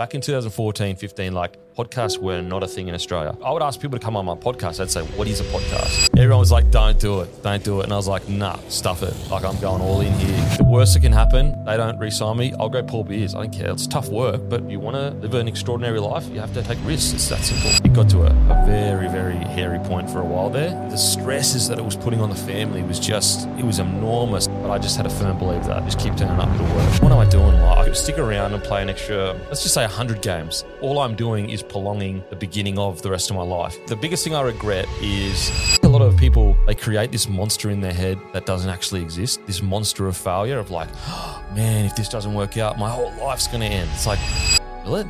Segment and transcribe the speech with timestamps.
[0.00, 3.36] back in 2014, 15, like podcasts were not a thing in Australia.
[3.44, 4.80] I would ask people to come on my podcast.
[4.80, 6.08] I'd say, what is a podcast?
[6.18, 7.42] Everyone was like, don't do it.
[7.42, 7.84] Don't do it.
[7.84, 9.14] And I was like, nah, stuff it.
[9.30, 10.56] Like I'm going all in here.
[10.56, 12.54] The worst that can happen, they don't re-sign me.
[12.58, 13.34] I'll go pull beers.
[13.34, 13.70] I don't care.
[13.72, 16.78] It's tough work, but you want to live an extraordinary life, you have to take
[16.84, 17.12] risks.
[17.12, 17.70] It's that simple.
[17.84, 20.70] It got to a, a very, very hairy point for a while there.
[20.88, 24.48] The stresses that it was putting on the family was just, it was enormous.
[24.70, 27.02] But I just had a firm belief that just keep turning up, it'll work.
[27.02, 27.60] What am I doing?
[27.60, 30.64] Like, I could stick around and play an extra, let's just say 100 games.
[30.80, 33.84] All I'm doing is prolonging the beginning of the rest of my life.
[33.88, 35.50] The biggest thing I regret is
[35.82, 39.44] a lot of people, they create this monster in their head that doesn't actually exist.
[39.44, 43.12] This monster of failure of like, oh, man, if this doesn't work out, my whole
[43.14, 43.90] life's going to end.
[43.92, 44.20] It's like,
[44.84, 45.06] will it?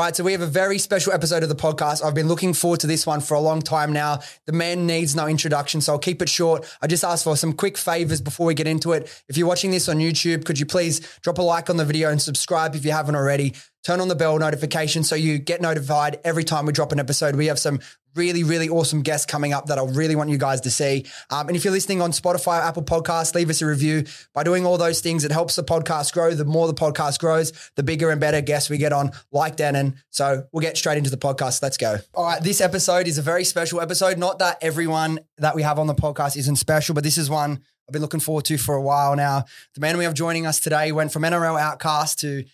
[0.00, 2.02] All right, so we have a very special episode of the podcast.
[2.02, 4.20] I've been looking forward to this one for a long time now.
[4.46, 6.66] The man needs no introduction, so I'll keep it short.
[6.80, 9.22] I just ask for some quick favors before we get into it.
[9.28, 12.08] If you're watching this on YouTube, could you please drop a like on the video
[12.08, 13.52] and subscribe if you haven't already?
[13.84, 17.36] Turn on the bell notification so you get notified every time we drop an episode.
[17.36, 17.80] We have some
[18.14, 21.06] really, really awesome guests coming up that I really want you guys to see.
[21.30, 24.04] Um, and if you're listening on Spotify, Apple Podcasts, leave us a review.
[24.34, 26.34] By doing all those things, it helps the podcast grow.
[26.34, 29.96] The more the podcast grows, the bigger and better guests we get on, like Denan.
[30.10, 31.62] So we'll get straight into the podcast.
[31.62, 31.98] Let's go.
[32.14, 34.18] All right, this episode is a very special episode.
[34.18, 37.60] Not that everyone that we have on the podcast isn't special, but this is one
[37.90, 39.44] I've been looking forward to for a while now.
[39.74, 42.44] The man we have joining us today went from NRL outcast to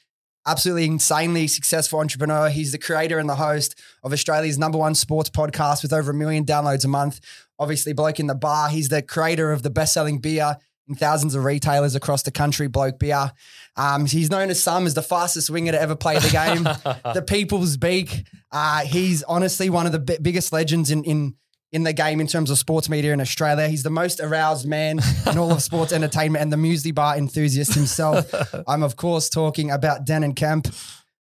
[0.47, 2.49] absolutely insanely successful entrepreneur.
[2.49, 6.15] He's the creator and the host of Australia's number one sports podcast with over a
[6.15, 7.21] million downloads a month.
[7.59, 8.69] Obviously, Bloke in the Bar.
[8.69, 10.57] He's the creator of the best selling beer
[10.89, 13.33] in thousands of retailers across the country, Bloke Beer.
[13.77, 16.63] Um, he's known as some as the fastest winger to ever play the game,
[17.15, 18.25] the people's beak.
[18.53, 21.35] Uh, he's honestly one of the b- biggest legends in, in
[21.73, 23.69] in the game in terms of sports media in Australia.
[23.69, 25.01] He's the most aroused man
[25.31, 28.33] in all of sports entertainment and the muesli bar enthusiast himself.
[28.67, 30.69] I'm, of course, talking about Denan Kemp.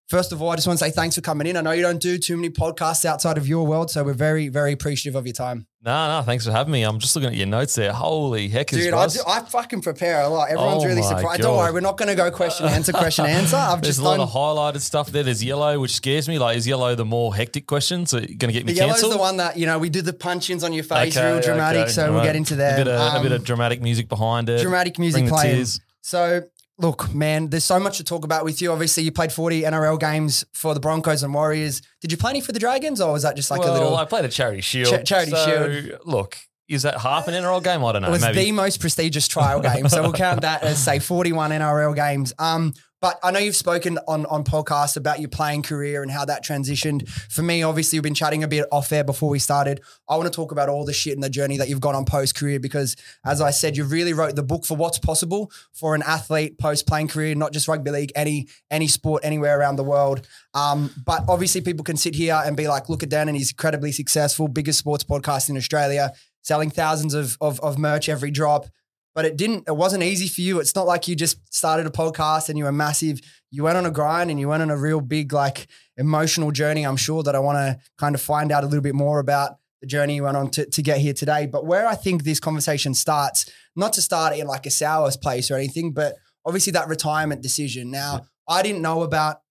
[0.08, 1.58] First of all, I just want to say thanks for coming in.
[1.58, 4.50] I know you don't do too many podcasts outside of your world, so we're very,
[4.50, 5.66] very appreciative of your time.
[5.84, 6.84] No, no, thanks for having me.
[6.84, 7.92] I'm just looking at your notes there.
[7.92, 10.50] Holy heck, Dude, I, do, I fucking prepare a lot.
[10.50, 11.42] Everyone's Oh really surprised.
[11.42, 11.48] God.
[11.48, 13.56] Don't worry, we're not going to go question answer, question answer.
[13.56, 14.28] I've There's just a lot done.
[14.28, 15.24] of highlighted stuff there.
[15.24, 16.38] There's yellow, which scares me.
[16.38, 18.06] Like, is yellow the more hectic question?
[18.06, 20.04] So, you're going to get me the yellow's the one that you know we do
[20.04, 21.82] the punch-ins on your face, Okay, real dramatic.
[21.84, 22.80] okay, so we'll get into that.
[22.80, 24.62] A bit, of, a bit Um, of dramatic music behind it.
[24.62, 25.66] dramatic music playing.
[26.02, 26.44] So,
[26.78, 28.72] look, man, there's so much to talk about with you.
[28.72, 31.82] Obviously, you played 40 NRL games for the Broncos and Warriors.
[32.02, 33.96] Did you play any for the Dragons, or was that just like well, a little?
[33.96, 34.90] I played a charity shield.
[34.90, 36.02] Cha- charity so, shield.
[36.06, 36.38] Look,
[36.68, 37.84] is that half an NRL game?
[37.84, 38.08] I don't know.
[38.10, 38.46] it was maybe.
[38.46, 42.34] the most prestigious trial game, so we'll count that as say 41 NRL games.
[42.40, 42.74] Um,
[43.06, 46.44] but I know you've spoken on on podcasts about your playing career and how that
[46.44, 47.08] transitioned.
[47.08, 49.80] For me, obviously, we've been chatting a bit off air before we started.
[50.10, 52.06] I want to talk about all the shit and the journey that you've gone on
[52.06, 55.94] post career because, as I said, you really wrote the book for what's possible for
[55.94, 59.84] an athlete post playing career, not just rugby league, any any sport anywhere around the
[59.84, 60.28] world.
[60.56, 63.52] Um, but obviously, people can sit here and be like, look at Dan, and he's
[63.52, 66.12] incredibly successful, biggest sports podcast in Australia,
[66.42, 68.66] selling thousands of of, of merch every drop
[69.16, 70.60] but it didn't it wasn't easy for you.
[70.60, 73.22] It's not like you just started a podcast and you were massive.
[73.50, 75.68] You went on a grind and you went on a real big like
[75.98, 78.94] emotional journey i'm sure that i want to kind of find out a little bit
[78.94, 81.46] more about the journey you went on to, to get here today.
[81.46, 85.50] But where i think this conversation starts not to start in like a sour place
[85.50, 86.16] or anything but
[86.46, 87.92] obviously that retirement decision.
[87.92, 89.42] Now i didn't know about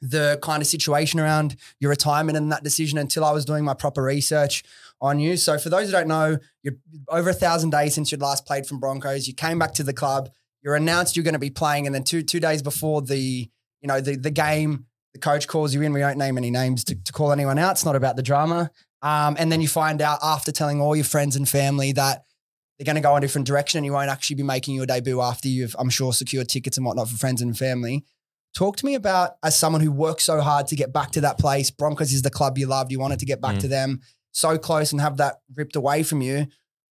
[0.00, 3.74] the kind of situation around your retirement and that decision until i was doing my
[3.74, 4.62] proper research
[5.00, 5.36] on you.
[5.36, 6.74] So for those who don't know, you're
[7.08, 9.26] over a thousand days since you'd last played from Broncos.
[9.28, 10.30] You came back to the club.
[10.62, 13.48] You're announced you're going to be playing, and then two two days before the
[13.80, 15.92] you know the the game, the coach calls you in.
[15.92, 17.72] We don't name any names to, to call anyone out.
[17.72, 18.70] It's not about the drama.
[19.00, 22.24] Um, and then you find out after telling all your friends and family that
[22.76, 24.86] they're going to go in a different direction, and you won't actually be making your
[24.86, 28.04] debut after you've, I'm sure, secured tickets and whatnot for friends and family.
[28.56, 31.38] Talk to me about as someone who worked so hard to get back to that
[31.38, 31.70] place.
[31.70, 32.90] Broncos is the club you loved.
[32.90, 33.60] You wanted to get back Mm.
[33.60, 34.00] to them
[34.38, 36.46] so close and have that ripped away from you.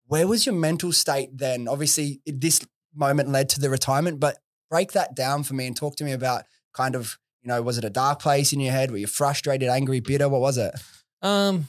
[0.08, 1.68] Where was your mental state then?
[1.68, 4.38] Obviously, this moment led to the retirement, but
[4.70, 7.78] break that down for me and talk to me about kind of, you know, was
[7.78, 8.92] it a dark place in your head?
[8.92, 10.28] Were you frustrated, angry, bitter?
[10.28, 10.74] What was it?
[11.22, 11.68] Um,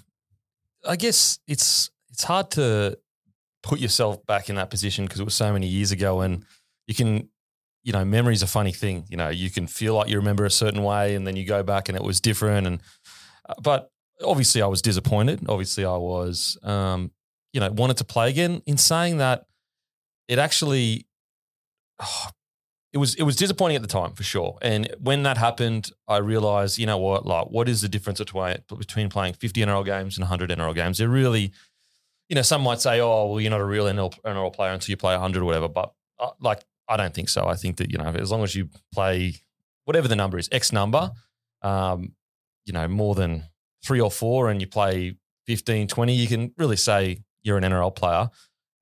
[0.87, 2.99] I guess it's it's hard to
[3.63, 6.45] put yourself back in that position because it was so many years ago, and
[6.87, 7.29] you can,
[7.83, 9.05] you know, memory's a funny thing.
[9.09, 11.63] You know, you can feel like you remember a certain way, and then you go
[11.63, 12.67] back and it was different.
[12.67, 12.81] And
[13.49, 13.91] uh, but
[14.25, 15.45] obviously, I was disappointed.
[15.49, 17.11] Obviously, I was, um,
[17.53, 18.63] you know, wanted to play again.
[18.67, 19.47] In saying that,
[20.29, 21.07] it actually.
[22.01, 22.29] oh,
[22.93, 24.59] it was it was disappointing at the time for sure.
[24.63, 29.09] And when that happened, I realized, you know what, like what is the difference between
[29.11, 30.97] playing 50 NRL games and 100 NRL games?
[30.97, 31.53] They're really,
[32.31, 34.91] you know, some might say, oh, well, you're not a real NRL, NRL player until
[34.91, 35.69] you play 100 or whatever.
[35.69, 37.47] But uh, like I don't think so.
[37.47, 39.35] I think that you know, as long as you play
[39.85, 41.11] whatever the number is, X number,
[41.63, 42.15] um,
[42.65, 43.45] you know, more than
[43.85, 45.17] three or four, and you play
[45.47, 48.29] 15, 20, you can really say you're an NRL player.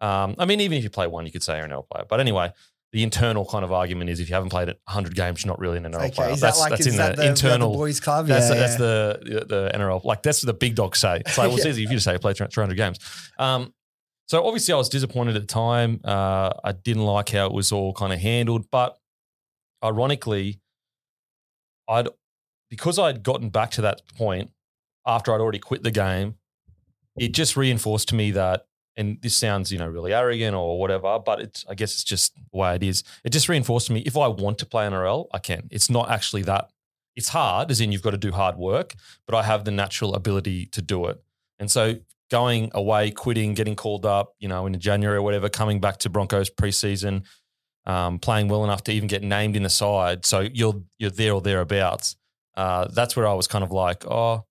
[0.00, 2.04] Um, I mean, even if you play one, you could say you're an NRL player.
[2.08, 2.52] But anyway,
[2.92, 5.58] the internal kind of argument is if you haven't played it 100 games, you're not
[5.58, 6.30] really an NRL Okay, player.
[6.30, 7.72] is that's that like that's in that the, the, internal.
[7.72, 8.26] the boys club?
[8.26, 8.78] That's, yeah, that's yeah.
[8.78, 10.04] the the NRL.
[10.04, 11.22] Like that's what the big dogs say.
[11.24, 12.98] It's like well, it's easy if you just say you played 300 games.
[13.38, 13.72] Um,
[14.26, 16.00] so obviously I was disappointed at the time.
[16.04, 18.98] Uh, I didn't like how it was all kind of handled, but
[19.84, 20.60] ironically,
[21.88, 22.08] I'd
[22.70, 24.50] because I'd gotten back to that point
[25.06, 26.34] after I'd already quit the game.
[27.18, 28.66] It just reinforced to me that,
[28.96, 32.34] and this sounds you know really arrogant or whatever, but it's I guess it's just
[32.34, 33.04] the way it is.
[33.24, 35.68] It just reinforced to me if I want to play NRL, I can.
[35.70, 36.70] It's not actually that.
[37.14, 38.94] It's hard, as in you've got to do hard work,
[39.26, 41.22] but I have the natural ability to do it.
[41.58, 41.94] And so
[42.30, 46.10] going away, quitting, getting called up, you know, in January or whatever, coming back to
[46.10, 47.24] Broncos preseason,
[47.86, 50.26] um, playing well enough to even get named in the side.
[50.26, 52.16] So you're you're there or thereabouts.
[52.56, 54.44] Uh, that's where I was kind of like, oh,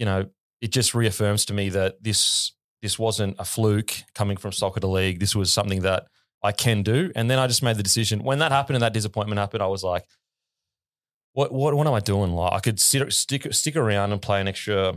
[0.00, 0.24] you know,
[0.62, 2.52] it just reaffirms to me that this
[2.82, 5.20] this wasn't a fluke coming from soccer to league.
[5.20, 6.06] This was something that
[6.42, 7.12] I can do.
[7.14, 8.24] And then I just made the decision.
[8.24, 10.06] When that happened and that disappointment happened, I was like,
[11.34, 12.32] what what what am I doing?
[12.32, 14.94] Like I could sit, stick stick around and play an extra,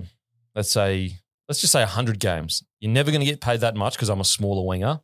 [0.55, 1.19] let's say,
[1.49, 2.63] let's just say hundred games.
[2.79, 5.01] You're never going to get paid that much because I'm a smaller winger,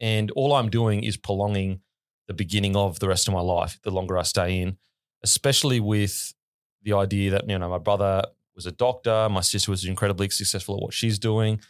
[0.00, 1.80] and all I'm doing is prolonging
[2.26, 3.78] the beginning of the rest of my life.
[3.84, 4.78] The longer I stay in,
[5.22, 6.34] especially with
[6.82, 10.76] the idea that you know my brother was a doctor, my sister was incredibly successful
[10.76, 11.60] at what she's doing.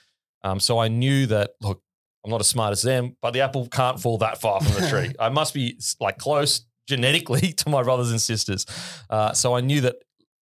[0.44, 1.82] Um, so I knew that look,
[2.24, 4.88] I'm not as smart as them, but the apple can't fall that far from the
[4.88, 5.14] tree.
[5.20, 8.66] I must be like close genetically to my brothers and sisters.
[9.10, 9.96] Uh, so I knew that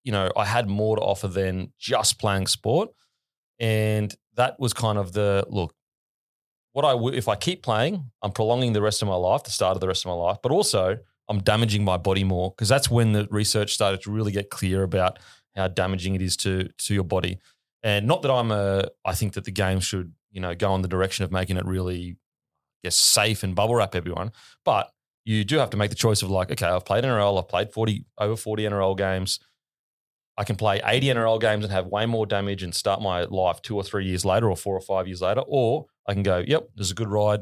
[0.05, 2.91] you know I had more to offer than just playing sport,
[3.59, 5.75] and that was kind of the look.
[6.73, 9.51] What I would if I keep playing, I'm prolonging the rest of my life, the
[9.51, 10.99] start of the rest of my life, but also
[11.29, 14.83] I'm damaging my body more because that's when the research started to really get clear
[14.83, 15.19] about
[15.59, 17.39] how damaging it is to to your body.
[17.83, 20.83] And not that I'm a, I think that the game should, you know, go in
[20.83, 22.17] the direction of making it really,
[22.83, 24.33] guess, safe and bubble wrap everyone.
[24.65, 24.91] But
[25.25, 27.73] you do have to make the choice of like, okay, I've played NRL, I've played
[27.73, 29.39] 40, over 40 NRL games.
[30.37, 33.61] I can play 80 NRL games and have way more damage and start my life
[33.61, 35.43] two or three years later or four or five years later.
[35.47, 37.41] Or I can go, yep, there's a good ride.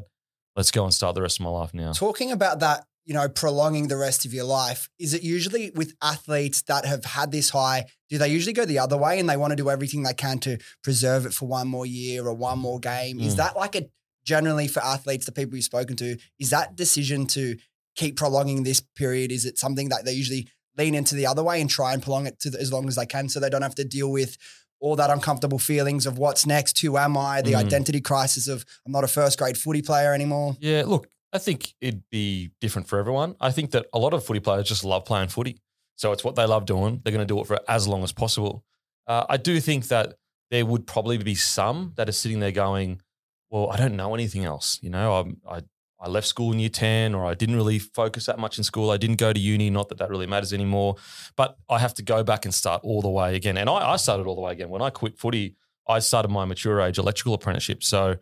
[0.55, 1.91] Let's go and start the rest of my life now.
[1.93, 5.95] Talking about that, you know, prolonging the rest of your life, is it usually with
[6.01, 9.37] athletes that have had this high, do they usually go the other way and they
[9.37, 12.59] want to do everything they can to preserve it for one more year or one
[12.59, 13.19] more game?
[13.21, 13.37] Is Mm.
[13.37, 13.89] that like a
[14.25, 17.55] generally for athletes, the people you've spoken to, is that decision to
[17.95, 19.31] keep prolonging this period?
[19.31, 22.27] Is it something that they usually lean into the other way and try and prolong
[22.27, 24.37] it to the, as long as they can so they don't have to deal with
[24.79, 27.59] all that uncomfortable feelings of what's next, who am I, the Mm.
[27.65, 30.57] identity crisis of I'm not a first grade footy player anymore?
[30.59, 33.35] Yeah, look, I think it'd be different for everyone.
[33.39, 35.59] I think that a lot of footy players just love playing footy.
[35.95, 37.01] So it's what they love doing.
[37.03, 38.63] They're going to do it for as long as possible.
[39.07, 40.13] Uh, I do think that
[40.51, 43.01] there would probably be some that are sitting there going,
[43.49, 44.79] well, I don't know anything else.
[44.81, 45.61] You know, I'm, I,
[45.99, 48.91] I left school in year 10 or I didn't really focus that much in school.
[48.91, 50.95] I didn't go to uni, not that that really matters anymore.
[51.35, 53.57] But I have to go back and start all the way again.
[53.57, 54.69] And I, I started all the way again.
[54.69, 55.55] When I quit footy,
[55.87, 57.83] I started my mature age electrical apprenticeship.
[57.83, 58.17] So,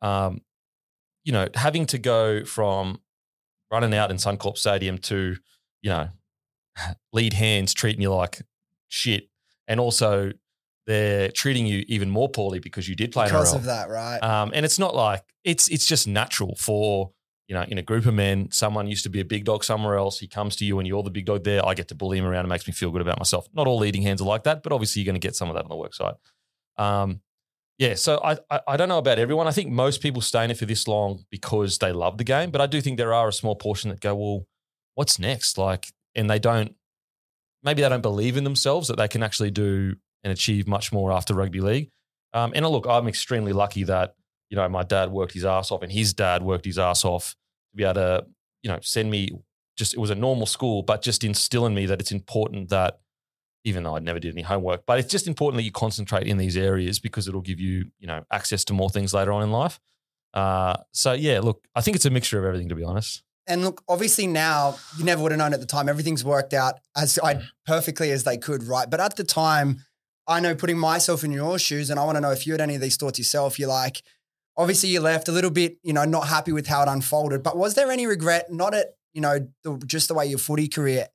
[0.00, 0.40] um,
[1.28, 3.02] you know, having to go from
[3.70, 5.36] running out in Suncorp Stadium to,
[5.82, 6.08] you know,
[7.12, 8.40] lead hands treating you like
[8.88, 9.28] shit.
[9.68, 10.32] And also
[10.86, 14.18] they're treating you even more poorly because you did play Because of that, right?
[14.20, 17.10] Um, and it's not like it's it's just natural for
[17.46, 18.50] you know in a group of men.
[18.50, 20.18] Someone used to be a big dog somewhere else.
[20.18, 21.60] He comes to you and you're the big dog there.
[21.66, 22.46] I get to bully him around.
[22.46, 23.46] It makes me feel good about myself.
[23.52, 25.56] Not all leading hands are like that, but obviously you're going to get some of
[25.56, 26.14] that on the work side.
[26.78, 27.20] Um,
[27.78, 29.46] yeah, so I, I I don't know about everyone.
[29.46, 32.50] I think most people stay in it for this long because they love the game,
[32.50, 34.46] but I do think there are a small portion that go, well,
[34.94, 35.56] what's next?
[35.56, 36.74] Like, and they don't.
[37.62, 39.94] Maybe they don't believe in themselves that they can actually do
[40.24, 41.90] and achieve much more after rugby league.
[42.32, 44.14] Um, and look, I'm extremely lucky that
[44.50, 47.36] you know my dad worked his ass off, and his dad worked his ass off
[47.70, 48.26] to be able to
[48.62, 49.30] you know send me.
[49.76, 52.98] Just it was a normal school, but just instill in me that it's important that
[53.64, 56.38] even though I'd never did any homework, but it's just important that you concentrate in
[56.38, 59.50] these areas because it'll give you you know access to more things later on in
[59.50, 59.80] life.
[60.34, 63.22] Uh, so yeah, look, I think it's a mixture of everything to be honest.
[63.46, 65.88] And look, obviously now you never would have known at the time.
[65.88, 68.88] Everything's worked out as I perfectly as they could, right?
[68.88, 69.84] But at the time,
[70.26, 72.60] I know putting myself in your shoes, and I want to know if you had
[72.60, 73.58] any of these thoughts yourself.
[73.58, 74.02] You're like,
[74.58, 77.42] obviously you left a little bit, you know, not happy with how it unfolded.
[77.42, 78.52] But was there any regret?
[78.52, 81.06] Not at you know the, just the way your footy career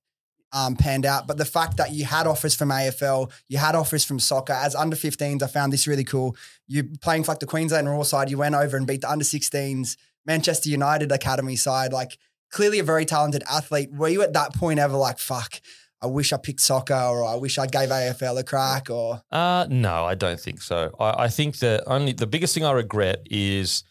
[0.53, 4.05] um, panned out, but the fact that you had offers from AFL, you had offers
[4.05, 4.53] from soccer.
[4.53, 6.37] As under 15s, I found this really cool.
[6.67, 9.25] You playing for like the Queensland Roar side, you went over and beat the under
[9.25, 11.91] 16s Manchester United academy side.
[11.91, 12.17] Like
[12.51, 13.91] clearly a very talented athlete.
[13.91, 15.59] Were you at that point ever like, fuck,
[16.01, 19.21] I wish I picked soccer or I wish I gave AFL a crack or?
[19.31, 20.93] Uh, no, I don't think so.
[20.99, 23.83] I, I think that only the biggest thing I regret is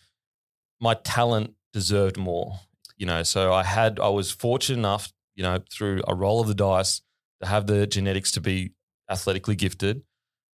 [0.80, 2.60] my talent deserved more.
[2.96, 6.48] You know, so I had, I was fortunate enough, you know, through a roll of
[6.48, 7.02] the dice
[7.40, 8.72] to have the genetics to be
[9.10, 10.02] athletically gifted.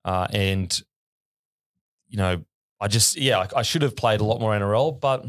[0.05, 0.81] Uh, and,
[2.07, 2.43] you know,
[2.79, 5.25] I just, yeah, I, I should have played a lot more NRL, but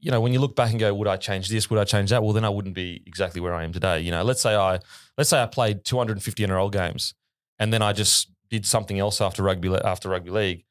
[0.00, 1.68] you know, when you look back and go, would I change this?
[1.70, 2.22] Would I change that?
[2.22, 4.00] Well, then I wouldn't be exactly where I am today.
[4.00, 4.78] You know, let's say I
[5.16, 7.14] let's say I played 250 NRL games,
[7.58, 10.64] and then I just did something else after rugby after rugby league.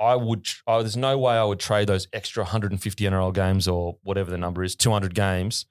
[0.00, 0.48] I would.
[0.66, 4.64] There's no way I would trade those extra 150 NRL games or whatever the number
[4.64, 5.66] is, 200 games,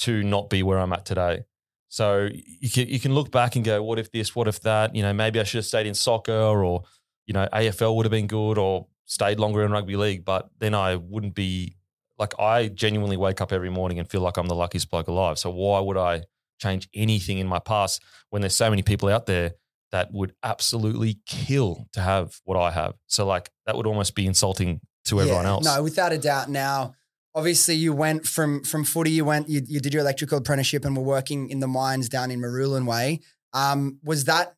[0.00, 1.44] to not be where I'm at today.
[1.88, 4.34] So you can you can look back and go, what if this?
[4.34, 4.94] What if that?
[4.94, 6.84] You know, maybe I should have stayed in soccer, or
[7.26, 10.24] you know, AFL would have been good, or stayed longer in rugby league.
[10.24, 11.76] But then I wouldn't be
[12.18, 15.38] like I genuinely wake up every morning and feel like I'm the luckiest bloke alive.
[15.38, 16.22] So why would I
[16.60, 19.52] change anything in my past when there's so many people out there
[19.90, 22.94] that would absolutely kill to have what I have?
[23.06, 25.64] So like that would almost be insulting to yeah, everyone else.
[25.64, 26.48] No, without a doubt.
[26.48, 26.94] Now,
[27.34, 29.10] obviously, you went from from footy.
[29.10, 29.48] You went.
[29.48, 32.86] You, you did your electrical apprenticeship and were working in the mines down in Marulan
[32.86, 33.20] Way.
[33.52, 34.54] Um, was that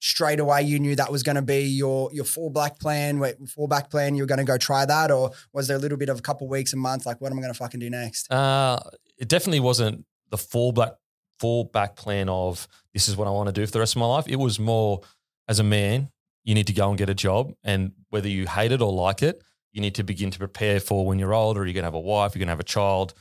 [0.00, 4.14] straight away you knew that was going to be your your fullback plan, fullback plan,
[4.14, 6.22] you were going to go try that, or was there a little bit of a
[6.22, 8.30] couple weeks and months like, what am I going to fucking do next?
[8.32, 8.80] Uh,
[9.18, 10.94] it definitely wasn't the fullback
[11.38, 14.06] fullback plan of this is what I want to do for the rest of my
[14.06, 14.26] life.
[14.28, 15.00] It was more
[15.48, 16.10] as a man,
[16.44, 19.22] you need to go and get a job, and whether you hate it or like
[19.22, 21.64] it, you need to begin to prepare for when you're older.
[21.64, 23.14] You're going to have a wife, you're going to have a child.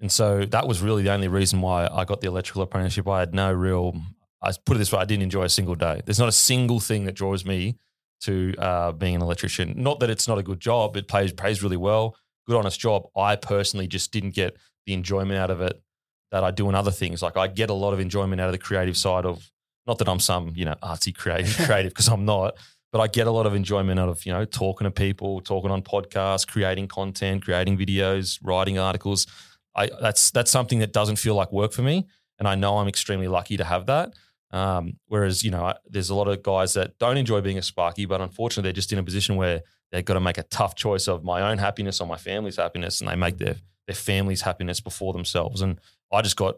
[0.00, 3.06] And so that was really the only reason why I got the electrical apprenticeship.
[3.06, 4.00] I had no real
[4.42, 6.02] I put it this way: I didn't enjoy a single day.
[6.04, 7.78] There's not a single thing that draws me
[8.22, 9.74] to uh, being an electrician.
[9.76, 12.16] Not that it's not a good job; it pays pays really well,
[12.46, 13.04] good honest job.
[13.16, 14.56] I personally just didn't get
[14.86, 15.82] the enjoyment out of it
[16.30, 17.22] that I do in other things.
[17.22, 19.50] Like I get a lot of enjoyment out of the creative side of.
[19.86, 22.56] Not that I'm some you know artsy creative creative because I'm not,
[22.92, 25.70] but I get a lot of enjoyment out of you know talking to people, talking
[25.70, 29.26] on podcasts, creating content, creating videos, writing articles.
[29.74, 32.06] I that's that's something that doesn't feel like work for me,
[32.38, 34.14] and I know I'm extremely lucky to have that.
[34.52, 38.04] Um, whereas, you know, there's a lot of guys that don't enjoy being a Sparky,
[38.04, 41.06] but unfortunately, they're just in a position where they've got to make a tough choice
[41.06, 43.56] of my own happiness or my family's happiness, and they make their
[43.86, 45.60] their family's happiness before themselves.
[45.60, 45.80] And
[46.12, 46.56] I just got,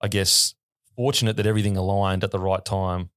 [0.00, 0.54] I guess,
[0.96, 3.10] fortunate that everything aligned at the right time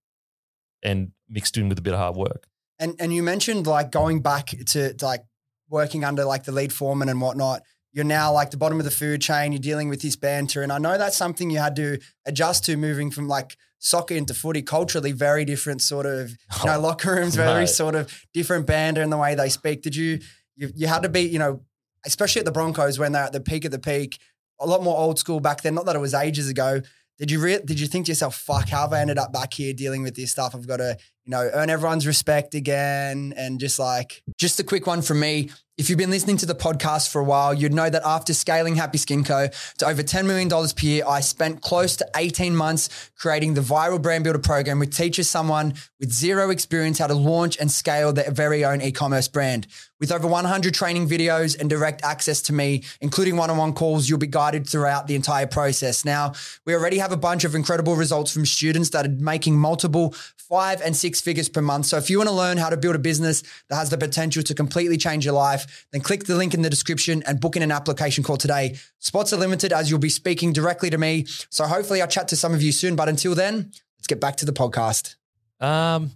[0.83, 2.47] and mixed in with a bit of hard work.
[2.81, 5.23] And and you mentioned like going back to, to like
[5.69, 7.61] working under like the lead foreman and whatnot
[7.93, 9.51] you're now like the bottom of the food chain.
[9.51, 12.77] You're dealing with this banter, and I know that's something you had to adjust to
[12.77, 14.61] moving from like soccer into footy.
[14.61, 19.09] Culturally, very different sort of you know locker rooms, very sort of different banter in
[19.09, 19.81] the way they speak.
[19.81, 20.19] Did you
[20.55, 21.61] you you had to be you know
[22.05, 24.17] especially at the Broncos when they're at the peak of the peak,
[24.59, 25.75] a lot more old school back then.
[25.75, 26.81] Not that it was ages ago.
[27.21, 29.53] Did you re- did you think to yourself, "Fuck, how have I ended up back
[29.53, 30.55] here dealing with this stuff?
[30.55, 34.87] I've got to you know earn everyone's respect again." And just like just a quick
[34.87, 35.51] one from me.
[35.77, 38.75] If you've been listening to the podcast for a while, you'd know that after scaling
[38.75, 39.49] Happy Skin Co.
[39.79, 43.99] to over $10 million per year, I spent close to 18 months creating the Viral
[43.99, 48.29] Brand Builder program, which teaches someone with zero experience how to launch and scale their
[48.29, 49.65] very own e commerce brand.
[50.01, 54.09] With over 100 training videos and direct access to me, including one on one calls,
[54.09, 56.03] you'll be guided throughout the entire process.
[56.03, 56.33] Now,
[56.65, 60.81] we already have a bunch of incredible results from students that are making multiple five
[60.81, 61.85] and six figures per month.
[61.85, 64.41] So if you want to learn how to build a business that has the potential
[64.41, 67.61] to completely change your life, then click the link in the description and book in
[67.61, 68.77] an application call today.
[68.97, 71.25] Spots are limited as you'll be speaking directly to me.
[71.51, 72.95] So hopefully I'll chat to some of you soon.
[72.95, 75.15] But until then, let's get back to the podcast.
[75.59, 76.11] Um,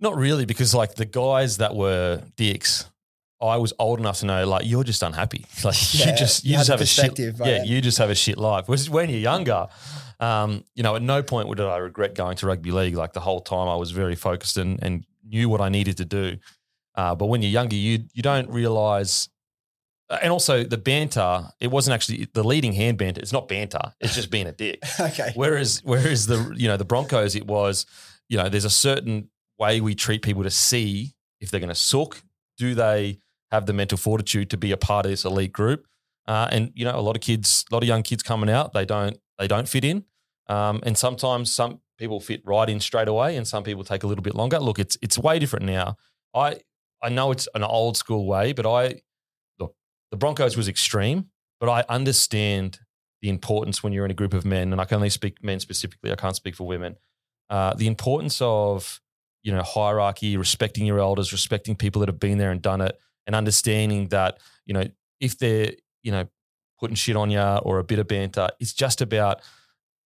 [0.00, 2.86] not really, because like the guys that were dicks,
[3.40, 5.46] I was old enough to know like you're just unhappy.
[5.64, 8.14] Like yeah, you just you, you just have a shit yeah, you just have a
[8.14, 8.64] shit life.
[8.66, 9.68] Whereas when you're younger,
[10.18, 12.94] um, you know, at no point did I regret going to rugby league.
[12.94, 16.04] Like the whole time I was very focused and, and knew what I needed to
[16.04, 16.36] do.
[16.94, 19.28] Uh, but when you're younger, you you don't realize.
[20.08, 23.20] Uh, and also the banter, it wasn't actually the leading hand banter.
[23.20, 23.94] It's not banter.
[24.00, 24.82] It's just being a dick.
[25.00, 25.32] okay.
[25.34, 27.86] Whereas whereas the you know the Broncos, it was
[28.28, 29.30] you know there's a certain
[29.60, 32.22] way we treat people to see if they're going to sook.
[32.58, 35.86] Do they have the mental fortitude to be a part of this elite group?
[36.26, 38.72] Uh, and you know a lot of kids, a lot of young kids coming out,
[38.72, 40.04] they don't they don't fit in.
[40.48, 44.06] Um, and sometimes some people fit right in straight away, and some people take a
[44.06, 44.58] little bit longer.
[44.58, 45.96] Look, it's it's way different now.
[46.34, 46.60] I
[47.02, 49.00] I know it's an old school way, but I
[49.58, 49.74] look,
[50.10, 52.80] the Broncos was extreme, but I understand
[53.22, 55.60] the importance when you're in a group of men, and I can only speak men
[55.60, 56.12] specifically.
[56.12, 56.96] I can't speak for women.
[57.48, 59.00] Uh, the importance of
[59.42, 62.98] you know hierarchy, respecting your elders, respecting people that have been there and done it,
[63.26, 64.84] and understanding that you know
[65.20, 66.26] if they're you know
[66.80, 68.48] putting shit on you or a bit of banter.
[68.58, 69.42] It's just about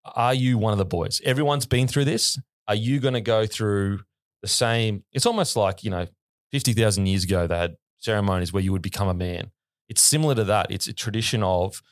[0.05, 1.21] are you one of the boys?
[1.25, 2.39] Everyone's been through this.
[2.69, 4.01] Are you going to go through
[4.43, 5.05] the same?
[5.13, 6.07] It's almost like, you know,
[6.53, 9.51] 50,000 years ago, they had ceremonies where you would become a man.
[9.89, 10.71] It's similar to that.
[10.71, 11.83] It's a tradition of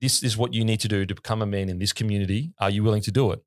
[0.00, 2.52] this is what you need to do to become a man in this community.
[2.58, 3.40] Are you willing to do it?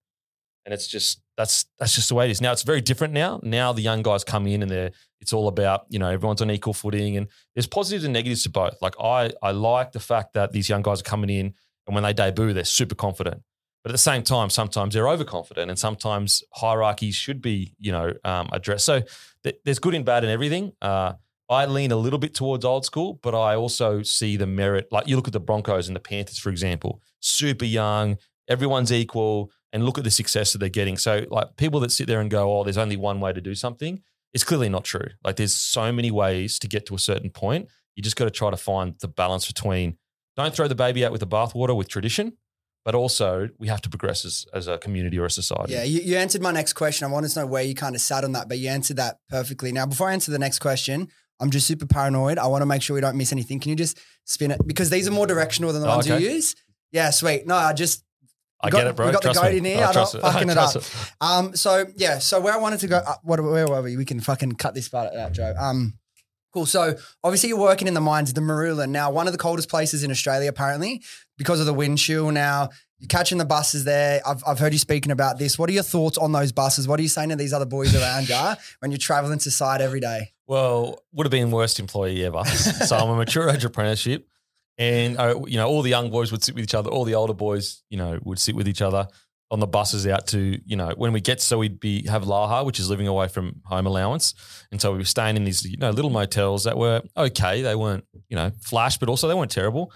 [0.66, 2.42] And it's just that's that's just the way it is.
[2.42, 3.40] Now it's very different now.
[3.44, 6.52] Now the young guys come in and they're it's all about, you know, everyone's on
[6.52, 8.82] equal footing and there's positives and negatives to both.
[8.82, 11.54] Like I I like the fact that these young guys are coming in
[11.88, 13.42] and when they debut, they're super confident.
[13.84, 18.14] But at the same time, sometimes they're overconfident, and sometimes hierarchies should be, you know,
[18.24, 18.86] um, addressed.
[18.86, 19.02] So
[19.44, 20.72] th- there's good and bad in everything.
[20.82, 21.14] Uh,
[21.50, 24.88] I lean a little bit towards old school, but I also see the merit.
[24.92, 29.52] Like you look at the Broncos and the Panthers, for example, super young, everyone's equal,
[29.74, 30.96] and look at the success that they're getting.
[30.98, 33.56] So, like people that sit there and go, "Oh, there's only one way to do
[33.56, 34.02] something,"
[34.34, 35.08] it's clearly not true.
[35.26, 37.68] Like there's so many ways to get to a certain point.
[37.96, 39.98] You just got to try to find the balance between
[40.38, 42.38] don't throw the baby out with the bathwater with tradition,
[42.86, 45.74] but also we have to progress as, as a community or a society.
[45.74, 47.08] Yeah, you, you answered my next question.
[47.08, 49.18] I wanted to know where you kind of sat on that, but you answered that
[49.30, 49.72] perfectly.
[49.72, 51.08] Now, before I answer the next question,
[51.40, 52.40] I'm just super paranoid.
[52.40, 53.60] I want to make sure we don't miss anything.
[53.60, 54.60] Can you just spin it?
[54.66, 56.24] Because these are more directional than the Oh, ones okay.
[56.24, 56.56] you use.
[56.92, 57.46] Yeah, sweet.
[57.46, 58.04] No, I just
[58.64, 59.06] I got- get it, bro.
[59.08, 59.58] we got the goat me.
[59.58, 59.78] in here.
[59.78, 60.22] I I'm not trust it.
[60.22, 60.84] fucking it trust up.
[61.30, 63.98] Um, so yeah, so where I wanted to go, uh, what, where were we?
[63.98, 65.54] We can fucking cut this part out, Joe.
[65.58, 65.94] Um,
[66.54, 66.66] cool.
[66.66, 68.90] So obviously you're working in the mines, of the Marulan.
[68.90, 71.02] Now, one of the coldest places in Australia, apparently,
[71.38, 72.32] because of the wind chill.
[72.32, 74.22] Now you're catching the buses there.
[74.26, 75.60] I've, I've heard you speaking about this.
[75.60, 76.88] What are your thoughts on those buses?
[76.88, 79.82] What are you saying to these other boys around you when you're traveling to site
[79.82, 80.32] every day?
[80.48, 82.46] Well, would have been worst employee ever.
[82.46, 84.28] so I'm a mature age apprenticeship,
[84.78, 86.90] and uh, you know all the young boys would sit with each other.
[86.90, 89.08] All the older boys, you know, would sit with each other
[89.52, 92.66] on the buses out to you know when we get so we'd be have LAFHA,
[92.66, 94.34] which is living away from home allowance,
[94.72, 97.62] and so we were staying in these you know little motels that were okay.
[97.62, 99.94] They weren't you know flash, but also they weren't terrible.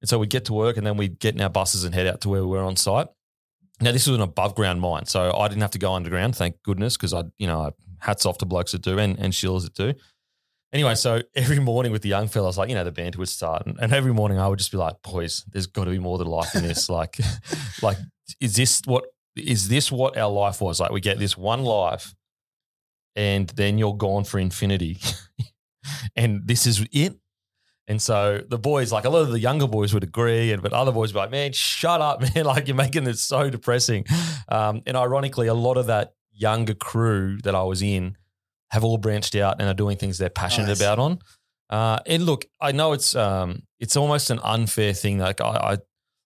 [0.00, 2.06] And so we'd get to work, and then we'd get in our buses and head
[2.06, 3.08] out to where we were on site.
[3.80, 6.60] Now this was an above ground mine, so I didn't have to go underground, thank
[6.64, 9.74] goodness, because I, you know, hats off to blokes that do and and shills that
[9.74, 9.94] do.
[10.72, 13.66] Anyway, so every morning with the young fellas, like you know, the banter would start,
[13.66, 16.18] and, and every morning I would just be like, "Boys, there's got to be more
[16.18, 16.90] to life than this.
[16.90, 17.18] like,
[17.82, 17.96] like,
[18.40, 19.04] is this what
[19.34, 20.78] is this what our life was?
[20.78, 22.14] Like, we get this one life,
[23.16, 24.98] and then you're gone for infinity,
[26.16, 27.14] and this is it."
[27.88, 30.74] And so the boys, like a lot of the younger boys would agree, and but
[30.74, 32.44] other boys would be like, man, shut up, man.
[32.44, 34.04] Like you're making this so depressing.
[34.50, 38.16] Um, and ironically, a lot of that younger crew that I was in
[38.70, 40.80] have all branched out and are doing things they're passionate Nice.
[40.80, 41.18] about on.
[41.70, 45.18] Uh, and look, I know it's um, it's almost an unfair thing.
[45.18, 45.76] Like I, I,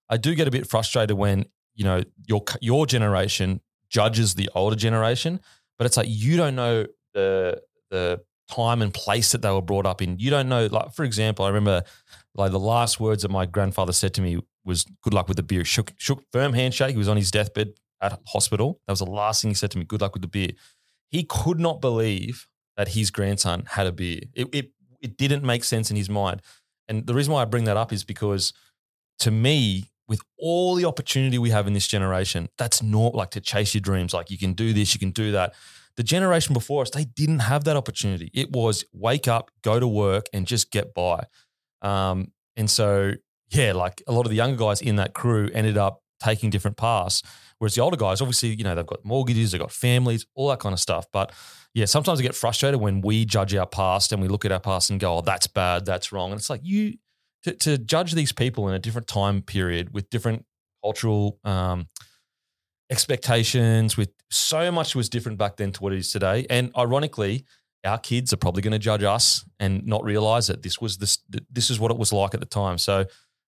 [0.09, 4.75] I do get a bit frustrated when you know your your generation judges the older
[4.75, 5.39] generation,
[5.77, 9.85] but it's like you don't know the the time and place that they were brought
[9.85, 10.17] up in.
[10.19, 11.83] You don't know, like for example, I remember
[12.35, 15.43] like the last words that my grandfather said to me was "Good luck with the
[15.43, 16.91] beer." Shook, shook firm handshake.
[16.91, 18.79] He was on his deathbed at hospital.
[18.87, 19.83] That was the last thing he said to me.
[19.85, 20.51] Good luck with the beer.
[21.13, 24.21] He could not believe that his grandson had a beer.
[24.33, 26.41] It, it it didn't make sense in his mind.
[26.87, 28.51] And the reason why I bring that up is because
[29.19, 33.41] to me, with all the opportunity we have in this generation, that's not like to
[33.41, 34.13] chase your dreams.
[34.13, 35.53] Like you can do this, you can do that.
[35.97, 38.31] The generation before us, they didn't have that opportunity.
[38.33, 41.25] It was wake up, go to work, and just get by.
[41.83, 43.13] Um, and so,
[43.49, 46.77] yeah, like a lot of the younger guys in that crew ended up taking different
[46.77, 47.21] paths.
[47.63, 50.59] Whereas the older guys, obviously, you know, they've got mortgages, they've got families, all that
[50.59, 51.05] kind of stuff.
[51.13, 51.31] But
[51.73, 54.59] yeah, sometimes I get frustrated when we judge our past and we look at our
[54.59, 56.31] past and go, oh, that's bad, that's wrong.
[56.31, 56.95] And it's like you
[57.43, 60.45] to, to judge these people in a different time period with different
[60.83, 61.87] cultural um,
[62.89, 66.45] expectations, with so much was different back then to what it is today.
[66.49, 67.45] And ironically,
[67.85, 71.19] our kids are probably going to judge us and not realize that this was this
[71.49, 72.77] this is what it was like at the time.
[72.77, 73.05] So,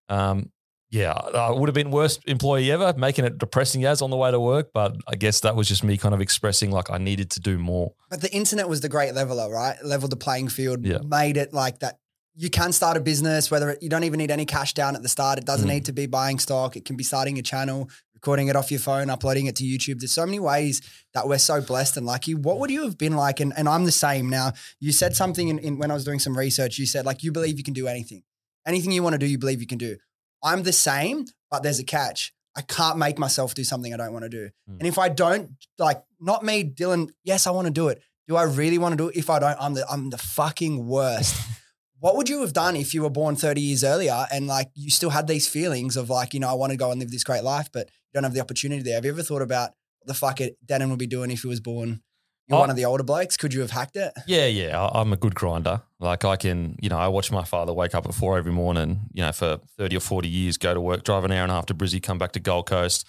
[0.07, 0.51] um,
[0.91, 4.31] yeah, I would have been worst employee ever, making it depressing as on the way
[4.31, 4.71] to work.
[4.73, 7.57] But I guess that was just me kind of expressing like I needed to do
[7.57, 7.93] more.
[8.09, 9.75] But the internet was the great leveler, right?
[9.83, 10.99] Leveled the playing field, Yeah.
[11.05, 11.99] made it like that.
[12.37, 15.01] You can start a business, whether it, you don't even need any cash down at
[15.01, 15.37] the start.
[15.39, 15.73] It doesn't Mm.
[15.73, 16.75] need to be buying stock.
[16.75, 19.99] It can be starting a channel, recording it off your phone, uploading it to YouTube.
[19.99, 20.81] There's so many ways
[21.13, 22.35] that we're so blessed and lucky.
[22.35, 23.39] What would you have been like?
[23.39, 24.51] And, and I'm the same now.
[24.81, 26.77] You said something in, in when I was doing some research.
[26.77, 28.23] You said like you believe you can do anything,
[28.67, 29.95] anything you want to do, you believe you can do.
[30.43, 32.33] I'm the same, but there's a catch.
[32.57, 34.49] I can't make myself do something I don't want to do.
[34.69, 34.79] Mm.
[34.79, 38.01] And if I don't, like, not me, Dylan, yes, I want to do it.
[38.27, 39.15] Do I really want to do it?
[39.15, 41.35] If I don't, I'm the I'm the fucking worst.
[41.99, 44.89] what would you have done if you were born 30 years earlier and like you
[44.89, 47.23] still had these feelings of like, you know, I want to go and live this
[47.23, 48.95] great life, but you don't have the opportunity there?
[48.95, 51.47] Have you ever thought about what the fuck it Denan would be doing if he
[51.47, 52.01] was born
[52.47, 52.61] You're Oh.
[52.61, 53.37] one of the older blokes.
[53.37, 54.13] Could you have hacked it?
[54.27, 54.79] Yeah, yeah.
[54.79, 55.81] I- I'm a good grinder.
[55.99, 59.01] Like I can, you know, I watch my father wake up at four every morning,
[59.13, 61.55] you know, for 30 or 40 years, go to work, drive an hour and a
[61.55, 63.07] half to Brizzy, come back to Gold Coast,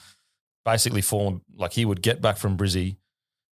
[0.64, 2.96] basically fall, like he would get back from Brizzy,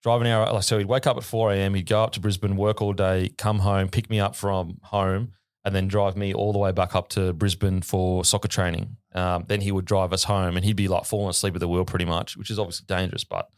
[0.02, 0.52] drive an hour.
[0.52, 2.92] Like, so he'd wake up at 4 a.m., he'd go up to Brisbane, work all
[2.92, 5.32] day, come home, pick me up from home,
[5.64, 8.96] and then drive me all the way back up to Brisbane for soccer training.
[9.14, 11.68] Um, then he would drive us home and he'd be like falling asleep at the
[11.68, 13.48] wheel pretty much, which is obviously dangerous, but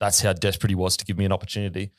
[0.00, 1.92] that's how desperate he was to give me an opportunity.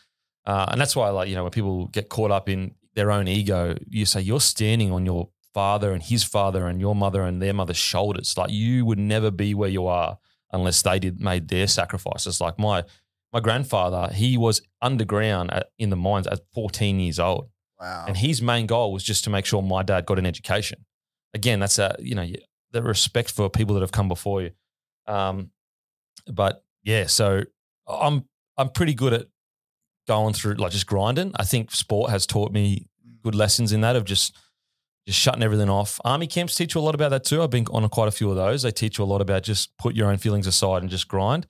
[0.46, 3.28] Uh, and that's why, like, you know, when people get caught up in their own
[3.28, 7.42] ego, you say you're standing on your father and his father and your mother and
[7.42, 8.38] their mother's shoulders.
[8.38, 10.18] Like, you would never be where you are
[10.54, 12.40] unless they did made their sacrifices.
[12.40, 12.84] Like my
[13.34, 18.06] my grandfather, he was underground at, in the mines at 14 years old, Wow.
[18.08, 20.86] and his main goal was just to make sure my dad got an education.
[21.34, 22.26] Again, that's a you know
[22.72, 24.52] the respect for people that have come before you.
[25.08, 25.52] Um,
[26.32, 27.44] but yeah, so
[27.88, 28.26] I'm
[28.58, 29.28] I'm pretty good at
[30.08, 31.32] going through like just grinding.
[31.36, 32.88] I think sport has taught me
[33.24, 34.36] good lessons in that of just
[35.06, 36.00] just shutting everything off.
[36.04, 37.42] Army camps teach you a lot about that too.
[37.42, 38.62] I've been on quite a few of those.
[38.62, 41.48] They teach you a lot about just put your own feelings aside and just grind.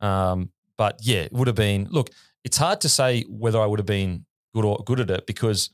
[0.00, 1.88] Um, but yeah, it would have been.
[1.90, 2.10] Look,
[2.44, 5.70] it's hard to say whether I would have been good or good at it because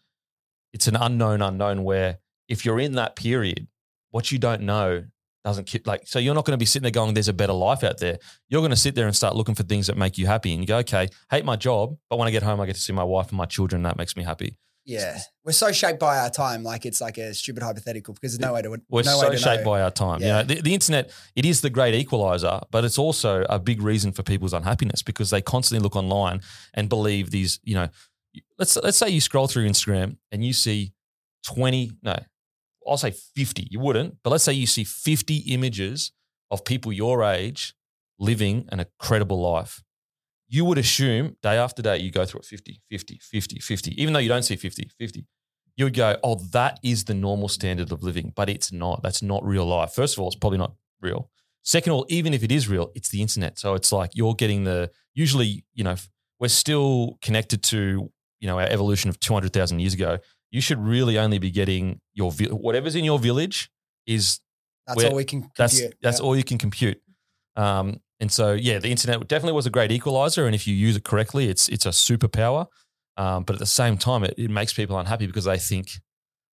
[0.73, 1.85] it's an unknown unknown.
[1.85, 3.69] Where if you're in that period,
[4.11, 5.05] what you don't know
[5.47, 6.03] doesn't like.
[6.07, 8.19] So you're not going to be sitting there going, "There's a better life out there."
[8.49, 10.63] You're going to sit there and start looking for things that make you happy, and
[10.63, 12.93] you go, "Okay, hate my job, but when I get home, I get to see
[12.93, 13.81] my wife and my children.
[13.81, 15.19] And that makes me happy." yeah.
[15.45, 16.63] We're so shaped by our time.
[16.63, 19.37] Like it's like a stupid hypothetical because there's no way to We're no so to
[19.37, 19.71] shaped know.
[19.73, 20.21] by our time.
[20.23, 20.27] Yeah.
[20.27, 23.83] You know, the, the internet, it is the great equalizer, but it's also a big
[23.83, 26.41] reason for people's unhappiness because they constantly look online
[26.73, 27.89] and believe these, you know,
[28.59, 30.93] let's let's say you scroll through Instagram and you see
[31.45, 32.17] 20, no,
[32.89, 33.69] I'll say 50.
[33.71, 36.13] You wouldn't, but let's say you see 50 images
[36.51, 37.75] of people your age
[38.19, 39.83] living an incredible life.
[40.49, 44.15] You would assume day after day you go through it 50, 50, 50, 50, even
[44.15, 45.27] though you don't see 50, 50
[45.77, 49.03] you would go, oh, that is the normal standard of living, but it's not.
[49.03, 49.93] That's not real life.
[49.93, 51.31] First of all, it's probably not real.
[51.63, 53.59] Second of all, even if it is real, it's the internet.
[53.59, 55.97] So it's like you're getting the, usually, you know,
[56.41, 60.19] we're still connected to, you know, our evolution of 200,000 years ago.
[60.57, 63.71] You should really only be getting your, whatever's in your village
[64.07, 64.41] is
[64.87, 65.51] That's We're- all we can.
[65.59, 65.99] that's compute.
[66.01, 66.25] that's Yeah.
[66.25, 66.99] all you can compute.
[67.57, 70.97] Um, and so yeah, the internet definitely was a great equalizer, and if you use
[70.97, 72.67] it correctly, it's it's a superpower.
[73.19, 75.91] Um, but at the same time, it, it makes people unhappy because they think,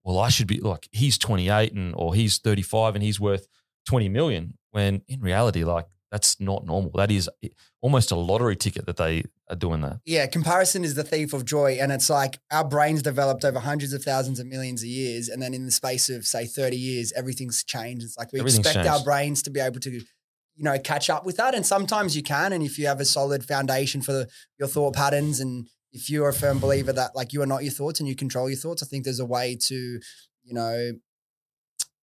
[0.03, 3.47] well, I should be like he's 28 and or he's 35 and he's worth
[3.87, 4.57] 20 million.
[4.71, 6.91] When in reality, like that's not normal.
[6.95, 7.29] That is
[7.81, 10.01] almost a lottery ticket that they are doing that.
[10.05, 11.77] Yeah, comparison is the thief of joy.
[11.79, 15.29] And it's like our brains developed over hundreds of thousands of millions of years.
[15.29, 18.03] And then in the space of, say, 30 years, everything's changed.
[18.03, 20.03] It's like we expect our brains to be able to, you
[20.57, 21.55] know, catch up with that.
[21.55, 22.51] And sometimes you can.
[22.51, 26.29] And if you have a solid foundation for the, your thought patterns and if you're
[26.29, 28.83] a firm believer that like you are not your thoughts and you control your thoughts,
[28.83, 30.91] I think there's a way to, you know,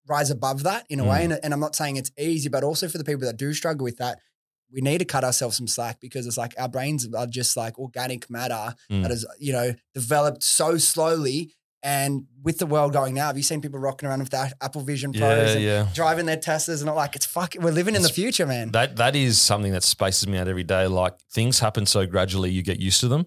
[0.08, 1.20] rise above that in a way.
[1.20, 1.24] Mm.
[1.24, 3.84] And, and I'm not saying it's easy, but also for the people that do struggle
[3.84, 4.18] with that,
[4.72, 7.78] we need to cut ourselves some slack because it's like our brains are just like
[7.78, 9.02] organic matter Mm.
[9.02, 11.52] that has, you know, developed so slowly.
[11.82, 14.80] And with the world going now, have you seen people rocking around with that Apple
[14.82, 15.88] Vision Pros Yeah, and yeah.
[15.94, 17.54] driving their Teslas and not like it's fuck.
[17.58, 18.72] We're living in the future, man.
[18.72, 20.88] That that is something that spaces me out every day.
[20.88, 23.26] Like things happen so gradually, you get used to them.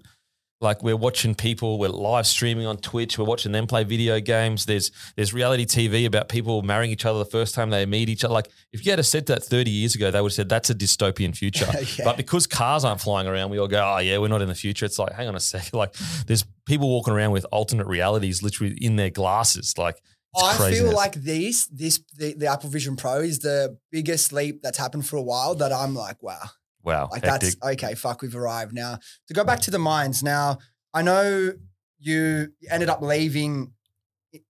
[0.62, 4.65] Like we're watching people, we're live streaming on Twitch, we're watching them play video games.
[4.65, 8.24] There's there's reality TV about people marrying each other the first time they meet each
[8.24, 8.34] other.
[8.34, 10.76] Like if you had said that 30 years ago, they would have said that's a
[10.76, 11.67] dystopian future.
[11.97, 12.06] Yeah.
[12.06, 14.56] But because cars aren't flying around, we all go, oh yeah, we're not in the
[14.56, 14.86] future.
[14.86, 15.71] It's like, hang on a second.
[15.82, 15.93] Like
[16.28, 19.78] there's people walking around with alternate realities literally in their glasses.
[19.78, 20.02] Like
[20.36, 24.78] I feel like these, this, the, the Apple Vision Pro is the biggest leap that's
[24.78, 25.56] happened for a while.
[25.56, 26.52] That I'm like, wow,
[26.84, 27.60] wow, Like hectic.
[27.60, 27.96] that's okay.
[27.96, 29.00] Fuck, we've arrived now.
[29.28, 30.60] To go back to the mines now,
[30.94, 31.54] I know
[32.00, 33.74] you ended up leaving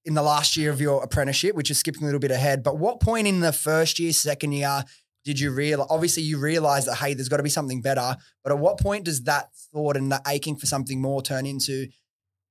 [0.05, 2.63] in the last year of your apprenticeship, which is skipping a little bit ahead.
[2.63, 4.83] But what point in the first year, second year,
[5.23, 5.87] did you realize?
[5.89, 8.15] Obviously, you realized that hey, there's got to be something better.
[8.43, 11.87] But at what point does that thought and that aching for something more turn into,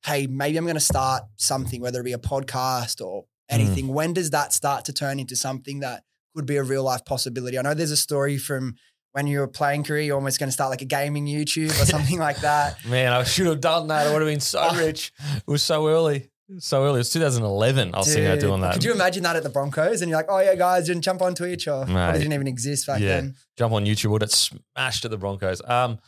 [0.05, 3.27] hey, maybe I'm going to start something, whether it be a podcast or mm.
[3.49, 3.89] anything?
[3.89, 6.05] When does that start to turn into something that
[6.37, 7.59] could be a real life possibility?
[7.59, 8.75] I know there's a story from
[9.13, 11.87] when you were playing career, you're almost going to start like a gaming YouTube or
[11.87, 12.85] something like that.
[12.87, 14.07] Man, I should have done that.
[14.07, 14.77] I would have been so Oh.
[14.79, 15.13] rich.
[15.37, 16.31] It was so early.
[16.59, 16.95] So early.
[16.97, 17.95] It was 2011.
[17.95, 18.75] I was thinking about doing that.
[18.75, 20.03] Could you imagine that at the Broncos?
[20.03, 22.11] And you're like, oh yeah, guys, didn't jump on Twitch or Mate.
[22.11, 23.09] it didn't even exist back Yeah.
[23.21, 23.37] then.
[23.57, 24.11] Jump on YouTube.
[24.11, 25.61] Would it smashed at the Broncos?
[25.65, 25.99] Um,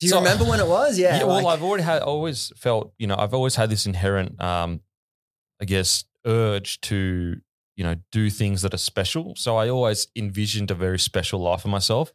[0.00, 0.98] Do you So- remember when it was?
[0.98, 1.18] Yeah.
[1.18, 1.24] yeah.
[1.24, 2.02] well, like- I've already had.
[2.02, 2.92] Always felt.
[2.98, 4.80] You know, I've always had this inherent, um,
[5.60, 7.36] I guess, urge to
[7.76, 9.34] you know do things that are special.
[9.36, 12.12] So I always envisioned a very special life for myself.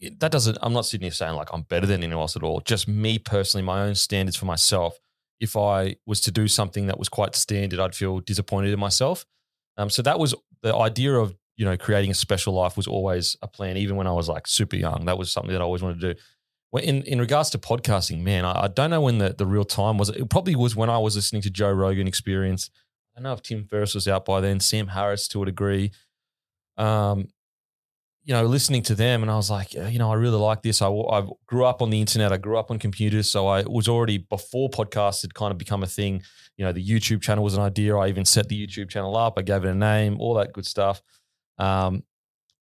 [0.00, 0.58] It- that doesn't.
[0.62, 2.60] I'm not sitting here saying like I'm better than anyone else at all.
[2.60, 4.98] Just me personally, my own standards for myself.
[5.40, 9.24] If I was to do something that was quite standard, I'd feel disappointed in myself.
[9.76, 13.36] Um, so that was the idea of you know creating a special life was always
[13.42, 13.76] a plan.
[13.76, 16.14] Even when I was like super young, that was something that I always wanted to
[16.14, 16.20] do.
[16.80, 19.98] In in regards to podcasting, man, I, I don't know when the, the real time
[19.98, 20.08] was.
[20.08, 22.70] It probably was when I was listening to Joe Rogan Experience.
[23.14, 25.92] I don't know if Tim Ferriss was out by then, Sam Harris to a degree.
[26.78, 27.28] Um,
[28.24, 30.80] you know, listening to them, and I was like, you know, I really like this.
[30.80, 32.32] I, I grew up on the internet.
[32.32, 35.82] I grew up on computers, so I was already before podcasts had kind of become
[35.82, 36.22] a thing.
[36.56, 37.96] You know, the YouTube channel was an idea.
[37.96, 39.34] I even set the YouTube channel up.
[39.36, 41.02] I gave it a name, all that good stuff.
[41.58, 42.04] Um,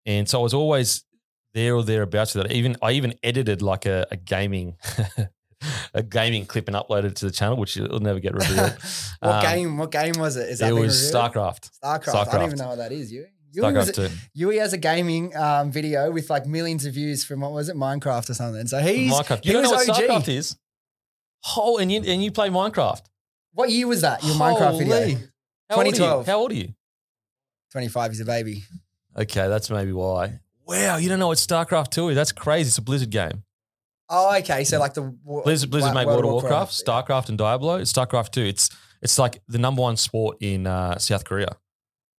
[0.07, 1.05] and so I was always
[1.53, 2.53] there or thereabouts with that.
[2.55, 4.77] Even I even edited like a, a gaming.
[5.95, 8.77] A gaming clip and uploaded it to the channel, which it'll never get revealed.
[9.21, 9.77] What Um, game?
[9.79, 10.49] What game was it?
[10.49, 11.33] Is that It was revealed?
[11.35, 11.71] StarCraft.
[11.83, 12.29] Starcraft.
[12.29, 13.13] I don't even know what that is.
[13.13, 13.27] You.
[13.53, 14.15] Yui, was, StarCraft 2.
[14.35, 17.77] Yui has a gaming um, video with like millions of views from what was it,
[17.77, 18.67] Minecraft or something.
[18.69, 19.41] So he's Minecraft.
[19.45, 19.97] he You don't know what OG.
[19.97, 20.57] StarCraft is?
[21.57, 23.03] Oh, and you and you play Minecraft.
[23.53, 24.23] What year was that?
[24.25, 24.95] Your Minecraft video.
[24.97, 25.15] Holy.
[25.69, 26.27] How old 2012.
[26.27, 26.75] How old are you?
[27.73, 28.11] Twenty five.
[28.13, 28.63] He's a baby.
[29.17, 30.41] Okay, that's maybe why.
[30.67, 32.15] Wow, you don't know what StarCraft 2 is?
[32.15, 32.69] That's crazy.
[32.69, 33.43] It's a Blizzard game.
[34.13, 34.65] Oh, okay.
[34.65, 36.73] So like the Blizzard, Blizzard make World of of Warcraft.
[36.73, 37.77] StarCraft, and Diablo.
[37.77, 38.41] It's StarCraft 2.
[38.43, 38.69] It's
[39.03, 41.57] it's like the number one sport in uh, South Korea.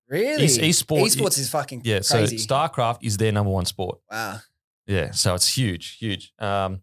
[0.08, 0.46] Really?
[0.46, 2.38] East- esport- Esports is fucking Yeah, crazy.
[2.38, 4.00] so StarCraft is their number one sport.
[4.12, 4.40] wow.
[4.88, 6.34] Yeah, so it's huge, huge.
[6.40, 6.82] Um,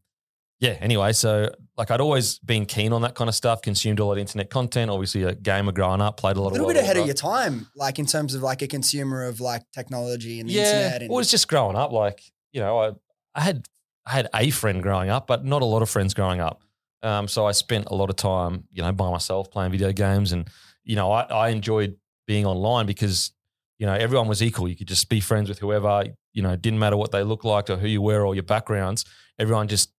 [0.61, 0.77] yeah.
[0.81, 3.61] Anyway, so like I'd always been keen on that kind of stuff.
[3.61, 4.90] Consumed a lot of internet content.
[4.90, 7.14] Obviously, a gamer growing up, played a lot A little World bit ahead of your
[7.14, 11.03] time, like in terms of like a consumer of like technology and the yeah, internet.
[11.03, 11.92] And well, it's just growing up.
[11.92, 12.92] Like you know, I
[13.35, 13.66] I had
[14.09, 16.62] I had a friend growing up, but not a lot of friends growing up.
[17.03, 20.33] Um, so I spent a lot of time, you know, by myself playing video games,
[20.33, 20.49] and
[20.83, 23.33] you know, I, I enjoyed being online because
[23.79, 24.68] you know everyone was equal.
[24.68, 26.05] You could just be friends with whoever.
[26.33, 29.05] You know, didn't matter what they looked like or who you were or your backgrounds.
[29.38, 29.92] Everyone just,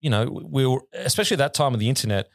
[0.00, 2.28] you know, we were especially at that time of the internet.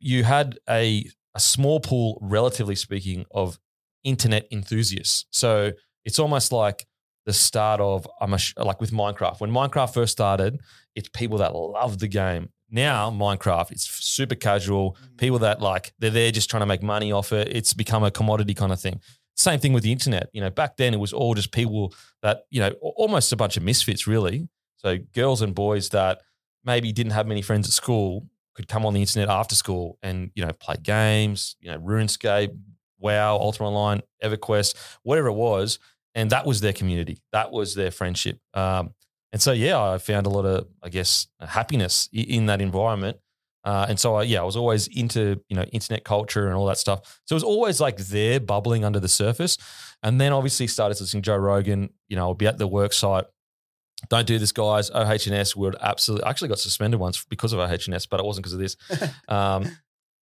[0.00, 3.58] You had a a small pool, relatively speaking, of
[4.02, 5.26] internet enthusiasts.
[5.30, 5.72] So
[6.04, 6.87] it's almost like
[7.28, 9.38] the start of I'm a like with Minecraft.
[9.40, 10.60] When Minecraft first started,
[10.94, 12.48] it's people that love the game.
[12.70, 14.92] Now Minecraft, it's super casual.
[14.92, 15.18] Mm.
[15.18, 17.54] People that like they're there just trying to make money off it.
[17.54, 19.02] It's become a commodity kind of thing.
[19.36, 20.30] Same thing with the internet.
[20.32, 23.58] You know, back then it was all just people that you know, almost a bunch
[23.58, 24.48] of misfits, really.
[24.76, 26.22] So girls and boys that
[26.64, 30.30] maybe didn't have many friends at school could come on the internet after school and
[30.34, 31.56] you know play games.
[31.60, 32.56] You know, RuneScape,
[32.98, 35.78] WoW, Ultima Online, EverQuest, whatever it was,
[36.18, 37.22] and that was their community.
[37.30, 38.40] That was their friendship.
[38.52, 38.92] Um,
[39.32, 43.18] and so, yeah, I found a lot of, I guess, happiness in that environment.
[43.62, 46.66] Uh, and so, I, yeah, I was always into, you know, internet culture and all
[46.66, 47.20] that stuff.
[47.26, 49.58] So it was always like there bubbling under the surface.
[50.02, 51.90] And then obviously started listening to Joe Rogan.
[52.08, 53.26] You know, I'll be at the work site.
[54.08, 54.90] Don't do this, guys.
[54.90, 58.54] OHS would absolutely, I actually got suspended once because of OHS, but it wasn't because
[58.54, 58.76] of this.
[59.28, 59.70] Um,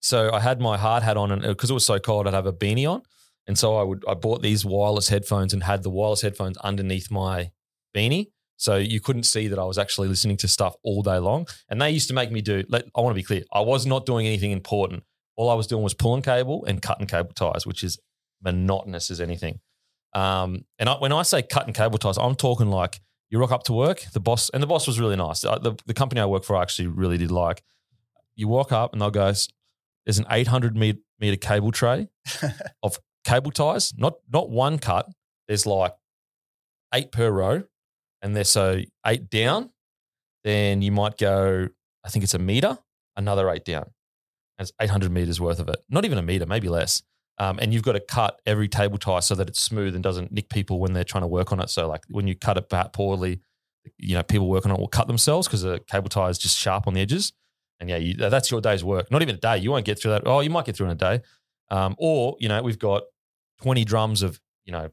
[0.02, 2.46] so I had my hard hat on, and because it was so cold, I'd have
[2.46, 3.02] a beanie on.
[3.46, 7.10] And so I would I bought these wireless headphones and had the wireless headphones underneath
[7.10, 7.50] my
[7.94, 8.28] beanie.
[8.56, 11.46] So you couldn't see that I was actually listening to stuff all day long.
[11.68, 13.86] And they used to make me do, let, I want to be clear, I was
[13.86, 15.04] not doing anything important.
[15.36, 17.98] All I was doing was pulling cable and cutting cable ties, which is
[18.42, 19.60] monotonous as anything.
[20.14, 23.64] Um, and I, when I say cutting cable ties, I'm talking like you rock up
[23.64, 25.44] to work, the boss, and the boss was really nice.
[25.44, 27.62] Uh, The, the company I work for I actually really did like.
[28.36, 29.32] You walk up and they'll go,
[30.06, 32.08] there's an 800 meter, meter cable tray
[32.82, 35.08] of cable ties, not not one cut.
[35.48, 35.94] There's like
[36.94, 37.64] eight per row,
[38.22, 39.70] and there's so eight down.
[40.44, 41.68] Then you might go,
[42.04, 42.78] I think it's a meter,
[43.16, 43.82] another eight down.
[44.58, 45.80] And it's 800 meters worth of it.
[45.90, 47.02] Not even a meter, maybe less.
[47.38, 50.32] Um, and you've got to cut every table tie so that it's smooth and doesn't
[50.32, 51.68] nick people when they're trying to work on it.
[51.68, 53.40] So like when you cut it back poorly,
[53.98, 56.56] you know, people working on it will cut themselves because the cable tie is just
[56.56, 57.32] sharp on the edges.
[57.78, 59.10] And yeah, you, that's your day's work.
[59.10, 59.58] Not even a day.
[59.58, 60.22] You won't get through that.
[60.26, 61.20] Oh, you might get through in a day.
[61.70, 63.02] Um, or, you know, we've got
[63.62, 64.88] 20 drums of, you know,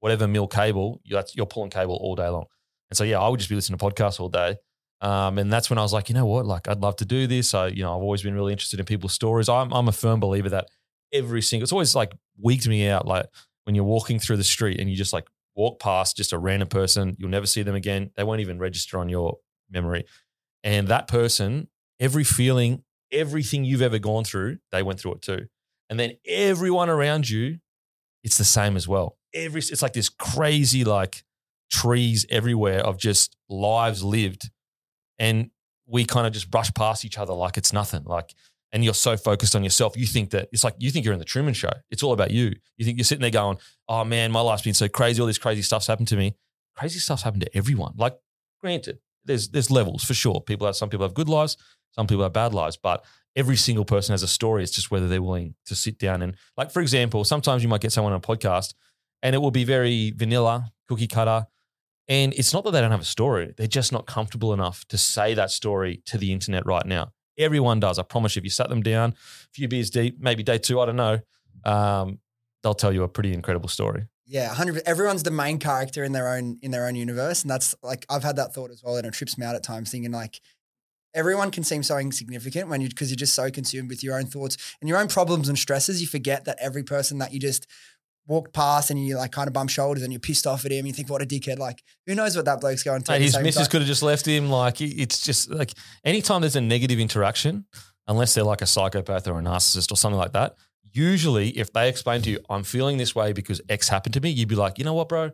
[0.00, 2.46] whatever mil cable, you- that's, you're pulling cable all day long.
[2.90, 4.56] And so, yeah, I would just be listening to podcasts all day.
[5.00, 6.46] Um, and that's when I was like, you know what?
[6.46, 7.54] Like, I'd love to do this.
[7.54, 9.48] I, you know, I've always been really interested in people's stories.
[9.48, 10.68] I'm, I'm a firm believer that
[11.12, 13.06] every single, it's always like wigged me out.
[13.06, 13.26] Like
[13.64, 16.68] when you're walking through the street and you just like walk past just a random
[16.68, 18.10] person, you'll never see them again.
[18.16, 19.38] They won't even register on your
[19.70, 20.04] memory.
[20.62, 21.68] And that person,
[21.98, 25.46] every feeling, everything you've ever gone through, they went through it too.
[25.90, 27.58] And then everyone around you,
[28.22, 29.16] it's the same as well.
[29.34, 31.24] Every it's like this crazy like
[31.70, 34.50] trees everywhere of just lives lived,
[35.18, 35.50] and
[35.86, 38.04] we kind of just brush past each other like it's nothing.
[38.04, 38.34] Like,
[38.72, 41.18] and you're so focused on yourself, you think that it's like you think you're in
[41.18, 41.72] the Truman Show.
[41.90, 42.52] It's all about you.
[42.76, 43.58] You think you're sitting there going,
[43.88, 45.20] "Oh man, my life's been so crazy.
[45.20, 46.34] All this crazy stuff's happened to me.
[46.76, 47.94] Crazy stuff's happened to everyone.
[47.96, 48.16] Like
[48.60, 50.40] granted, there's there's levels for sure.
[50.40, 51.56] People have some people have good lives,
[51.92, 53.04] some people have bad lives, but
[53.36, 54.62] every single person has a story.
[54.62, 57.80] It's just whether they're willing to sit down and like, for example, sometimes you might
[57.80, 58.74] get someone on a podcast
[59.22, 61.46] and it will be very vanilla, cookie cutter.
[62.08, 63.54] And it's not that they don't have a story.
[63.56, 67.12] They're just not comfortable enough to say that story to the internet right now.
[67.38, 67.98] Everyone does.
[67.98, 70.80] I promise you, if you sat them down, a few beers deep, maybe day two,
[70.80, 71.20] I don't know,
[71.64, 72.18] um,
[72.62, 74.06] they'll tell you a pretty incredible story.
[74.26, 74.82] Yeah, hundred.
[74.86, 78.22] Everyone's the main character in their own in their own universe, and that's like I've
[78.22, 80.40] had that thought as well, and it trips me out at times, thinking like
[81.14, 84.26] everyone can seem so insignificant when you because you're just so consumed with your own
[84.26, 86.00] thoughts and your own problems and stresses.
[86.00, 87.66] You forget that every person that you just
[88.26, 90.86] walked past and you like kind of bump shoulders and you're pissed off at him.
[90.86, 91.58] You think, what a dickhead!
[91.58, 93.16] Like, who knows what that bloke's going through?
[93.16, 93.70] Mate, his missus time.
[93.70, 94.48] could have just left him.
[94.50, 95.72] Like it's just like
[96.04, 97.66] anytime there's a negative interaction,
[98.06, 100.56] unless they're like a psychopath or a narcissist or something like that.
[100.94, 104.28] Usually, if they explain to you, "I'm feeling this way because X happened to me,"
[104.28, 105.30] you'd be like, "You know what, bro?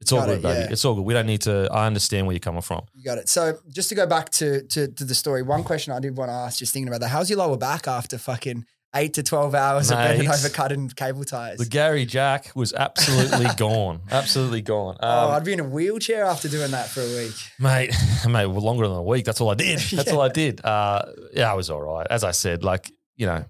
[0.00, 0.58] It's all Got good, it, baby.
[0.60, 0.66] yeah.
[0.70, 1.02] It's all good.
[1.04, 1.68] We don't need to.
[1.72, 2.82] I understand where you're coming from.
[2.94, 3.28] You got it.
[3.28, 6.28] So just to go back to, to to the story, one question I did want
[6.30, 9.54] to ask, just thinking about that, how's your lower back after fucking eight to twelve
[9.56, 10.34] hours of bending Mate.
[10.38, 11.58] over cutting cable ties?
[11.58, 14.02] The Gary Jack was absolutely gone.
[14.10, 14.96] Absolutely gone.
[15.00, 17.34] oh, Um, I'd be in a wheelchair after doing that for a week.
[17.58, 17.92] mate,
[18.28, 19.24] mate, well, longer than a week.
[19.24, 19.78] That's all I did.
[19.92, 20.64] That's all I did.
[20.64, 21.02] Uh,
[21.34, 22.06] yeah, I was all right.
[22.08, 23.44] As I said, like you know,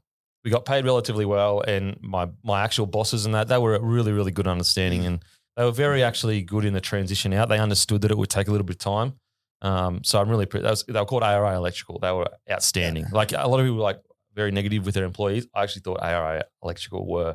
[0.44, 3.82] we got paid relatively well, and my my actual bosses and that they were a
[3.82, 5.22] really really good understanding, and
[5.59, 7.49] they were very actually good in the transition out.
[7.49, 9.14] They understood that it would take a little bit of time.
[9.61, 11.99] Um, so I'm really pre- that was, they were called ARI Electrical.
[11.99, 13.07] They were outstanding.
[13.11, 14.01] Like a lot of people were like
[14.35, 15.49] very negative with their employees.
[15.53, 17.35] I actually thought ARI Electrical were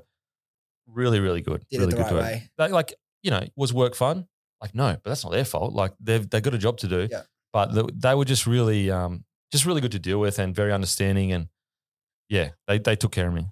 [0.88, 1.66] really really good.
[1.70, 2.50] Did really good right to way.
[2.58, 4.26] They, like you know, was work fun?
[4.62, 5.74] Like no, but that's not their fault.
[5.74, 7.10] Like they've they got a job to do.
[7.12, 7.24] Yeah.
[7.52, 10.72] But the, they were just really um just really good to deal with and very
[10.72, 11.50] understanding and
[12.30, 13.48] yeah, they they took care of me.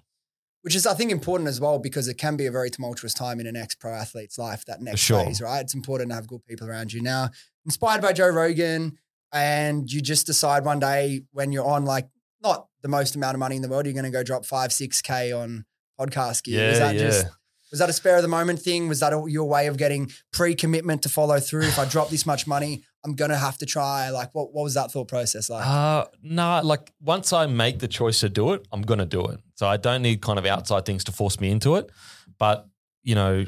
[0.62, 3.40] Which is, I think, important as well because it can be a very tumultuous time
[3.40, 5.24] in an ex pro athlete's life, that next sure.
[5.24, 5.60] phase, right?
[5.60, 7.02] It's important to have good people around you.
[7.02, 7.30] Now,
[7.64, 8.96] inspired by Joe Rogan,
[9.32, 12.06] and you just decide one day when you're on like
[12.42, 14.70] not the most amount of money in the world, you're going to go drop five,
[14.70, 15.64] 6K on
[15.98, 16.68] podcast gear.
[16.68, 17.02] was Yeah, that yeah.
[17.02, 17.26] just,
[17.70, 18.88] was that a spare of the moment thing?
[18.88, 21.62] Was that a, your way of getting pre commitment to follow through?
[21.62, 24.10] If I drop this much money, I'm to have to try.
[24.10, 25.66] Like, what, what was that thought process like?
[25.66, 29.40] Uh nah, like once I make the choice to do it, I'm gonna do it.
[29.56, 31.90] So I don't need kind of outside things to force me into it.
[32.38, 32.66] But
[33.02, 33.44] you know,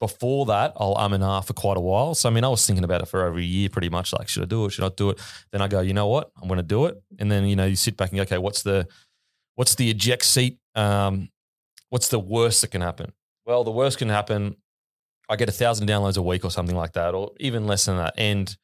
[0.00, 2.14] before that, I'll um and ah for quite a while.
[2.14, 4.12] So I mean, I was thinking about it for over a year, pretty much.
[4.12, 4.72] Like, should I do it?
[4.72, 5.20] Should I do it?
[5.50, 6.30] Then I go, you know what?
[6.40, 7.02] I'm gonna do it.
[7.18, 8.86] And then you know, you sit back and go, okay, what's the
[9.54, 10.58] what's the eject seat?
[10.74, 11.30] Um,
[11.88, 13.12] what's the worst that can happen?
[13.46, 14.56] Well, the worst can happen.
[15.28, 17.96] I get a thousand downloads a week or something like that, or even less than
[17.96, 18.54] that, and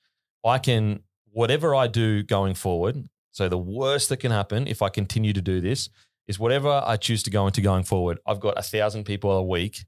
[0.45, 1.01] I can
[1.33, 3.09] whatever I do going forward.
[3.31, 5.91] So the worst that can happen if I continue to do this
[6.27, 8.19] is whatever I choose to go into going forward.
[8.27, 9.85] I've got a thousand people a week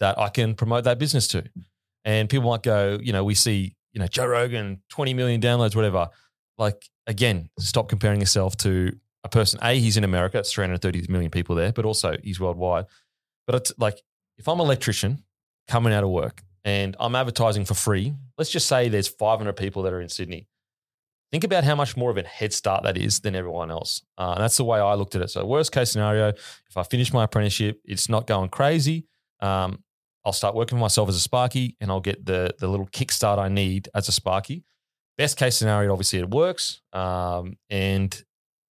[0.00, 1.44] that I can promote that business to,
[2.04, 5.76] and people might go, you know, we see, you know, Joe Rogan, twenty million downloads,
[5.76, 6.08] whatever.
[6.58, 8.92] Like again, stop comparing yourself to
[9.24, 9.60] a person.
[9.62, 12.86] A, he's in America, it's three hundred thirty million people there, but also he's worldwide.
[13.46, 14.02] But it's like
[14.38, 15.22] if I'm an electrician
[15.68, 19.84] coming out of work and I'm advertising for free, let's just say there's 500 people
[19.84, 20.48] that are in Sydney.
[21.30, 24.02] Think about how much more of a head start that is than everyone else.
[24.18, 25.30] Uh, and that's the way I looked at it.
[25.30, 29.06] So, worst case scenario, if I finish my apprenticeship, it's not going crazy.
[29.38, 29.84] Um,
[30.24, 33.38] I'll start working for myself as a Sparky and I'll get the, the little kickstart
[33.38, 34.64] I need as a Sparky.
[35.16, 36.80] Best case scenario, obviously, it works.
[36.92, 38.12] Um, and,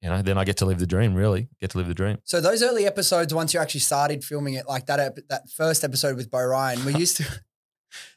[0.02, 2.18] you know, then I get to live the dream, really, get to live the dream.
[2.26, 5.86] So those early episodes, once you actually started filming it, like that ep- that first
[5.86, 7.24] episode with Beau Ryan, we used to.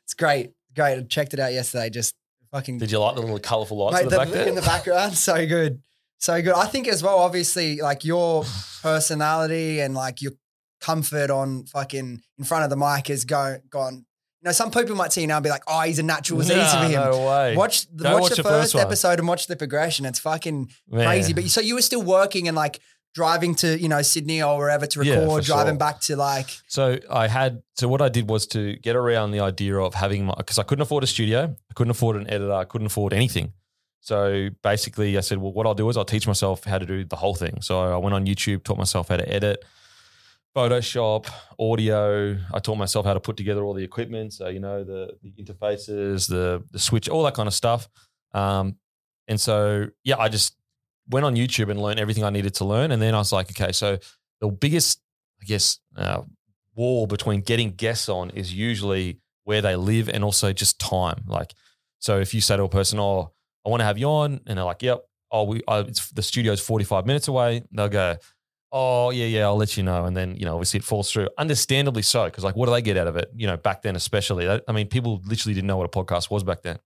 [0.05, 0.99] it's great, great.
[0.99, 1.91] I checked it out yesterday.
[1.91, 2.15] Just
[2.53, 4.49] fucking Did you like the little colorful lights Mate, in the, back there?
[4.49, 5.15] in the background.
[5.17, 5.83] So good,
[6.19, 6.55] so good.
[6.55, 8.45] I think as well, obviously, like your
[8.83, 10.33] personality and like your
[10.81, 14.05] comfort on fucking in front of the mic has go, gone.
[14.43, 16.41] You know, some people might see you now and be like, "Oh, he's a natural.
[16.43, 17.57] It's easy Nah, for him." No way.
[17.57, 20.05] Watch the, watch, watch the the first, first episode and watch the progression.
[20.05, 21.07] It's fucking Man.
[21.07, 21.33] crazy.
[21.33, 22.81] But you- so you were still working and like
[23.15, 25.79] driving to you know Sydney or wherever to record, for driving sure.
[25.79, 29.41] back to like So I had so what I did was to get around the
[29.41, 32.53] idea of having my because I couldn't afford a studio, I couldn't afford an editor,
[32.53, 33.53] I couldn't afford anything.
[34.01, 37.05] So basically, I said, well, what I'll do is I'll teach myself how to do
[37.05, 37.63] the whole thing.
[37.63, 39.65] So I went on YouTube, taught myself how to edit,
[40.55, 41.27] Photoshop,
[41.59, 42.37] audio.
[42.53, 44.35] I taught myself how to put together all the equipment.
[44.35, 47.89] So you know the the interfaces, the the switch, all that kind of stuff.
[48.33, 48.77] Um,
[49.27, 50.57] and so yeah, I just
[51.09, 52.91] went on YouTube and learned everything I needed to learn.
[52.91, 53.99] And then I was like, okay, so
[54.41, 55.01] the biggest,
[55.43, 56.23] I guess, uh,
[56.75, 61.23] wall between getting guests on is usually where they live and also just time.
[61.27, 61.55] Like,
[61.99, 63.33] so if you say to a person, "Oh,
[63.65, 66.23] I want to have you on," and they're like, "Yep," oh, we, uh, it's, the
[66.23, 67.63] studio's forty five minutes away.
[67.73, 68.17] They'll go,
[68.73, 71.29] "Oh, yeah, yeah, I'll let you know," and then you know, obviously, it falls through.
[71.39, 73.31] Understandably so, because like, what do they get out of it?
[73.35, 76.43] You know, back then, especially, I mean, people literally didn't know what a podcast was
[76.43, 76.79] back then.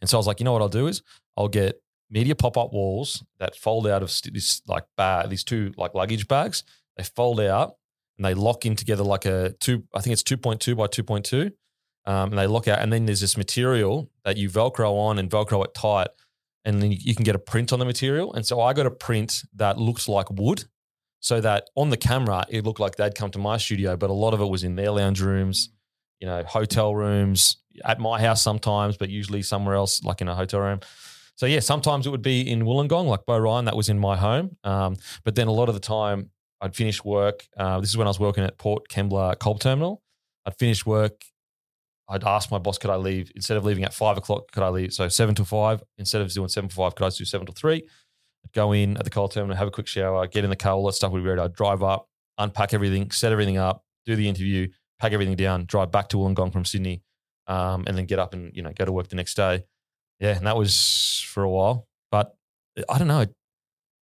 [0.00, 1.02] And so I was like, you know what I'll do is
[1.36, 1.80] I'll get
[2.10, 5.94] media pop up walls that fold out of st- this like bag, these two like
[5.94, 6.62] luggage bags.
[6.96, 7.74] They fold out
[8.16, 9.84] and they lock in together like a two.
[9.94, 11.52] I think it's two point two by two point two,
[12.06, 12.80] um, and they lock out.
[12.80, 16.08] And then there's this material that you Velcro on and Velcro it tight,
[16.64, 18.32] and then you, you can get a print on the material.
[18.32, 20.64] And so I got a print that looks like wood,
[21.20, 24.14] so that on the camera it looked like they'd come to my studio, but a
[24.14, 25.70] lot of it was in their lounge rooms,
[26.20, 30.34] you know, hotel rooms, at my house sometimes, but usually somewhere else, like in a
[30.34, 30.80] hotel room.
[31.36, 34.16] So yeah, sometimes it would be in Wollongong, like Beau Ryan, that was in my
[34.16, 34.56] home.
[34.64, 36.30] Um, but then a lot of the time,
[36.60, 37.46] I'd finish work.
[37.56, 40.02] Uh, this is when I was working at Port Kembla Coal Terminal.
[40.46, 41.22] I'd finish work.
[42.08, 44.50] I'd ask my boss, could I leave instead of leaving at five o'clock?
[44.52, 44.92] Could I leave?
[44.92, 47.52] So seven to five instead of doing seven to five, could I do seven to
[47.52, 47.86] three?
[48.44, 50.74] I'd go in at the coal terminal, have a quick shower, get in the car,
[50.74, 51.40] all that stuff would be ready.
[51.40, 52.08] I'd drive up,
[52.38, 54.68] unpack everything, set everything up, do the interview,
[55.00, 57.02] pack everything down, drive back to Wollongong from Sydney,
[57.48, 59.64] um, and then get up and you know go to work the next day.
[60.20, 61.86] Yeah, and that was for a while.
[62.10, 62.34] But
[62.88, 63.20] I don't know.
[63.20, 63.32] It,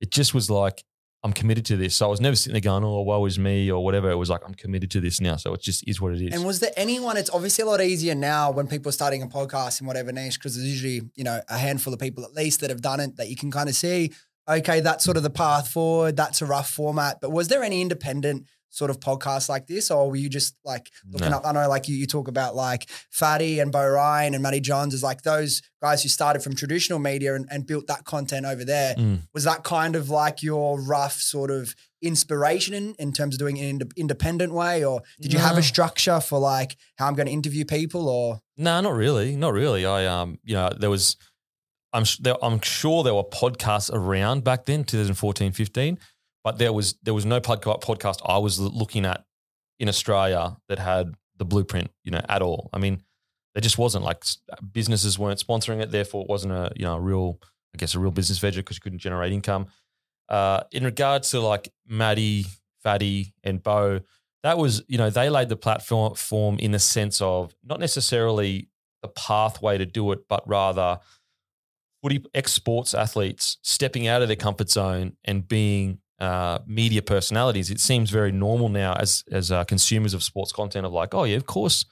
[0.00, 0.82] it just was like
[1.24, 1.96] I'm committed to this.
[1.96, 4.10] So I was never sitting there going, "Oh, woe is me" or whatever.
[4.10, 5.36] It was like I'm committed to this now.
[5.36, 6.34] So it just is what it is.
[6.34, 7.16] And was there anyone?
[7.16, 10.38] It's obviously a lot easier now when people are starting a podcast in whatever niche
[10.38, 13.16] because there's usually you know a handful of people at least that have done it
[13.16, 14.12] that you can kind of see.
[14.46, 16.16] Okay, that's sort of the path forward.
[16.16, 17.18] That's a rough format.
[17.22, 20.90] But was there any independent sort of podcasts like this, or were you just like
[21.10, 21.36] looking No.
[21.36, 21.46] up?
[21.46, 24.92] I know, like you, you talk about like Fatty and Beau Ryan and Matty Johns
[24.94, 28.64] as like those guys who started from traditional media and, and built that content over
[28.64, 28.94] there.
[28.96, 29.20] Mm.
[29.32, 33.56] Was that kind of like your rough sort of inspiration in, in terms of doing
[33.56, 37.06] it in an ind- independent way, or did you have a structure for like how
[37.06, 39.36] I'm going to interview people, or No, not really.
[39.36, 39.86] Not really.
[39.86, 41.16] I um, you know, there was
[41.92, 45.98] I'm there, I'm sure there were podcasts around back then, 2014, 15,
[46.44, 49.24] but there was there was no podca- podcast I was looking at
[49.80, 52.70] in Australia that had the blueprint, you know, at all.
[52.72, 53.02] I mean,
[53.54, 54.22] there just wasn't like
[54.70, 57.40] businesses weren't sponsoring it, therefore it wasn't a, you know, a real
[57.74, 59.66] I guess a real business venture because you couldn't generate income.
[60.28, 62.46] Uh, in regards to like Matty,
[62.82, 64.00] Fatty, and Beau,
[64.42, 68.68] that was you know they laid the platform form in the sense of not necessarily
[69.02, 71.00] the pathway to do it, but rather
[72.02, 77.70] footy ex sports athletes stepping out of their comfort zone and being uh, media personalities.
[77.70, 81.24] It seems very normal now as as uh, consumers of sports content of like, oh
[81.24, 81.84] yeah, of course,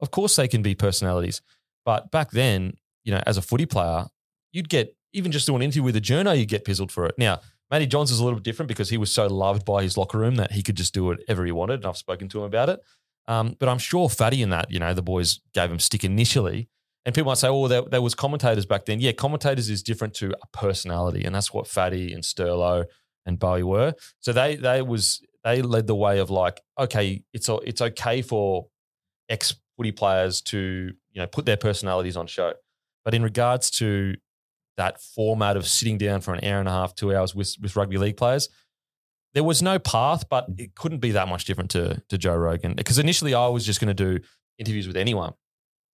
[0.00, 1.40] of course they can be personalities.
[1.84, 2.74] But back then,
[3.04, 4.06] you know, as a footy player,
[4.52, 7.14] you'd get even just doing an interview with a journo, you get pizzled for it.
[7.16, 9.96] Now, Matty Johns is a little bit different because he was so loved by his
[9.96, 11.80] locker room that he could just do whatever he wanted.
[11.80, 12.80] And I've spoken to him about it.
[13.26, 16.68] Um, but I'm sure Fatty in that, you know, the boys gave him stick initially.
[17.04, 19.00] And people might say, oh, there, there was commentators back then.
[19.00, 21.24] Yeah, commentators is different to a personality.
[21.24, 22.86] And that's what Fatty and Sterlo
[23.28, 23.94] and Bowie were.
[24.18, 28.66] So they they was they led the way of like, okay, it's it's okay for
[29.28, 32.54] ex footy players to, you know, put their personalities on show.
[33.04, 34.16] But in regards to
[34.76, 37.76] that format of sitting down for an hour and a half, two hours with, with
[37.76, 38.48] rugby league players,
[39.34, 42.74] there was no path, but it couldn't be that much different to, to Joe Rogan.
[42.74, 44.24] Because initially I was just going to do
[44.58, 45.32] interviews with anyone.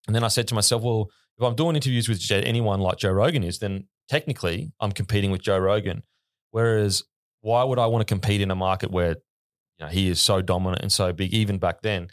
[0.06, 3.12] And then I said to myself, well, if I'm doing interviews with anyone like Joe
[3.12, 6.02] Rogan is, then technically I'm competing with Joe Rogan.
[6.50, 7.02] Whereas
[7.44, 10.40] why would I want to compete in a market where you know, he is so
[10.40, 12.08] dominant and so big, even back then?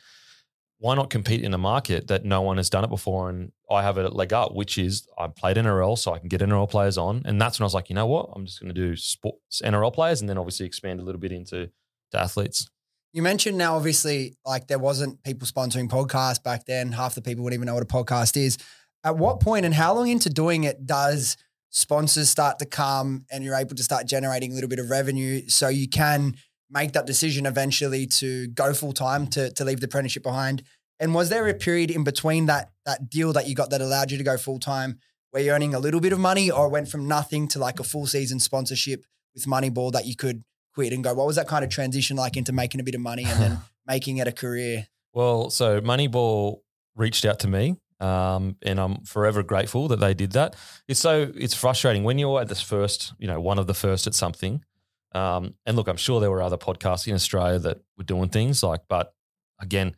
[0.77, 3.29] Why not compete in a market that no one has done it before?
[3.29, 6.41] And I have a leg up, which is I played NRL, so I can get
[6.41, 7.21] NRL players on.
[7.23, 8.29] And that's when I was like, you know what?
[8.36, 11.32] I'm just going to do sports NRL players and then obviously expand a little bit
[11.32, 11.69] into
[12.11, 12.69] to athletes.
[13.13, 16.91] You mentioned now, obviously, like there wasn't people sponsoring podcasts back then.
[16.91, 18.57] Half the people wouldn't even know what a podcast is.
[19.05, 21.38] At what point and how long into doing it does
[21.72, 25.47] sponsors start to come and you're able to start generating a little bit of revenue
[25.47, 26.36] so you can
[26.69, 30.63] make that decision eventually to go full time to, to leave the apprenticeship behind?
[30.99, 34.11] And was there a period in between that that deal that you got that allowed
[34.11, 34.99] you to go full time
[35.32, 37.84] where you're earning a little bit of money or went from nothing to like a
[37.84, 39.03] full season sponsorship
[39.34, 40.43] with Moneyball that you could
[40.74, 41.13] quit and go?
[41.13, 43.57] What was that kind of transition like into making a bit of money and then
[43.88, 44.88] making it a career?
[45.13, 46.59] Well, so Moneyball
[46.95, 50.56] reached out to me, um, and I'm forever grateful that they did that.
[50.88, 54.08] It's so it's frustrating when you're at this first, you know, one of the first
[54.08, 54.66] at something.
[55.14, 58.64] Um, and look, I'm sure there were other podcasts in Australia that were doing things
[58.64, 59.14] like, but
[59.60, 59.95] again,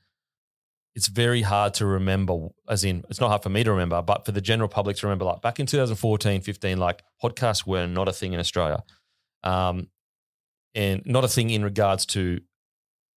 [0.96, 2.50] it's very hard to remember.
[2.68, 5.08] As in, it's not hard for me to remember, but for the general public to
[5.08, 5.26] remember.
[5.26, 8.84] Like back in 2014, 15, like podcasts were not a thing in Australia,
[9.44, 9.88] um,
[10.76, 12.42] and not a thing in regards to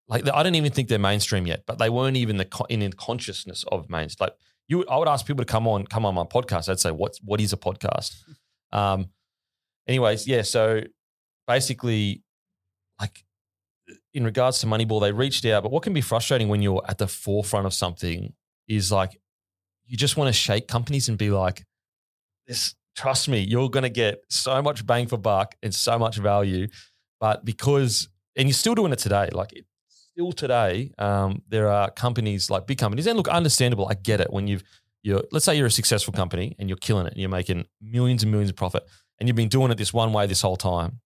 [0.09, 2.93] like I don't even think they're mainstream yet, but they weren't even the in the
[2.93, 4.29] consciousness of mainstream.
[4.29, 4.37] Like
[4.69, 6.69] you, I would ask people to come on, come on my podcast.
[6.69, 8.15] I'd say, what what is a podcast?
[8.73, 9.11] Um,
[9.87, 10.43] anyways, yeah.
[10.43, 10.83] So
[11.47, 12.25] basically,
[13.01, 13.25] like
[14.13, 15.63] in regards to Moneyball, they reached out.
[15.63, 18.35] But what can be frustrating when you're at the forefront of something
[18.69, 19.19] is like
[19.87, 21.65] you just want to shake companies and be like,
[22.47, 26.17] this, trust me, you're going to get so much bang for buck and so much
[26.17, 26.67] value.
[27.21, 29.65] But because, and you're still doing it today, like it,
[30.17, 33.87] still today, um, there are companies like big companies, and look, understandable.
[33.91, 34.65] I get it when you've,
[35.03, 38.23] you're, let's say you're a successful company and you're killing it and you're making millions
[38.23, 38.83] and millions of profit
[39.21, 41.01] and you've been doing it this one way this whole time.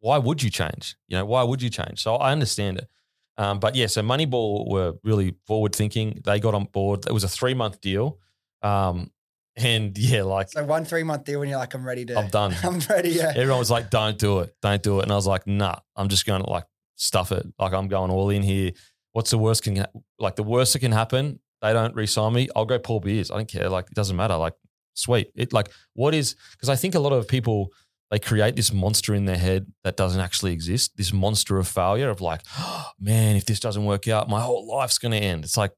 [0.00, 0.96] Why would you change?
[1.06, 2.02] You know, why would you change?
[2.02, 2.88] So I understand it.
[3.36, 6.20] Um, but yeah, so Moneyball were really forward thinking.
[6.24, 7.06] They got on board.
[7.06, 8.18] It was a three month deal.
[8.62, 9.12] Um,
[9.56, 12.18] and yeah, like So one three month deal when you're like, I'm ready to.
[12.18, 12.54] I'm done.
[12.64, 13.10] I'm ready.
[13.10, 13.32] Yeah.
[13.34, 16.08] Everyone was like, "Don't do it, don't do it," and I was like, "Nah, I'm
[16.08, 16.64] just going to like
[16.98, 17.46] stuff it.
[17.58, 18.72] Like I'm going all in here.
[19.12, 19.86] What's the worst can
[20.18, 21.40] like the worst that can happen?
[21.62, 22.48] They don't re-sign me.
[22.54, 23.30] I'll go pour beers.
[23.30, 23.68] I don't care.
[23.68, 24.36] Like it doesn't matter.
[24.36, 24.54] Like
[24.94, 25.30] sweet.
[25.34, 27.72] It like what is because I think a lot of people
[28.10, 30.96] they create this monster in their head that doesn't actually exist.
[30.96, 34.66] This monster of failure of like, oh, man, if this doesn't work out, my whole
[34.66, 35.44] life's to end.
[35.44, 35.72] It's like,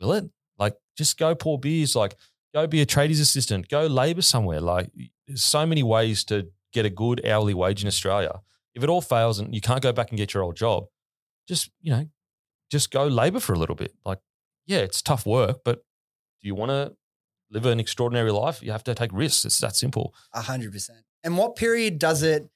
[0.00, 0.30] will it?
[0.58, 1.96] Like just go pour beers.
[1.96, 2.14] Like
[2.52, 3.68] go be a tradies assistant.
[3.68, 4.60] Go labor somewhere.
[4.60, 4.90] Like
[5.26, 8.40] there's so many ways to get a good hourly wage in Australia.
[8.74, 10.86] If it all fails and you can't go back and get your old job,
[11.48, 12.06] just you know,
[12.70, 13.94] just go labor for a little bit.
[14.04, 14.20] Like,
[14.66, 15.84] yeah, it's tough work, but
[16.42, 16.94] do you want to
[17.50, 18.62] live an extraordinary life?
[18.62, 19.44] You have to take risks.
[19.44, 20.14] It's that simple.
[20.32, 21.00] A hundred percent.
[21.22, 22.50] And what period does it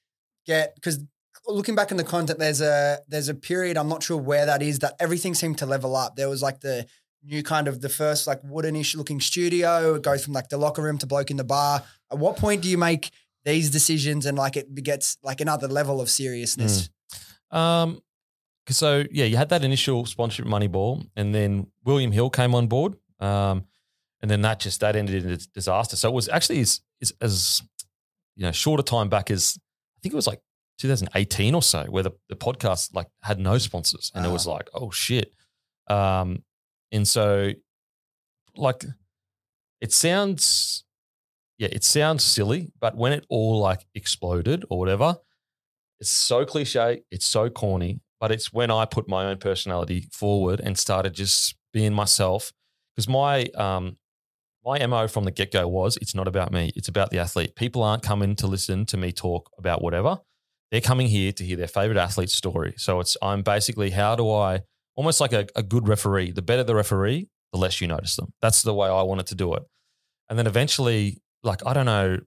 [0.45, 0.75] get?
[0.75, 0.99] Because
[1.47, 4.61] looking back in the content, there's a there's a period I'm not sure where that
[4.61, 6.15] is that everything seemed to level up.
[6.15, 6.85] There was like the
[7.23, 9.95] new kind of the first like woodenish looking studio.
[9.95, 11.83] It goes from like the locker room to bloke in the bar.
[12.11, 13.11] At what point do you make
[13.45, 16.89] these decisions and like it gets like another level of seriousness?
[17.51, 18.01] Um.
[18.67, 22.95] so yeah, you had that initial sponsorship Moneyball, and then William Hill came on board,
[23.19, 23.65] um,
[24.21, 25.95] and then that just that ended in a disaster.
[25.95, 27.61] So it was actually as, as, as
[28.35, 30.41] you know short a time back as I think it was like
[30.77, 34.69] 2018 or so, where the, the podcast like had no sponsors, and it was like
[34.73, 35.33] oh shit,
[35.87, 36.43] um,
[36.91, 37.51] and so
[38.55, 38.85] like
[39.81, 40.83] it sounds
[41.59, 45.17] yeah, it sounds silly, but when it all like exploded or whatever,
[45.99, 50.61] it's so cliche, it's so corny, but it's when I put my own personality forward
[50.61, 52.53] and started just being myself.
[52.95, 53.97] Because my um
[54.65, 57.55] my MO from the get go was it's not about me, it's about the athlete.
[57.55, 60.19] People aren't coming to listen to me talk about whatever.
[60.71, 62.73] They're coming here to hear their favorite athlete's story.
[62.77, 64.61] So it's I'm basically how do I
[64.95, 66.31] almost like a, a good referee.
[66.31, 68.31] The better the referee, the less you notice them.
[68.41, 69.63] That's the way I wanted to do it.
[70.29, 72.19] And then eventually, like I don't know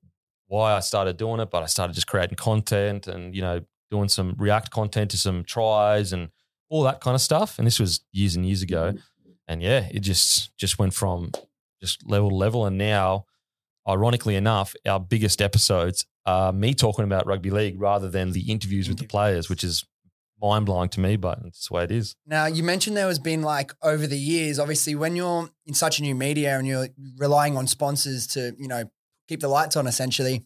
[0.47, 3.61] why I started doing it, but I started just creating content and you know
[3.91, 6.31] doing some React content to some tries and
[6.69, 7.59] all that kind of stuff.
[7.59, 8.93] And this was years and years ago.
[8.93, 9.31] Mm-hmm.
[9.49, 11.33] And yeah, it just just went from
[11.81, 12.67] just level to level.
[12.67, 13.27] And now,
[13.89, 18.89] ironically enough, our biggest episodes are me talking about rugby league rather than the interviews
[18.89, 19.85] with the players, which is
[20.41, 22.17] mind blowing to me, but it's the way it is.
[22.27, 25.99] Now, you mentioned there has been like over the years, obviously, when you're in such
[25.99, 28.85] a new media and you're relying on sponsors to, you know,
[29.33, 30.45] keep the lights on essentially,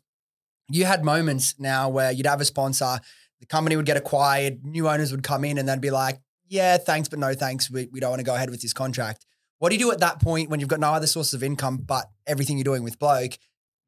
[0.69, 2.99] you had moments now where you'd have a sponsor,
[3.41, 6.77] the company would get acquired, new owners would come in and they'd be like, yeah,
[6.77, 7.71] thanks, but no thanks.
[7.71, 9.27] We, we don't want to go ahead with this contract.
[9.59, 11.79] What do you do at that point when you've got no other sources of income
[11.79, 13.33] but everything you're doing with Bloke?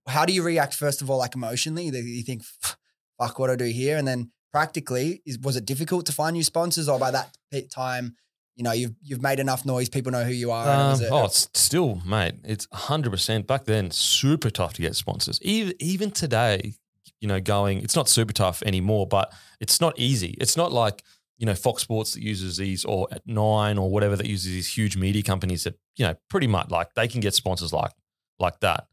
[0.09, 1.85] How do you react, first of all, like emotionally?
[1.85, 3.97] You think, fuck, what do I do here?
[3.97, 7.37] And then practically, is, was it difficult to find new sponsors or by that
[7.71, 8.17] time,
[8.59, 10.69] you know, you've you've made enough noise, people know who you are.
[10.69, 12.35] Um, a- oh, it's still, mate.
[12.43, 13.47] It's hundred percent.
[13.47, 15.39] Back then, super tough to get sponsors.
[15.43, 16.75] Even even today,
[17.21, 17.79] you know, going.
[17.79, 20.37] It's not super tough anymore, but it's not easy.
[20.41, 21.05] It's not like
[21.39, 24.77] you know Fox Sports that uses these, or at Nine, or whatever that uses these
[24.77, 27.93] huge media companies that you know pretty much like they can get sponsors like
[28.41, 28.89] like that.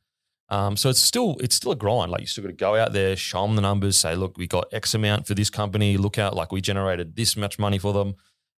[0.49, 2.11] Um, so it's still it's still a grind.
[2.11, 4.45] Like you still got to go out there, show them the numbers, say, look, we
[4.45, 5.97] got X amount for this company.
[5.97, 8.13] Look out, like we generated this much money for them.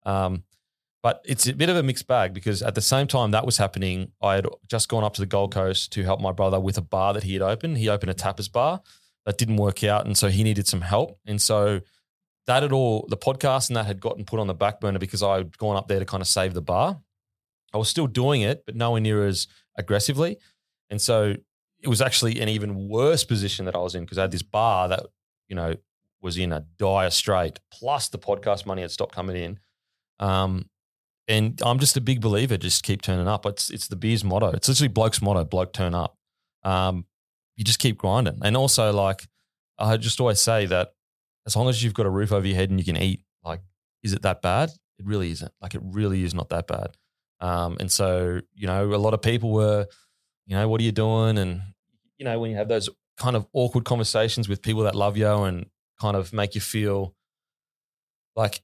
[0.03, 0.43] Um,
[1.05, 3.57] but it's a bit of a mixed bag because at the same time that was
[3.57, 6.79] happening, I had just gone up to the Gold Coast to help my brother with
[6.79, 7.77] a bar that he had opened.
[7.77, 8.81] He opened a tapas bar
[9.23, 11.19] that didn't work out, and so he needed some help.
[11.27, 11.81] And so
[12.47, 15.21] that had all the podcast and that had gotten put on the back burner because
[15.21, 16.99] I had gone up there to kind of save the bar.
[17.71, 19.47] I was still doing it, but nowhere near as
[19.77, 20.39] aggressively.
[20.89, 21.35] And so
[21.83, 24.41] it was actually an even worse position that I was in because I had this
[24.41, 25.05] bar that,
[25.49, 25.75] you know,
[26.19, 29.59] was in a dire strait, plus the podcast money had stopped coming in.
[30.19, 30.67] Um,
[31.27, 33.45] and I'm just a big believer, just keep turning up.
[33.45, 34.51] It's it's the beer's motto.
[34.51, 36.17] It's literally bloke's motto, bloke turn up.
[36.63, 37.05] Um,
[37.55, 38.39] you just keep grinding.
[38.43, 39.27] And also like
[39.77, 40.91] I just always say that
[41.45, 43.61] as long as you've got a roof over your head and you can eat, like,
[44.03, 44.69] is it that bad?
[44.97, 45.51] It really isn't.
[45.61, 46.97] Like it really is not that bad.
[47.39, 49.85] Um, and so, you know, a lot of people were,
[50.47, 51.37] you know, what are you doing?
[51.37, 51.61] And,
[52.17, 55.27] you know, when you have those kind of awkward conversations with people that love you
[55.43, 55.67] and
[55.99, 57.13] kind of make you feel
[58.35, 58.61] like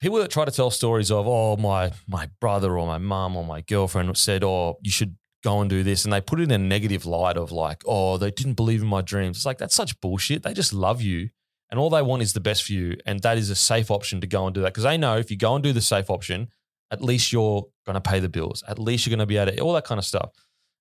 [0.00, 3.44] people that try to tell stories of, oh, my my brother or my mum or
[3.44, 6.04] my girlfriend said, oh, you should go and do this.
[6.04, 8.88] And they put it in a negative light of like, oh, they didn't believe in
[8.88, 9.38] my dreams.
[9.38, 10.42] It's like, that's such bullshit.
[10.42, 11.30] They just love you.
[11.70, 12.96] And all they want is the best for you.
[13.06, 14.72] And that is a safe option to go and do that.
[14.74, 16.48] Because they know if you go and do the safe option,
[16.90, 18.64] at least you're going to pay the bills.
[18.66, 20.32] At least you're going to be able to, all that kind of stuff.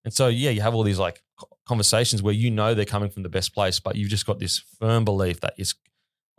[0.03, 1.21] And so, yeah, you have all these like
[1.67, 4.63] conversations where you know they're coming from the best place, but you've just got this
[4.79, 5.75] firm belief that it's,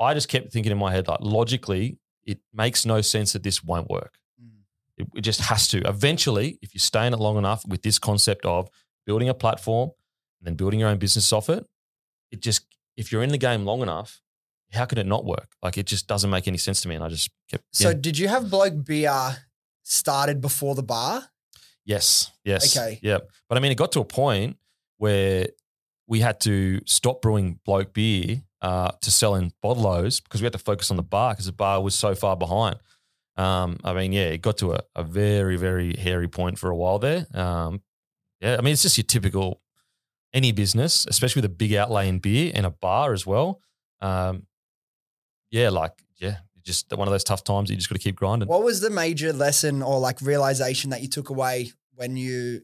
[0.00, 1.98] I just kept thinking in my head, like logically,
[2.30, 4.14] it makes no sense that this won't work.
[4.40, 4.60] Mm.
[4.98, 5.78] It, it just has to.
[5.88, 8.68] Eventually, if you stay in it long enough with this concept of
[9.04, 9.90] building a platform
[10.38, 11.66] and then building your own business off it,
[12.30, 12.66] it just,
[12.96, 14.22] if you're in the game long enough,
[14.72, 15.48] how could it not work?
[15.60, 16.94] Like it just doesn't make any sense to me.
[16.94, 19.36] And I just kept, So did you have bloke beer
[19.82, 21.24] started before the bar?
[21.84, 22.76] yes, yes.
[22.76, 23.00] Okay.
[23.02, 23.18] Yeah.
[23.48, 24.56] But I mean, it got to a point
[24.98, 25.48] where
[26.06, 30.52] we had to stop brewing bloke beer uh, to sell in bottlos because we had
[30.52, 32.76] to focus on the bar because the bar was so far behind.
[33.36, 36.76] Um, I mean, yeah, it got to a, a very, very hairy point for a
[36.76, 37.26] while there.
[37.32, 37.80] Um,
[38.40, 39.62] yeah, I mean, it's just your typical
[40.32, 43.60] any business, especially with a big outlay in beer and a bar as well.
[44.00, 44.46] Um,
[45.50, 48.48] yeah, like yeah, just one of those tough times you just got to keep grinding.
[48.48, 52.62] What was the major lesson or like realization that you took away when you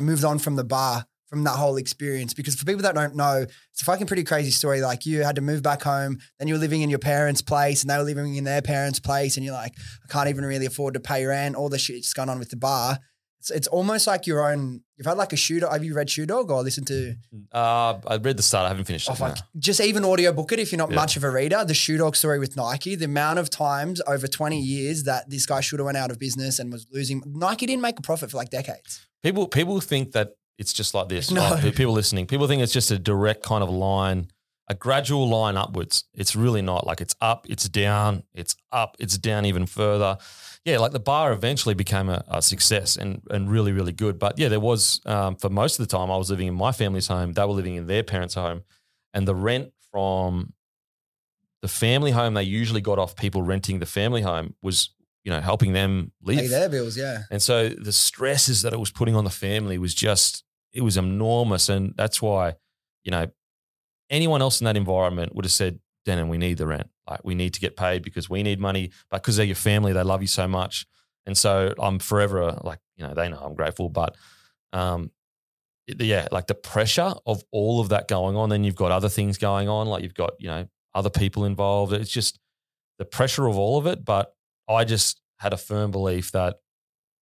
[0.00, 2.34] moved on from the bar from that whole experience?
[2.34, 4.82] Because for people that don't know, it's a fucking pretty crazy story.
[4.82, 7.80] Like you had to move back home, then you were living in your parents' place,
[7.82, 9.72] and they were living in their parents' place, and you're like,
[10.04, 11.56] I can't even really afford to pay rent.
[11.56, 12.98] All the shit's going on with the bar.
[13.40, 14.82] It's, it's almost like your own.
[14.98, 15.72] You've had like a shoe dog.
[15.72, 17.14] Have you read Shoe Dog or listened to?
[17.50, 18.66] Uh, I read the start.
[18.66, 19.18] I haven't finished Oh, it.
[19.20, 19.34] no.
[19.58, 20.96] Just even audiobook it if you're not Yeah.
[20.96, 21.64] much of a reader.
[21.64, 25.44] The Shoe Dog story with Nike, the amount of times over 20 years that this
[25.46, 27.20] guy should have went out of business and was losing.
[27.26, 29.00] Nike didn't make a profit for like decades.
[29.24, 31.30] People people think that it's just like this.
[31.42, 31.58] No.
[31.74, 34.28] People listening, people think it's just a direct kind of line,
[34.68, 36.04] a gradual line upwards.
[36.14, 36.86] It's really not.
[36.86, 40.18] Like it's up, it's down, it's up, it's down even further.
[40.64, 44.18] Yeah, like the bar eventually became a, a success and and really really good.
[44.18, 46.70] But yeah, there was um, for most of the time I was living in my
[46.70, 47.32] family's home.
[47.32, 48.62] They were living in their parents' home,
[49.12, 50.52] and the rent from
[51.62, 54.90] the family home they usually got off people renting the family home was
[55.24, 56.38] you know helping them live.
[56.38, 57.22] Pay their bills, yeah.
[57.30, 60.96] And so the stresses that it was putting on the family was just, it was
[60.96, 61.68] enormous.
[61.68, 62.54] And that's why,
[63.04, 63.26] you know,
[64.10, 66.88] anyone else in that environment would have said, Denan, we need the rent.
[67.08, 69.92] Like we need to get paid because we need money, but because they're your family,
[69.92, 70.86] they love you so much.
[71.26, 74.16] And so I'm forever like, you know, they know I'm grateful, but
[74.72, 75.10] um,
[75.86, 79.38] yeah, like the pressure of all of that going on, then you've got other things
[79.38, 81.92] going on, like you've got, you know, other people involved.
[81.92, 82.38] It's just
[82.98, 84.04] the pressure of all of it.
[84.04, 84.34] But
[84.68, 86.56] I just had a firm belief that,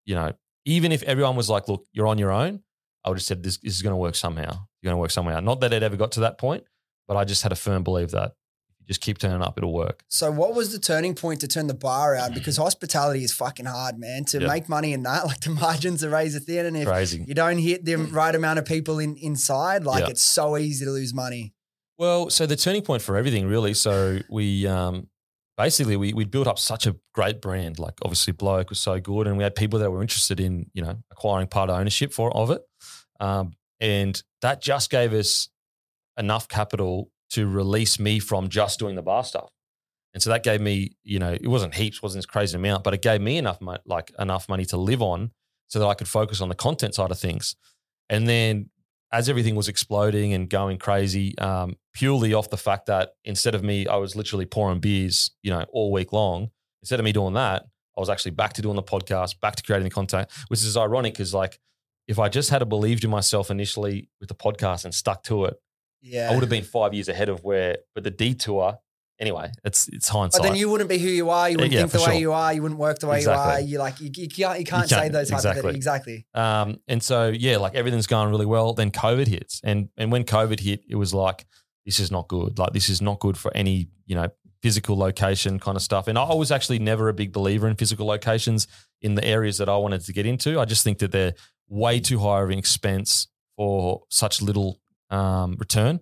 [0.04, 0.32] you know,
[0.64, 2.62] even if everyone was like, look, you're on your own,
[3.04, 4.50] I would have said this, this is going to work somehow.
[4.82, 5.40] You're going to work somewhere.
[5.40, 6.64] Not that it ever got to that point,
[7.08, 8.32] but I just had a firm belief that
[8.68, 10.04] if you just keep turning up, it'll work.
[10.08, 12.34] So, what was the turning point to turn the bar out?
[12.34, 14.24] Because hospitality is fucking hard, man.
[14.26, 14.48] To Yeah.
[14.48, 16.66] make money in that, like the margins are razor thin.
[16.66, 17.24] And if Crazy.
[17.26, 20.10] you don't hit the right amount of people in, inside, like Yeah.
[20.10, 21.54] it's so easy to lose money.
[21.98, 23.74] Well, so the turning point for everything, really.
[23.74, 25.08] So we um,
[25.58, 27.78] basically we we built up such a great brand.
[27.78, 30.82] Like obviously, Bloke was so good, and we had people that were interested in you
[30.82, 32.62] know acquiring part ownership for of it,
[33.20, 35.48] um, and that just gave us
[36.18, 39.50] enough capital to release me from just doing the bar stuff.
[40.12, 42.94] And so that gave me, you know, it wasn't heaps, wasn't this crazy amount, but
[42.94, 45.30] it gave me enough, mo- like enough money to live on,
[45.68, 47.54] so that I could focus on the content side of things.
[48.08, 48.70] And then
[49.12, 53.62] as everything was exploding and going crazy, um, purely off the fact that instead of
[53.62, 56.50] me, I was literally pouring beers, you know, all week long.
[56.82, 57.66] Instead of me doing that,
[57.96, 60.76] I was actually back to doing the podcast, back to creating the content, which is
[60.76, 61.60] ironic because like
[62.10, 65.54] if I just had believed in myself initially with the podcast and stuck to it,
[66.02, 66.28] Yeah.
[66.30, 67.78] I would have been five years ahead of where.
[67.94, 68.78] But the detour,
[69.20, 70.42] anyway, it's it's hindsight.
[70.42, 71.48] But then you wouldn't be who you are.
[71.48, 72.14] You wouldn't Yeah, think the way sure.
[72.26, 72.52] you are.
[72.52, 73.44] You wouldn't work the way Exactly.
[73.44, 73.60] you are.
[73.72, 75.76] You like you, you can't you can't You say those types of things.
[75.76, 76.26] Exactly.
[76.34, 78.72] Um, and so yeah, like everything's going really well.
[78.74, 81.46] Then COVID hits, and and when COVID hit, it was like
[81.86, 82.58] this is not good.
[82.58, 84.28] Like this is not good for any you know
[84.62, 86.06] physical location kind of stuff.
[86.08, 88.66] And I was actually never a big believer in physical locations
[89.00, 90.60] in the areas that I wanted to get into.
[90.60, 91.32] I just think that they're
[91.70, 96.00] way too high of an expense for such little um, return.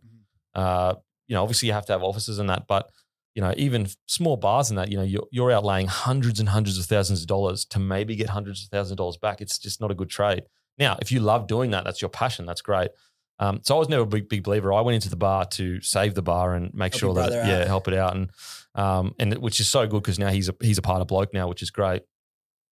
[0.54, 0.94] Uh,
[1.28, 2.90] you know, obviously you have to have offices and that, but
[3.34, 6.76] you know, even small bars and that, you know, you're, you're outlaying hundreds and hundreds
[6.76, 9.40] of thousands of dollars to maybe get hundreds of thousands of dollars back.
[9.40, 10.42] It's just not a good trade.
[10.76, 12.46] Now, if you love doing that, that's your passion.
[12.46, 12.90] That's great.
[13.38, 14.72] Um, so I was never a big, big believer.
[14.72, 17.46] I went into the bar to save the bar and make Help sure that, it,
[17.46, 18.16] yeah, help it out.
[18.16, 18.30] And,
[18.74, 21.32] um, and which is so good because now he's a, he's a part of bloke
[21.32, 22.02] now, which is great.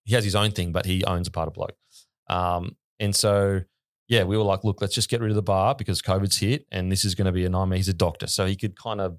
[0.05, 1.76] He has his own thing, but he owns a part of bloke.
[2.28, 3.62] Um, and so,
[4.09, 6.66] yeah, we were like, look, let's just get rid of the bar because COVID's hit
[6.70, 7.76] and this is going to be a nightmare.
[7.76, 8.26] He's a doctor.
[8.26, 9.18] So he could kind of,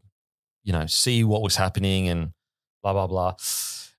[0.63, 2.31] you know, see what was happening and
[2.83, 3.35] blah, blah, blah.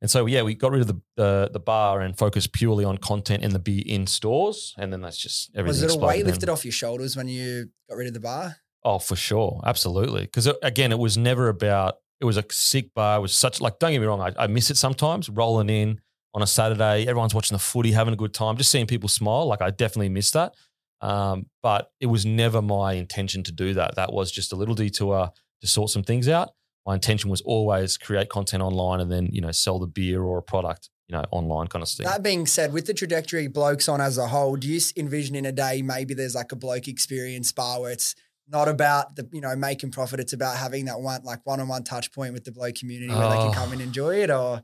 [0.01, 2.99] And so yeah, we got rid of the the, the bar and focused purely on
[2.99, 5.83] content and the beer in stores, and then that's just everything.
[5.83, 6.27] Was it a weight then.
[6.27, 8.57] lifted off your shoulders when you got rid of the bar?
[8.85, 10.23] Oh, for sure, absolutely.
[10.23, 11.97] Because uh, again, it was never about.
[12.21, 13.19] It was a sick bar.
[13.19, 13.79] It was such like.
[13.81, 14.21] Don't get me wrong.
[14.21, 15.29] I, I miss it sometimes.
[15.29, 16.01] Rolling in
[16.39, 19.47] on a Saturday, everyone's watching the footy, having a good time, just seeing people smile.
[19.47, 20.55] Like I definitely miss that.
[21.01, 23.97] Um, but it was never my intention to do that.
[23.97, 25.31] That was just a little detour
[25.63, 26.51] to sort some things out.
[26.87, 30.39] My intention was always create content online and then you know sell the beer or
[30.39, 32.07] a product you know online kind of thing.
[32.07, 35.45] That being said, with the trajectory blokes on as a whole, do you envision in
[35.45, 38.15] a day maybe there's like a bloke experience bar where it's
[38.49, 41.67] not about the you know making profit, it's about having that one like one on
[41.69, 43.53] one touch point with the bloke community where they can Oh.
[43.53, 44.63] come and enjoy it, or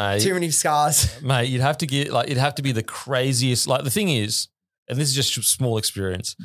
[0.00, 1.20] Mate, too many scars.
[1.22, 3.66] mate, you'd have to get like it'd have to be the craziest.
[3.66, 4.48] Like the thing is,
[4.88, 6.36] and this is just a small experience.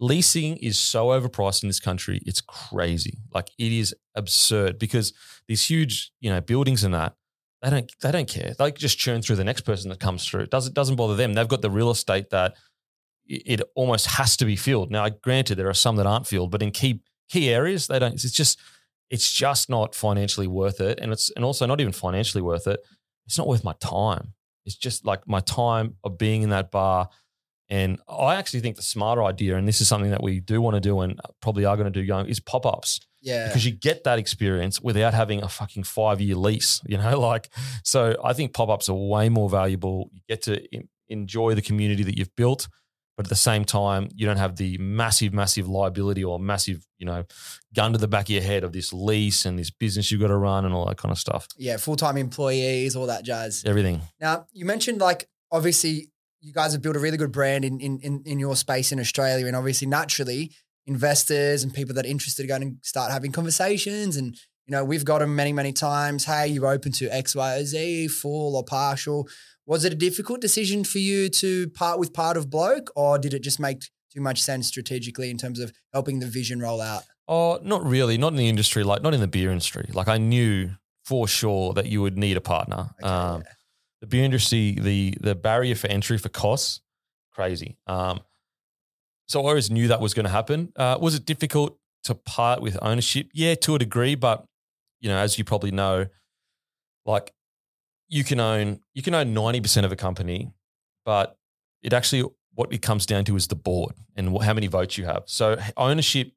[0.00, 2.22] Leasing is so overpriced in this country.
[2.24, 3.18] It's crazy.
[3.32, 5.12] Like it is absurd because
[5.46, 7.14] these huge, you know, buildings and that
[7.60, 8.54] they don't they don't care.
[8.58, 10.44] They just churn through the next person that comes through.
[10.44, 11.34] It doesn't doesn't bother them.
[11.34, 12.54] They've got the real estate that
[13.26, 14.90] it it almost has to be filled.
[14.90, 18.14] Now, granted, there are some that aren't filled, but in key key areas, they don't.
[18.14, 18.58] It's just
[19.10, 22.80] it's just not financially worth it, and it's and also not even financially worth it.
[23.26, 24.34] It's not worth my time.
[24.66, 27.08] It's just like my time of being in that bar.
[27.68, 30.74] And I actually think the smarter idea, and this is something that we do want
[30.74, 33.46] to do and probably are going to do going, is pop ups Yeah.
[33.46, 37.48] because you get that experience without having a fucking five year lease, you know, like,
[37.82, 40.10] so I think pop ups are way more valuable.
[40.12, 42.68] You get to en- enjoy the community that you've built,
[43.16, 47.06] but at the same time, you don't have the massive, massive liability or massive, you
[47.06, 47.24] know,
[47.74, 50.28] gun to the back of your head of this lease and this business you've got
[50.28, 51.46] to run and all that kind of stuff.
[51.58, 53.64] yeah, full time employees, all that jazz.
[53.66, 54.00] Everything.
[54.20, 56.08] Now, you mentioned like obviously
[56.40, 58.98] you guys have built a really good brand in in in, in your space in
[58.98, 60.52] Australia, and obviously naturally
[60.86, 64.36] investors and people that are interested are going to start having conversations and.
[64.64, 66.24] You know, we've got them many, many times.
[66.24, 69.28] Hey, you're open to X, Y, or Z, full or partial.
[69.66, 73.32] Was it a difficult decision for you to part with part of Bloke, or did
[73.32, 73.82] it just make
[74.12, 77.04] too much sense strategically in terms of helping the vision roll out?
[77.28, 78.18] Oh, not really.
[78.18, 79.88] Not in the industry, like not in the beer industry.
[79.92, 80.70] Like I knew
[81.04, 82.90] for sure that you would need a partner.
[83.00, 83.52] Okay, um, yeah.
[84.00, 86.80] the beer industry, the the barrier for entry for costs,
[87.32, 87.76] crazy.
[87.86, 88.20] Um,
[89.28, 90.72] so I always knew that was going to happen.
[90.76, 93.30] Uh, was it difficult to part with ownership?
[93.32, 94.44] Yeah, to a degree, but
[95.00, 96.06] you know, as you probably know,
[97.06, 97.32] like
[98.12, 100.52] you can own you can own ninety percent of a company,
[101.04, 101.38] but
[101.82, 105.06] it actually what it comes down to is the board and how many votes you
[105.06, 105.22] have.
[105.26, 106.32] So ownership.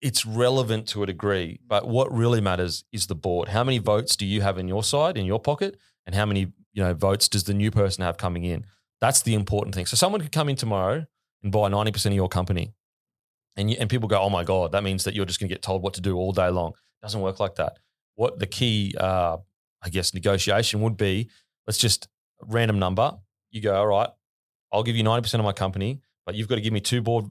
[0.00, 3.50] It's relevant to a degree, but what really matters is the board.
[3.50, 6.52] How many votes do you have in your side, in your pocket, and how many
[6.72, 8.66] you know votes does the new person have coming in?
[9.00, 9.86] That's the important thing.
[9.86, 11.06] So someone could come in tomorrow
[11.44, 12.74] and buy ninety percent of your company,
[13.56, 15.54] and you, and people go, "Oh my god, that means that you're just going to
[15.54, 17.78] get told what to do all day long." It doesn't work like that.
[18.16, 19.36] What the key, uh,
[19.82, 21.28] I guess, negotiation would be:
[21.66, 22.08] let's just
[22.42, 23.12] random number.
[23.50, 24.08] You go, all right,
[24.72, 27.02] I'll give you ninety percent of my company, but you've got to give me two
[27.02, 27.26] board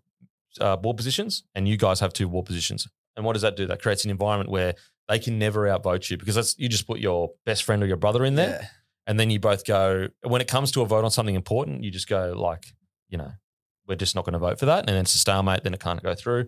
[0.59, 2.87] uh, board positions, and you guys have two board positions.
[3.15, 3.65] And what does that do?
[3.67, 4.75] That creates an environment where
[5.07, 7.97] they can never outvote you because that's you just put your best friend or your
[7.97, 8.67] brother in there, Yeah.
[9.07, 10.07] and then you both go.
[10.23, 12.65] When it comes to a vote on something important, you just go like,
[13.09, 13.31] you know,
[13.87, 15.63] we're just not going to vote for that, and then it's a stalemate.
[15.63, 16.47] Then it can't go through.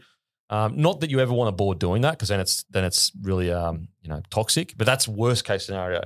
[0.53, 3.11] Um, not that you ever want a board doing that because then it's then it's
[3.23, 4.75] really um, you know toxic.
[4.77, 6.03] But that's worst case scenario.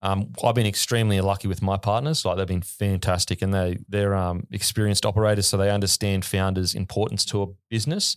[0.00, 2.24] Um, I've been extremely lucky with my partners.
[2.24, 7.26] Like they've been fantastic, and they they're um, experienced operators, so they understand founders' importance
[7.26, 8.16] to a business,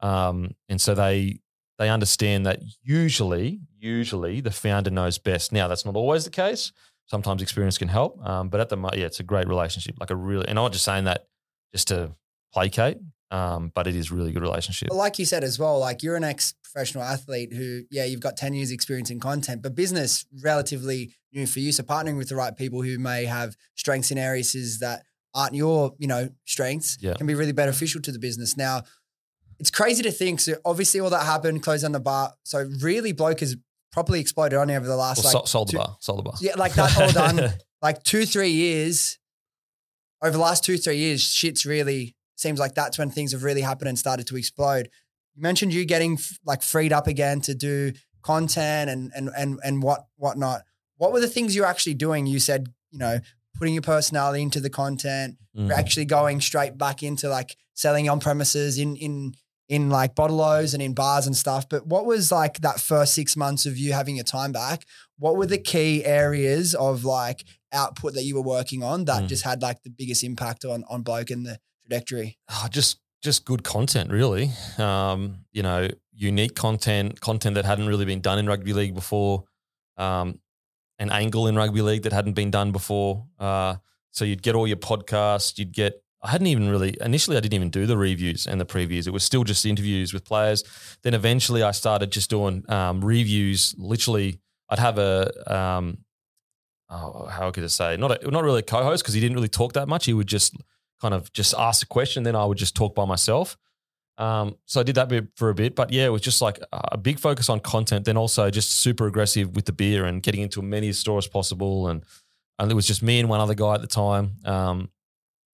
[0.00, 1.40] um, and so they
[1.78, 5.52] they understand that usually usually the founder knows best.
[5.52, 6.72] Now that's not always the case.
[7.04, 9.96] Sometimes experience can help, um, but at the yeah, it's a great relationship.
[10.00, 11.26] Like a really, and I'm not just saying that
[11.70, 12.12] just to
[12.54, 12.96] placate,
[13.32, 14.88] um, but it is really good relationship.
[14.88, 18.36] But like you said as well, like you're an ex-professional athlete who, yeah, you've got
[18.36, 21.72] 10 years experience in content, but business relatively new for you.
[21.72, 25.02] So partnering with the right people who may have strengths in areas is that
[25.34, 27.14] aren't your, you know, strengths Yeah.
[27.14, 28.56] can be really beneficial to the business.
[28.56, 28.82] Now,
[29.58, 30.40] it's crazy to think.
[30.40, 32.34] So obviously all that happened, closed down the bar.
[32.44, 33.56] So really bloke has
[33.92, 36.22] properly exploded on over the last Well, like so- sold the two- bar, sold the
[36.24, 36.34] bar.
[36.40, 37.54] Yeah, like that all done.
[37.82, 39.18] like two, three years,
[40.22, 43.62] over the last two, three years, shit's really seems like that's when things have really
[43.62, 44.88] happened and started to explode.
[45.34, 49.58] You mentioned you getting f- like freed up again to do content and and and
[49.64, 50.62] and what whatnot.
[50.96, 52.26] What were the things you're actually doing?
[52.26, 53.18] You said, you know,
[53.58, 55.68] putting your personality into the content, Mm.
[55.68, 59.34] you're actually going straight back into like selling on premises in in
[59.68, 61.68] in like bottle-os and in bars and stuff.
[61.68, 64.84] But what was like that first six months of you having your time back?
[65.18, 69.28] What were the key areas of like output that you were working on that Mm.
[69.28, 72.38] just had like the biggest impact on on bloke and the trajectory?
[72.50, 74.50] Oh, just just good content, really.
[74.78, 79.44] Um, you know, unique content, content that hadn't really been done in rugby league before,
[79.96, 80.40] um,
[80.98, 83.26] an angle in rugby league that hadn't been done before.
[83.38, 83.76] Uh,
[84.10, 87.54] so you'd get all your podcasts, you'd get I hadn't even really initially I didn't
[87.54, 89.06] even do the reviews and the previews.
[89.06, 90.62] It was still just interviews with players.
[91.02, 93.74] Then eventually I started just doing um, reviews.
[93.76, 95.98] Literally, I'd have a um,
[96.88, 99.48] oh, how could I say not a, not really a co-host because he didn't really
[99.48, 100.04] talk that much.
[100.04, 100.56] He would just
[101.02, 103.58] kind of just ask a question, then I would just talk by myself.
[104.18, 106.60] Um, so I did that bit for a bit, but yeah, it was just like
[106.72, 108.04] a big focus on content.
[108.04, 111.28] Then also just super aggressive with the beer and getting into as many stores as
[111.30, 111.88] possible.
[111.88, 112.04] And
[112.58, 114.36] and it was just me and one other guy at the time.
[114.44, 114.90] Um,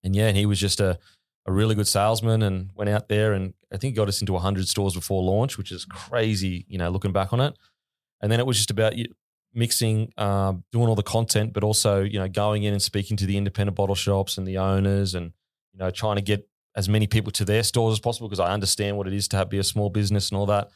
[0.04, 0.98] and yeah, and he was just a,
[1.46, 4.68] a really good salesman and went out there and I think got us into 100
[4.68, 7.56] stores before launch, which is crazy, you know, looking back on it.
[8.20, 8.92] And then it was just about
[9.54, 13.26] mixing, uh, doing all the content, but also, you know, going in and speaking to
[13.26, 15.32] the independent bottle shops and the owners and,
[15.78, 18.52] you know, trying to get as many people to their stores as possible because I
[18.52, 20.70] understand what it is to have, be a small business and all that.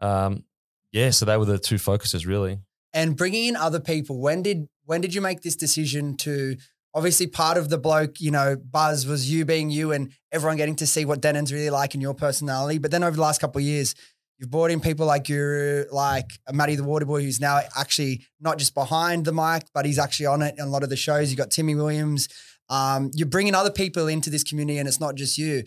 [0.00, 0.44] Um,
[0.92, 2.58] yeah, so they were the two focuses really.
[2.92, 6.56] And bringing in other people, when did when did you make this decision to
[6.94, 10.76] obviously part of the bloke, you know, buzz was you being you and everyone getting
[10.76, 12.78] to see what Denan's really like and your personality.
[12.78, 13.94] But then over the last couple of years,
[14.38, 18.74] you've brought in people like Guru, like Matty the Waterboy, who's now actually not just
[18.74, 21.30] behind the mic, but he's actually on it in a lot of the shows.
[21.30, 22.28] You've got Timmy Williams.
[22.68, 25.64] Um, you're bringing other people into this community, and it's not just you.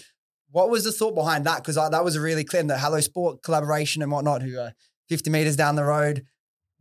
[0.51, 1.63] What was the thought behind that?
[1.63, 4.41] Because that was a really clear the Hello Sport collaboration and whatnot.
[4.41, 4.73] Who are
[5.09, 6.25] 50 meters down the road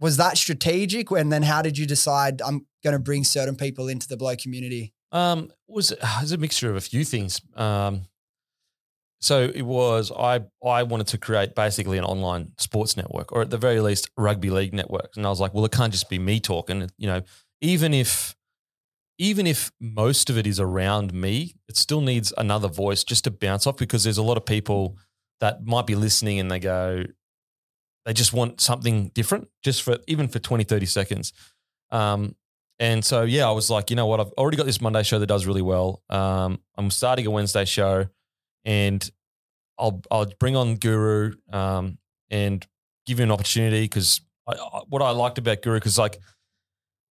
[0.00, 1.10] was that strategic?
[1.10, 4.36] And then how did you decide I'm going to bring certain people into the blow
[4.36, 4.94] community?
[5.12, 7.40] Um, was it was a mixture of a few things.
[7.56, 8.02] Um,
[9.20, 13.50] so it was I I wanted to create basically an online sports network, or at
[13.50, 15.10] the very least, rugby league network.
[15.16, 16.88] And I was like, well, it can't just be me talking.
[16.98, 17.22] You know,
[17.60, 18.36] even if
[19.18, 23.30] even if most of it is around me, it still needs another voice just to
[23.30, 24.96] bounce off because there's a lot of people
[25.40, 27.02] that might be listening and they go,
[28.04, 31.32] they just want something different, just for even for 20, 30 seconds.
[31.90, 32.36] Um,
[32.78, 34.20] and so, yeah, I was like, you know what?
[34.20, 36.02] I've already got this Monday show that does really well.
[36.08, 38.06] Um, I'm starting a Wednesday show,
[38.64, 39.10] and
[39.78, 41.98] I'll I'll bring on Guru um,
[42.30, 42.64] and
[43.04, 44.20] give you an opportunity because
[44.88, 46.18] what I liked about Guru because like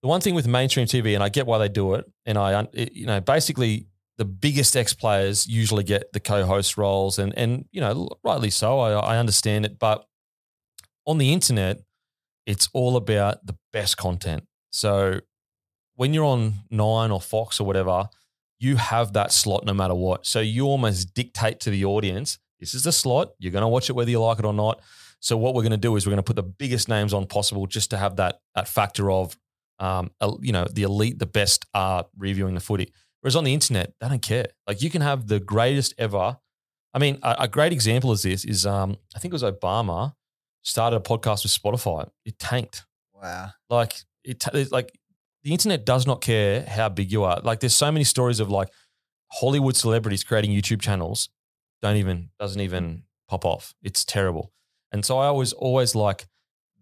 [0.04, 2.68] the one thing with mainstream TV, and I get why they do it, and I
[2.74, 3.86] you know basically
[4.18, 8.80] the biggest ex players usually get the co-host roles, and and you know rightly so.
[8.80, 10.04] I, I understand it, but
[11.06, 11.80] on the internet,
[12.44, 14.44] it's all about the best content.
[14.68, 15.20] So
[15.94, 18.10] when you're on Nine or Fox or whatever,
[18.58, 20.26] you have that slot no matter what.
[20.26, 23.30] So you almost dictate to the audience, this is the slot.
[23.38, 24.82] You're going to watch it whether you like it or not.
[25.20, 27.24] So what we're going to do is we're going to put the biggest names on
[27.24, 29.38] possible just to have that that factor of,
[29.84, 30.10] um,
[30.40, 32.92] you know, the elite, the best are reviewing the footy.
[33.20, 34.46] Whereas on the internet, they don't care.
[34.66, 36.38] Like you can have the greatest ever.
[36.94, 40.14] I mean, a, a great example of this is um, I think it was Obama
[40.62, 42.08] started a podcast with Spotify.
[42.24, 42.86] It tanked.
[43.12, 43.50] Wow.
[43.68, 44.92] Like it, like
[45.42, 47.40] the internet does not care how big you are.
[47.42, 48.68] Like there's so many stories of like
[49.32, 51.28] Hollywood celebrities creating YouTube channels
[51.82, 53.74] don't even doesn't even pop off.
[53.82, 54.52] It's terrible.
[54.92, 56.26] And so I always always like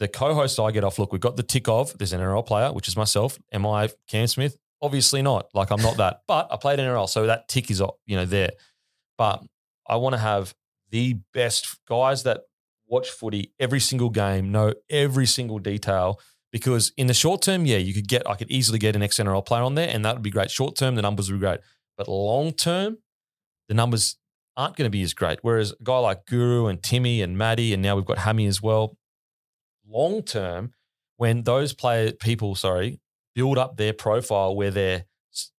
[0.03, 0.99] the co-host I get off.
[0.99, 3.39] Look, we've got the tick of there's an NRL player, which is myself.
[3.53, 4.57] Am I Cam Smith?
[4.83, 5.47] Obviously not.
[5.55, 6.23] Like I'm not that.
[6.27, 8.51] But I played NRL, so that tick is you know there.
[9.17, 9.45] But
[9.89, 10.55] I want to have
[10.91, 12.41] the best guys that
[12.89, 16.21] watch footy every single game, know every single detail.
[16.51, 19.19] Because in the short term, yeah, you could get, I could easily get an ex
[19.19, 20.51] NRL player on there, and that would be great.
[20.51, 21.61] Short term, the numbers would be great.
[21.97, 22.99] But long term,
[23.69, 24.17] the numbers
[24.57, 25.39] aren't going to be as great.
[25.43, 28.61] Whereas a guy like Guru and Timmy and Matty, and now we've got Hammy as
[28.61, 28.99] well.
[29.89, 30.73] Long term,
[31.17, 33.01] when those player people, sorry,
[33.35, 35.05] build up their profile where they're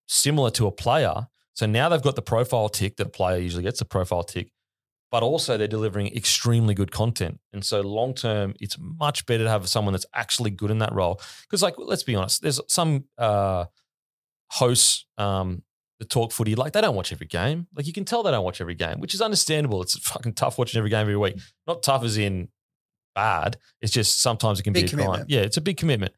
[0.08, 1.28] similar to a player.
[1.54, 4.52] So now they've got the profile tick that a player usually gets a profile tick
[5.14, 7.40] but also they're delivering extremely good content.
[7.54, 10.92] And so long term, it's much better to have someone that's actually good in that
[10.92, 11.22] role.
[11.44, 13.66] Because, like, let's be honest, there's some uh,
[14.50, 15.62] hosts um,
[16.00, 17.68] that talk footy, like, they don't watch every game.
[17.76, 19.84] Like, you can tell they don't watch every game, which is understandable.
[19.84, 21.40] It's fucking tough watching every game every week.
[21.68, 22.48] Not tough as in
[23.16, 23.58] bad.
[23.82, 25.16] It's just sometimes it can big be a commitment.
[25.22, 25.26] crime.
[25.30, 26.14] Yeah, it's a big commitment.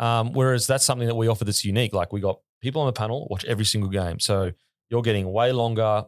[0.00, 1.92] Um, whereas that's something that we offer that's unique.
[1.92, 4.20] Like, we got people on the panel watch every single game.
[4.20, 4.52] So
[4.90, 6.04] you're getting way longer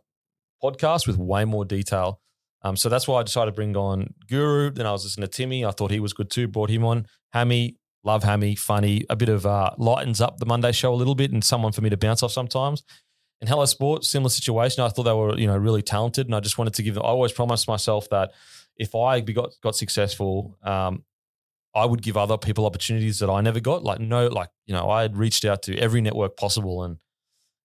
[0.63, 2.21] podcast with way more detail
[2.63, 4.71] um, so that's why I decided to bring on Guru.
[4.71, 5.65] Then I was listening to Timmy.
[5.65, 6.47] I thought he was good too.
[6.47, 7.07] Brought him on.
[7.33, 11.15] Hammy, love Hammy, funny, a bit of uh, lightens up the Monday show a little
[11.15, 12.83] bit, and someone for me to bounce off sometimes.
[13.41, 14.85] And Hello Sports, similar situation.
[14.85, 16.95] I thought they were you know really talented, and I just wanted to give.
[16.95, 18.33] Them, I always promised myself that
[18.81, 21.05] if I got got successful, um,
[21.75, 23.85] I would give other people opportunities that I never got.
[23.85, 26.97] Like no, like you know, I had reached out to every network possible, and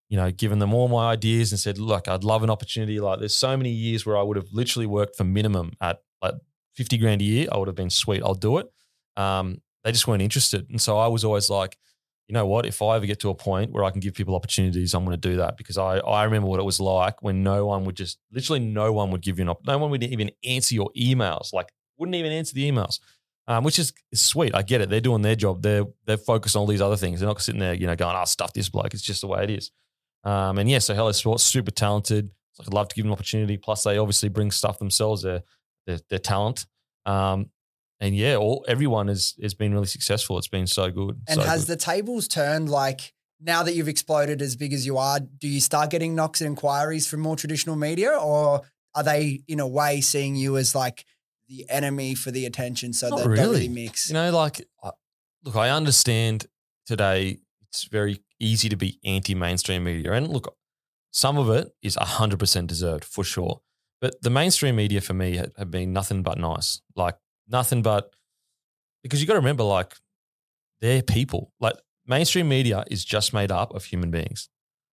[0.10, 3.00] you know, given them all my ideas and said, look, I'd love an opportunity.
[3.00, 6.36] Like there's so many years where I would have literally worked for minimum at like
[6.76, 7.48] 50 grand a year.
[7.52, 8.22] I would have been sweet.
[8.22, 8.68] I'll do it.
[9.18, 10.70] Um, they just weren't interested.
[10.70, 11.78] And so I was always like,
[12.28, 12.66] you know what?
[12.66, 15.20] If I ever get to a point where I can give people opportunities, I'm going
[15.20, 17.96] to do that because I, I remember what it was like when no one would
[17.96, 20.90] just literally no one would give you an op- no one would even answer your
[20.98, 23.00] emails, like wouldn't even answer the emails,
[23.48, 24.56] um, which is, is sweet.
[24.56, 24.90] I get it.
[24.90, 25.62] They're doing their job.
[25.62, 27.20] They're they're focused on all these other things.
[27.20, 29.44] They're not sitting there, you know, going, "Oh, stuff this bloke." It's just the way
[29.44, 29.72] it is.
[30.24, 32.32] Um, and yeah, so Hello Sports, super talented.
[32.54, 33.58] So I'd love to give them an opportunity.
[33.58, 35.22] Plus, they obviously bring stuff themselves.
[35.22, 35.44] Their
[35.86, 36.66] their, their talent.
[37.06, 37.52] Um,
[38.00, 40.38] and yeah, all everyone has has been really successful.
[40.38, 41.22] It's been so good.
[41.28, 41.74] And so has good.
[41.74, 45.62] the tables turned like now that you've exploded as big as you are, do you
[45.62, 48.62] start getting knocks and inquiries from more traditional media or
[48.96, 51.06] are they in a way seeing you as like
[51.48, 53.48] the enemy for the attention so Not that don't really.
[53.48, 54.10] really mix?
[54.10, 54.66] You know, like,
[55.44, 56.48] look, I understand
[56.86, 57.40] today
[57.70, 60.14] it's very easy to be anti mainstream media.
[60.14, 60.56] And look,
[61.12, 63.62] some of it is 100% deserved for sure.
[64.02, 66.82] But the mainstream media for me have been nothing but nice.
[66.96, 67.18] Like,
[67.48, 68.14] nothing but,
[69.04, 69.94] because you got to remember, like,
[70.82, 71.52] they're people.
[71.60, 71.76] Like,
[72.06, 74.50] mainstream media is just made up of human beings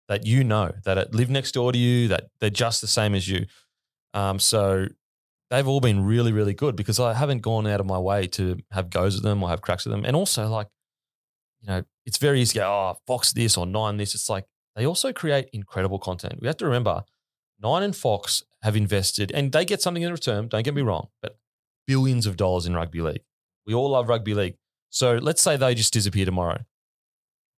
[0.07, 3.27] that you know, that live next door to you, that they're just the same as
[3.27, 3.45] you.
[4.13, 4.87] Um, so
[5.49, 8.57] they've all been really, really good because I haven't gone out of my way to
[8.71, 10.03] have goes at them or have cracks at them.
[10.03, 10.67] And also, like,
[11.61, 14.15] you know, it's very easy to go, oh, Fox this or Nine this.
[14.15, 14.45] It's like
[14.75, 16.39] they also create incredible content.
[16.41, 17.03] We have to remember
[17.61, 21.07] Nine and Fox have invested and they get something in return, don't get me wrong,
[21.21, 21.37] but
[21.91, 23.23] billions of dollars in rugby league.
[23.65, 24.55] We all love rugby league.
[24.89, 26.59] So let's say they just disappear tomorrow.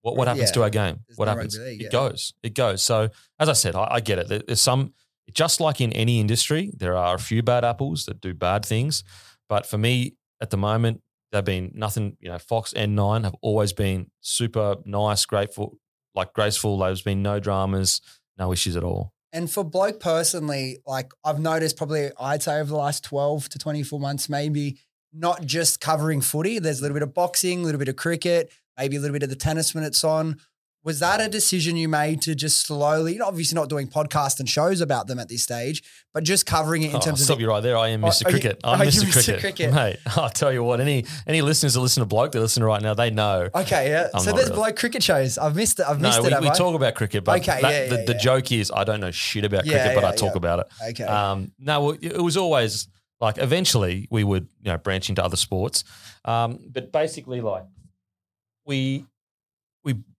[0.02, 0.54] What, what happens Yeah.
[0.54, 0.96] to our game?
[1.06, 1.58] There's what no happens?
[1.58, 2.34] league, it goes.
[2.42, 2.82] It goes.
[2.82, 3.08] So
[3.38, 4.46] as I said, I, I get it.
[4.46, 4.94] There's some,
[5.32, 9.04] just like in any industry, there are a few bad apples that do bad things.
[9.48, 13.36] But for me, at the moment, they've been nothing, you know, Fox and Nine have
[13.42, 15.78] always been super nice, grateful,
[16.14, 16.78] like graceful.
[16.78, 18.00] There's been no dramas,
[18.38, 19.11] no issues at all.
[19.32, 23.58] And for bloke personally, like I've noticed probably I'd say over the last 12 to
[23.58, 24.78] 24 months, maybe
[25.12, 26.58] not just covering footy.
[26.58, 29.22] There's a little bit of boxing, a little bit of cricket, maybe a little bit
[29.22, 30.38] of the tennis when it's on.
[30.84, 34.80] Was that a decision you made to just slowly, obviously not doing podcasts and shows
[34.80, 35.80] about them at this stage,
[36.12, 37.76] but just covering it in Oh, terms stop of you right there.
[37.78, 38.26] I am Oh, Mr.
[38.26, 38.60] are you- Cricket.
[38.64, 39.04] I'm are you Mr.
[39.04, 39.12] Mr.
[39.38, 39.40] Cricket.
[39.40, 39.74] Cricket?
[39.74, 42.82] Mate, I'll tell you what, any any listeners that listen to Bloke that listen right
[42.82, 43.48] now, they know.
[43.54, 44.08] Okay, yeah.
[44.12, 44.56] I'm so there's really.
[44.56, 45.38] bloke cricket shows.
[45.38, 45.86] I've missed it.
[45.86, 46.34] I've missed No, it.
[46.40, 46.54] we, we I?
[46.54, 49.12] talk about cricket, but Okay, that- yeah, the, yeah, the joke is I don't know
[49.12, 50.36] shit about Yeah, cricket, but I talk yeah.
[50.38, 50.66] about it.
[50.90, 51.04] Okay.
[51.04, 52.88] Um, no, it was always
[53.20, 55.84] like eventually we would you know branch into other sports,
[56.24, 57.66] um, but basically like
[58.66, 59.06] we we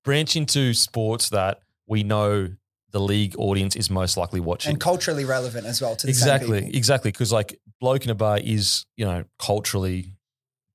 [0.03, 2.49] branch into sports that we know
[2.91, 4.71] the league audience is most likely watching.
[4.71, 8.37] and culturally relevant as well to the exactly, exactly, because like bloke in a bar
[8.37, 10.15] is you know culturally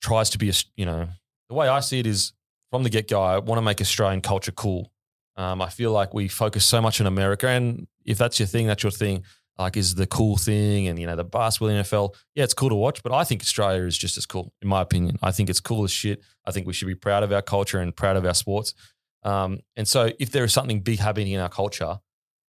[0.03, 1.09] tries to be a you know
[1.49, 2.33] the way I see it is
[2.71, 3.23] from the get go.
[3.23, 4.93] I want to make Australian culture cool.
[5.37, 8.67] Um, I feel like we focus so much on America, and if that's your thing,
[8.67, 9.25] that's your thing.
[9.57, 12.15] Like, is the cool thing, and you know, the basketball NFL.
[12.35, 14.83] Yeah, it's cool to watch, but I think Australia is just as cool, in my
[14.83, 15.19] opinion.
[15.21, 16.23] I think it's cool as shit.
[16.45, 18.75] I think we should be proud of our culture and proud of our sports.
[19.23, 21.99] Um, and so, if there is something big happening in our culture,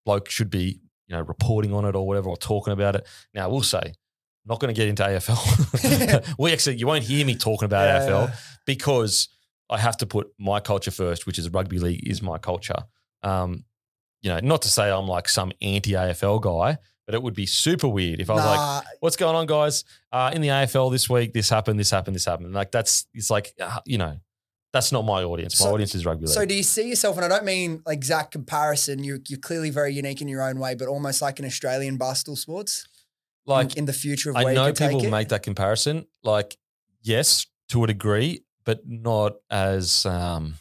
[0.06, 3.06] bloke should be, you know, reporting on it or whatever, or talking about it.
[3.34, 6.34] Now, I will say, I'm not going to get into AFL.
[6.38, 8.34] we actually, you won't hear me talking about Yeah, AFL yeah.
[8.66, 9.28] because
[9.68, 12.84] I have to put my culture first, which is rugby league is my culture.
[13.22, 13.64] Um,
[14.22, 17.46] you know, not to say I'm like some anti AFL guy, but it would be
[17.46, 19.84] super weird if I was like, "What's going on, guys?
[20.12, 23.30] Uh, in the AFL this week, this happened, this happened, this happened." Like that's it's
[23.30, 24.18] like uh, you know,
[24.72, 25.58] that's not my audience.
[25.60, 26.34] My So- audience is rugby league.
[26.34, 29.70] So do you see yourself, and I don't mean like exact comparison, you're, you're clearly
[29.70, 32.86] very unique in your own way, but almost like an Australian Barstool Sports
[33.46, 36.06] like in, the future of I know you people make that comparison.
[36.22, 36.56] Like,
[37.02, 40.54] yes, to a degree, but not as um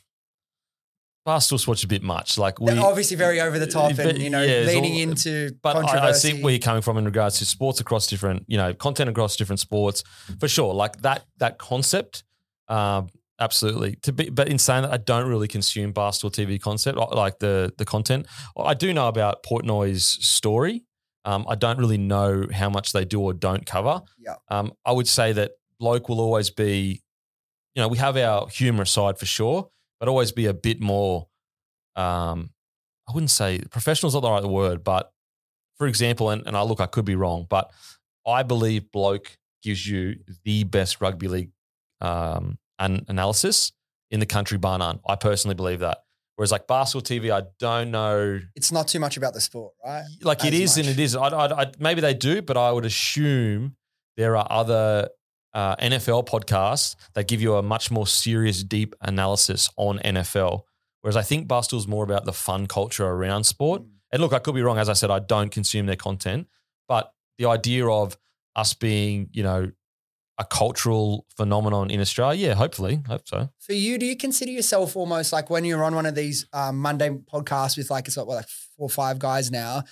[1.28, 2.38] Barstool Sports a bit much.
[2.40, 4.94] Like we They're obviously very over the top But, and, you know, yeah, it's leaning
[4.94, 8.08] all- into but I, I see where you're coming from in regards to sports across
[8.08, 10.04] different, you know, content across different sports
[10.40, 10.74] for sure.
[10.74, 12.24] Like that that concept,
[12.70, 13.96] um, absolutely.
[14.04, 17.74] To be, but in saying that, I don't really consume Barstool TV concept like the
[17.78, 18.28] the content.
[18.58, 20.84] I do know about Portnoy's story.
[21.26, 24.02] Um, I don't really know how much they do or don't cover.
[24.18, 24.36] Yeah.
[24.50, 27.02] Um, I would say that bloke will always be,
[27.76, 29.70] you know, we have our humorous side for sure,
[30.00, 31.28] but always be a bit more.
[31.96, 32.52] Um,
[33.08, 35.12] I wouldn't say professional's not the right word, but
[35.78, 37.72] for example, and, and I look, I could be wrong, but
[38.26, 40.16] I believe bloke gives you
[40.46, 41.52] the best rugby league
[42.02, 43.72] um, an analysis
[44.12, 45.00] in the country, bar none.
[45.08, 46.00] I personally believe that.
[46.36, 48.40] Whereas like Barstool TV, I don't know.
[48.56, 50.06] it's not too much about the sport, right?
[50.22, 50.98] Like it As is and much.
[50.98, 51.16] it is.
[51.16, 53.76] I, I, I, maybe they do, but I would assume
[54.16, 55.10] there are other
[55.54, 60.62] uh, NFL podcasts that give you a much more serious, deep analysis on NFL.
[61.02, 63.82] Whereas I think Barstool's more about the fun culture around sport.
[63.82, 63.90] Mm.
[64.12, 64.78] And look, I could be wrong.
[64.78, 66.48] As I said, I don't consume their content,
[66.88, 68.18] but the idea of
[68.56, 69.72] us being, you know,
[70.40, 72.48] a cultural phenomenon in Australia?
[72.48, 73.50] Yeah, hopefully, hope so.
[73.60, 76.78] For you, do you consider yourself almost like when you're on one of these um,
[76.78, 79.84] Monday podcasts with like it's what, like four or five guys now?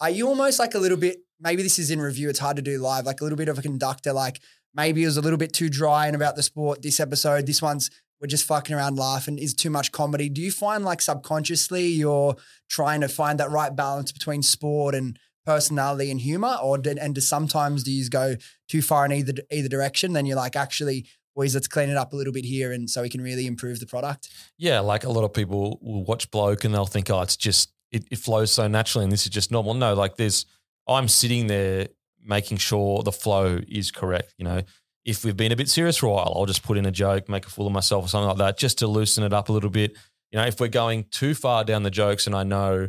[0.00, 1.18] Are you almost like a little bit?
[1.40, 2.28] Maybe this is in review.
[2.28, 3.06] It's hard to do live.
[3.06, 4.12] Like a little bit of a conductor.
[4.12, 4.40] Like
[4.74, 7.46] maybe it was a little bit too dry and about the sport this episode.
[7.46, 7.90] This one's
[8.20, 10.28] we're just fucking around laughing is too much comedy.
[10.28, 12.36] Do you find like subconsciously you're
[12.68, 17.14] trying to find that right balance between sport and personality and humor, or did, and
[17.14, 18.34] do sometimes do you go
[18.68, 20.12] too far in either either direction?
[20.12, 23.02] Then you're like, actually, boys, let's clean it up a little bit here, and so
[23.02, 24.28] we can really improve the product.
[24.58, 27.72] Yeah, like a lot of people will watch bloke and they'll think, oh, it's just
[27.92, 29.74] it, it flows so naturally, and this is just normal.
[29.74, 30.46] No, like there's
[30.88, 31.88] I'm sitting there
[32.22, 34.34] making sure the flow is correct.
[34.38, 34.62] You know,
[35.04, 37.28] if we've been a bit serious for a while, I'll just put in a joke,
[37.28, 39.52] make a fool of myself or something like that, just to loosen it up a
[39.52, 39.96] little bit.
[40.32, 42.88] You know, if we're going too far down the jokes and I know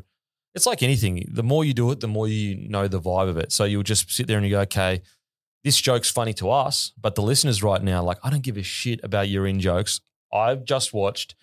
[0.58, 3.38] it's like anything, the more you do it, the more you know the vibe of
[3.38, 3.52] it.
[3.54, 5.02] So you'll just sit there and you go, okay,
[5.64, 8.64] this joke's funny to us, but the listeners right now, like, I don't give a
[8.64, 10.02] shit about your in jokes.
[10.34, 11.36] I've just watched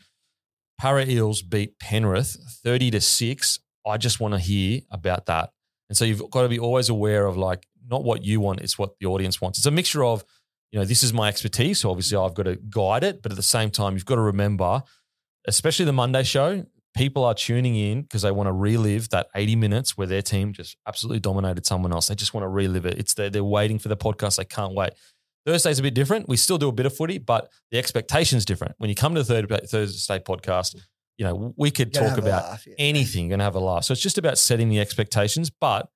[0.79, 3.59] Parra Eels beat Penrith 30 to 6.
[3.87, 5.51] I just want to hear about that.
[5.89, 8.79] And so you've got to be always aware of like not what you want, it's
[8.79, 9.59] what the audience wants.
[9.59, 10.25] It's a mixture of,
[10.73, 11.81] you know, this is my expertise.
[11.81, 13.23] So obviously I've got to guide it.
[13.23, 14.83] But at the same time, you've got to remember,
[15.47, 16.65] especially the Monday show,
[16.95, 20.53] people are tuning in because they want to relive that 80 minutes where their team
[20.53, 22.07] just absolutely dominated someone else.
[22.07, 22.99] They just want to relive it.
[22.99, 24.37] It's they're, they're waiting for the podcast.
[24.37, 24.93] They can't wait.
[25.45, 26.29] Thursday's a bit different.
[26.29, 28.75] We still do a bit of footy, but the expectation's different.
[28.79, 30.77] When you come to the third Thursday podcast,
[31.19, 32.75] you know, we could talk about laugh, yeah.
[32.79, 33.85] anything and have a laugh.
[33.85, 35.89] So it's just about setting the expectations, but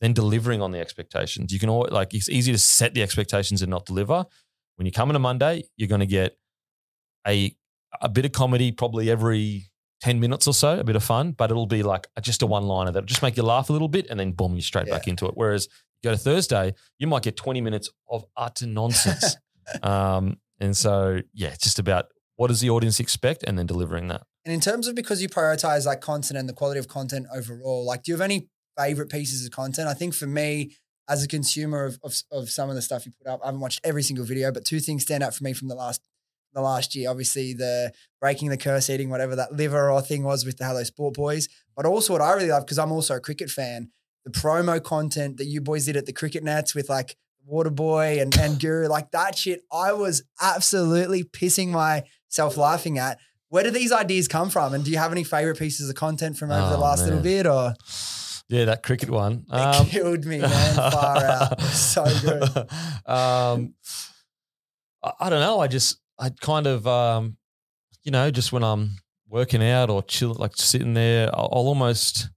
[0.00, 1.52] then delivering on the expectations.
[1.52, 4.24] You can always, like, it's easy to set the expectations and not deliver.
[4.76, 6.36] When you come on a Monday, you're going to get
[7.26, 7.54] a,
[8.00, 9.70] a bit of comedy probably every
[10.06, 12.62] 10 minutes or so, a bit of fun, but it'll be like just a one
[12.62, 14.94] liner that'll just make you laugh a little bit and then boom, you're straight yeah.
[14.94, 15.32] back into it.
[15.34, 19.36] Whereas you go to Thursday, you might get 20 minutes of utter nonsense.
[19.82, 24.06] um, and so, yeah, it's just about what does the audience expect and then delivering
[24.06, 24.22] that.
[24.44, 27.84] And in terms of because you prioritize like content and the quality of content overall,
[27.84, 28.48] like do you have any
[28.78, 29.88] favorite pieces of content?
[29.88, 30.76] I think for me,
[31.08, 33.60] as a consumer of, of, of some of the stuff you put up, I haven't
[33.60, 36.00] watched every single video, but two things stand out for me from the last
[36.54, 37.10] the last year.
[37.10, 40.82] Obviously, the breaking the curse, eating whatever that liver or thing was with the Hello
[40.84, 41.48] Sport Boys.
[41.76, 43.90] But also, what I really love because I'm also a cricket fan,
[44.24, 47.16] the promo content that you boys did at the cricket nets with like
[47.46, 53.18] Water Boy and, and Guru, like that shit, I was absolutely pissing myself laughing at.
[53.48, 54.74] Where do these ideas come from?
[54.74, 57.08] And do you have any favorite pieces of content from over oh, the last man.
[57.08, 57.74] little bit or?
[58.48, 59.46] Yeah, that cricket one.
[59.52, 60.74] It um, killed me, man.
[60.74, 61.60] Far out.
[61.62, 62.42] So good.
[63.06, 63.74] Um,
[65.02, 65.60] I, I, don't know.
[65.60, 67.36] I just, I kind of, um,
[68.02, 68.96] you know, just when I'm
[69.28, 72.30] working out or chill, like sitting there, I'll, I'll almost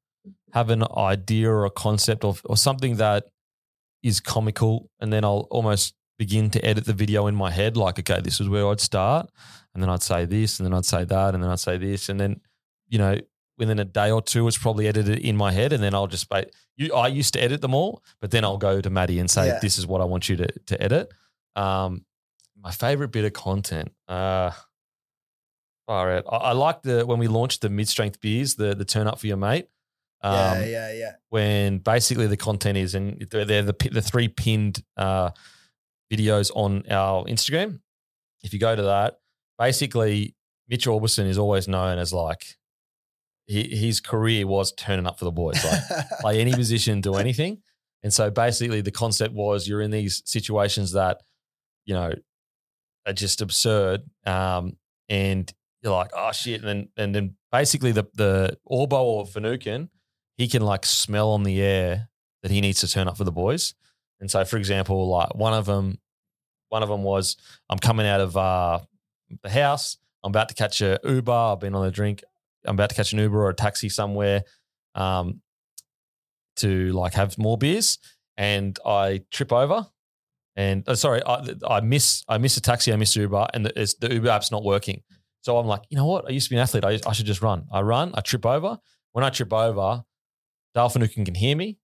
[0.53, 3.25] have an idea or a concept of or something that
[4.01, 7.77] is comical, and then I'll almost begin to edit the video in my head.
[7.77, 9.30] Like, okay, this is where I'd start,
[9.73, 12.09] and then I'd say this, and then I'd say that, and then I'd say this,
[12.09, 12.41] and then,
[12.88, 13.17] you know,
[13.57, 16.27] within a day or two, it's probably edited in my head, and then I'll just.
[16.77, 19.47] You, I used to edit them all, but then I'll go to Matty and say,
[19.47, 19.59] yeah.
[19.61, 21.11] "This is what I want you to to edit."
[21.55, 22.05] Um,
[22.62, 23.91] my favorite bit of content.
[24.07, 24.51] Uh,
[25.88, 28.86] all right, I, I like the when we launched the mid strength beers, the the
[28.86, 29.68] turn up for your mate.
[30.22, 31.12] Um, yeah, yeah, yeah.
[31.30, 35.32] When basically the content is, and they're, they're the the three pinned uh,
[36.12, 37.80] videos on our Instagram.
[38.43, 39.20] If you go to that,
[39.57, 40.36] basically
[40.68, 42.45] Mitch Aubusson is always known as like
[43.47, 47.62] he, his career was turning up for the boys, like play any position, do anything.
[48.03, 51.22] And so basically the concept was you're in these situations that,
[51.86, 52.14] you know,
[53.05, 54.01] are just absurd.
[54.26, 54.77] Um,
[55.07, 55.51] and
[55.81, 56.61] you're like, oh shit.
[56.61, 59.89] And then and then basically the the Orbo or Finucane,
[60.38, 62.09] he can like smell on the air
[62.43, 63.73] that he needs to turn up for the boys.
[64.19, 65.97] And so, for example, like one of them,
[66.69, 67.38] one of them was,
[67.69, 68.80] I'm coming out of uh,
[69.43, 69.97] the house.
[70.23, 71.31] I'm about to catch a Uber.
[71.31, 72.23] I've been on a drink.
[72.65, 74.43] I'm about to catch an Uber or a taxi somewhere
[74.95, 75.41] um,
[76.57, 77.97] to like have more beers,
[78.38, 79.88] and I trip over.
[80.60, 82.91] And uh, sorry, I, I miss I miss a taxi.
[82.91, 85.02] I miss Uber, and the, the Uber app's not working.
[85.41, 86.26] So I'm like, you know what?
[86.27, 86.84] I used to be an athlete.
[86.84, 87.65] I, I should just run.
[87.72, 88.11] I run.
[88.14, 88.77] I trip over.
[89.14, 90.03] When I trip over,
[90.76, 91.80] Dale can hear me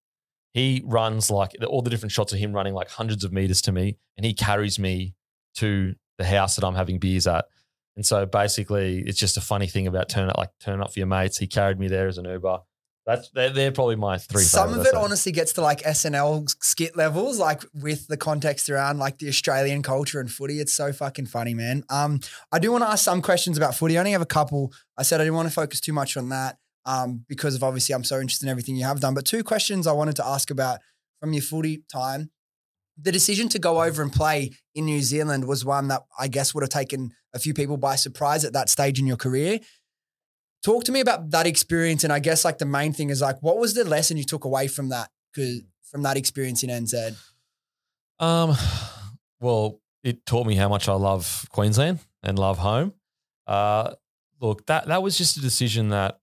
[0.56, 3.74] he runs like all the different shots of him running like hundreds of meters to
[3.74, 5.14] me, and he carries me
[5.56, 7.44] to the house that I'm having beers at.
[7.98, 11.00] And so basically, it's just a funny thing about turn up, like turn up for
[11.00, 11.40] your mates.
[11.40, 12.60] He carried me there as an Uber.
[13.06, 14.42] That's they're, they're probably my three.
[14.42, 18.98] Some of it honestly gets to like SNL skit levels, like with the context around
[18.98, 20.60] like the Australian culture and footy.
[20.60, 21.84] It's so fucking funny, man.
[21.90, 22.20] Um,
[22.52, 23.96] I do want to ask some questions about footy.
[23.98, 24.74] I only have a couple.
[24.98, 26.58] I said I didn't want to focus too much on that
[26.88, 29.14] um, because of obviously I'm so interested in everything you have done.
[29.14, 30.80] But two questions I wanted to ask about
[31.20, 32.32] from your footy time.
[32.98, 36.54] the decision to go over and play in New Zealand was one that I guess
[36.54, 39.60] would have taken a few people by surprise at that stage in your career.
[40.66, 43.38] Talk to me about that experience, and I guess like the main thing is like,
[43.42, 45.12] what was the lesson you took away from that?
[45.36, 45.62] Cause
[45.92, 47.16] From that experience in NZ.
[48.20, 48.56] Um,
[49.40, 52.96] well, it taught me how much I love Queensland and love home.
[53.46, 53.94] Uh,
[54.42, 56.20] look, that that was just a decision that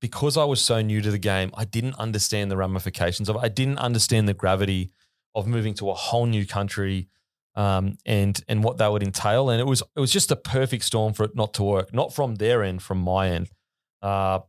[0.00, 3.40] because I was so new to the game, I didn't understand the ramifications of it.
[3.40, 4.90] I didn't understand the gravity
[5.36, 7.06] of moving to a whole new country
[7.54, 9.48] um, and and what that would entail.
[9.48, 11.94] And it was it was just a perfect storm for it not to work.
[11.94, 13.48] Not from their end, from my end.
[14.02, 14.40] Uh,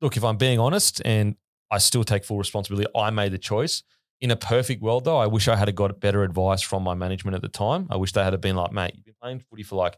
[0.00, 1.36] look, if I'm being honest, and
[1.70, 3.82] I still take full responsibility, I made the choice.
[4.20, 7.36] In a perfect world, though, I wish I had got better advice from my management
[7.36, 7.86] at the time.
[7.90, 9.96] I wish they had been like, mate, you've been playing footy for like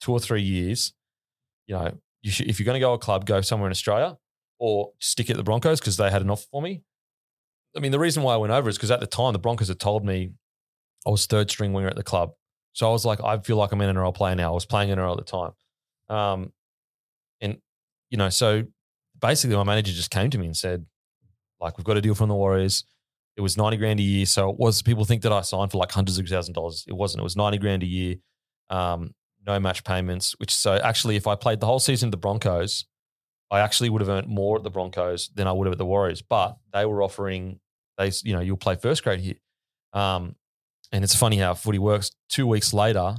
[0.00, 0.92] two or three years.
[1.66, 4.18] You know, you should, if you're going to go a club, go somewhere in Australia
[4.58, 6.82] or stick at the Broncos because they had an offer for me.
[7.76, 9.68] I mean, the reason why I went over is because at the time the Broncos
[9.68, 10.30] had told me
[11.06, 12.32] I was third string winger at the club.
[12.72, 14.50] So I was like, I feel like I'm in an NRL player now.
[14.50, 15.52] I was playing NRL at the
[16.10, 16.16] time.
[16.16, 16.52] Um,
[17.40, 17.58] and,
[18.10, 18.64] you know, so
[19.20, 20.86] basically my manager just came to me and said,
[21.60, 22.84] like, we've got a deal from the Warriors.
[23.36, 24.26] It was 90 grand a year.
[24.26, 26.84] So it was, people think that I signed for like hundreds of thousand dollars.
[26.88, 27.20] It wasn't.
[27.20, 28.16] It was 90 grand a year,
[28.70, 29.14] um,
[29.46, 32.84] no match payments, which so actually, if I played the whole season at the Broncos,
[33.50, 35.86] I actually would have earned more at the Broncos than I would have at the
[35.86, 36.22] Warriors.
[36.22, 37.60] But they were offering,
[37.96, 39.36] they, you know, you'll play first grade here.
[39.92, 40.34] Um,
[40.92, 42.10] and it's funny how footy works.
[42.28, 43.16] Two weeks later,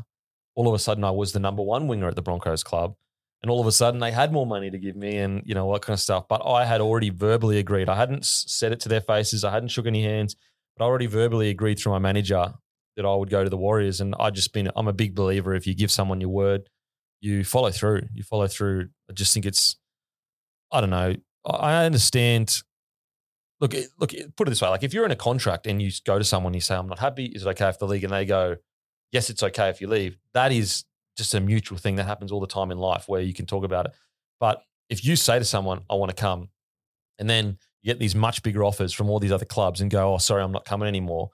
[0.55, 2.95] all of a sudden I was the number one winger at the Broncos club.
[3.41, 5.65] And all of a sudden they had more money to give me and, you know,
[5.65, 6.27] what kind of stuff.
[6.27, 7.87] But I had already verbally agreed.
[7.87, 9.43] I hadn't said it to their faces.
[9.43, 10.35] I hadn't shook any hands,
[10.75, 12.53] but I already verbally agreed through my manager
[12.95, 14.01] that I would go to the Warriors.
[14.01, 16.67] And I just been, I'm a big believer if you give someone your word,
[17.21, 18.03] you follow through.
[18.13, 18.89] You follow through.
[19.09, 19.77] I just think it's,
[20.71, 21.15] I don't know.
[21.45, 22.63] I understand
[23.59, 26.17] look, look, put it this way: like if you're in a contract and you go
[26.17, 27.25] to someone, and you say, "I'm not happy.
[27.25, 28.57] Is it okay if the league?" and they go,
[29.11, 30.85] "Yes, it's okay if you leave." That is
[31.17, 33.63] just a mutual thing that happens all the time in life where you can talk
[33.63, 33.93] about it.
[34.39, 36.49] But if you say to someone, "I want to come,"
[37.19, 40.13] and then you get these much bigger offers from all these other clubs and go,
[40.13, 41.31] "Oh, sorry, I'm not coming anymore,"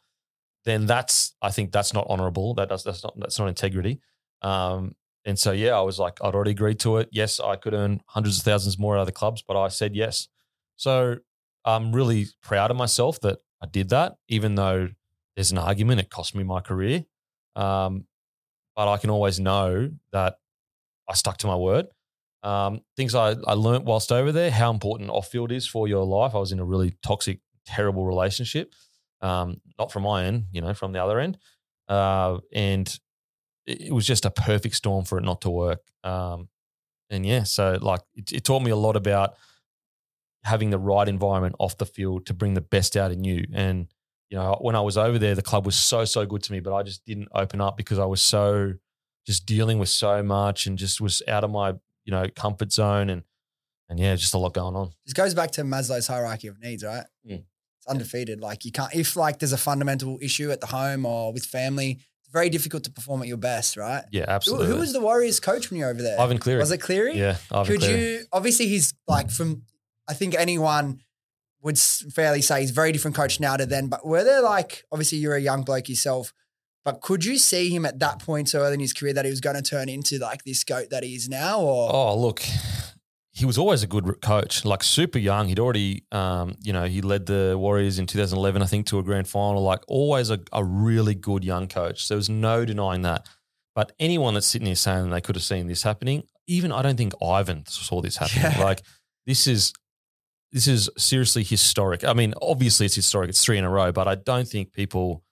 [0.66, 2.54] then that's I think that's not honourable.
[2.56, 4.02] That does that's not that's not integrity.
[4.42, 4.96] Um,
[5.26, 7.10] and so yeah, I was like, I'd already agreed to it.
[7.12, 10.28] Yes, I could earn hundreds of thousands more at other clubs, but I said yes.
[10.76, 11.18] So
[11.66, 14.90] I'm really proud of myself that I did that, even though
[15.36, 17.06] there's an argument, it cost me my career.
[17.56, 18.06] Um,
[18.76, 20.38] but I can always know that
[21.10, 21.88] I stuck to my word.
[22.44, 26.06] Um, things I, I learned whilst over there, how important off field is for your
[26.06, 26.36] life.
[26.36, 28.74] I was in a really toxic, terrible relationship,
[29.22, 31.38] um, not from my end, you know, from the other end.
[31.88, 33.00] Uh, and
[33.66, 35.80] it, was just a perfect storm for it not to work.
[36.04, 36.50] Um,
[37.10, 39.36] and yeah, so like it, it taught me a lot about
[40.44, 43.46] having the right environment off the field to bring the best out in you.
[43.54, 43.88] And,
[44.34, 46.60] you know, when I was over there, the club was so, so good to me,
[46.60, 48.74] but I just didn't open up because I was so
[49.28, 53.12] just dealing with so much and just was out of my, you know, comfort zone.
[53.12, 53.22] And,
[53.90, 54.90] and yeah, just a lot going on.
[55.06, 57.04] This goes back to Maslow's hierarchy of needs, right?
[57.30, 57.44] Mm.
[57.78, 58.42] It's undefeated.
[58.42, 62.00] Like you can't, if like there's a fundamental issue at the home or with family,
[62.24, 64.04] it's very difficult to perform at your best, right?
[64.12, 64.66] Yeah, absolutely.
[64.66, 66.20] Who, who was the Warriors coach when you were over there?
[66.20, 66.60] Ivan Cleary.
[66.60, 67.16] Was it Cleary?
[67.16, 68.02] Yeah, Ivan Could Cleary.
[68.14, 69.62] you, obviously he's like from
[70.08, 71.02] I think anyone
[71.64, 73.88] would fairly say he's a very different coach now to then.
[73.88, 76.34] But were there like, obviously you're a young bloke yourself,
[76.84, 79.32] but could you see him at that point so early in his career that he
[79.32, 81.62] was going to turn into like this goat that he is now?
[81.62, 82.42] Or oh, look,
[83.32, 84.66] he was always a good coach.
[84.66, 88.66] Like super young, he'd already, um, you know, he led the Warriors in 2011, I
[88.66, 89.64] think, to a grand final.
[89.64, 92.06] Like always a, a really good young coach.
[92.06, 93.28] So there was no denying that.
[93.74, 96.98] But anyone that's sitting here saying they could have seen this happening, even I don't
[96.98, 98.52] think Ivan saw this happening.
[98.58, 98.64] Yeah.
[98.64, 98.82] Like
[99.26, 99.74] this is
[100.54, 102.06] this is seriously historic.
[102.06, 103.30] I mean, obviously it's historic.
[103.30, 105.24] It's three in a row, but I don't think people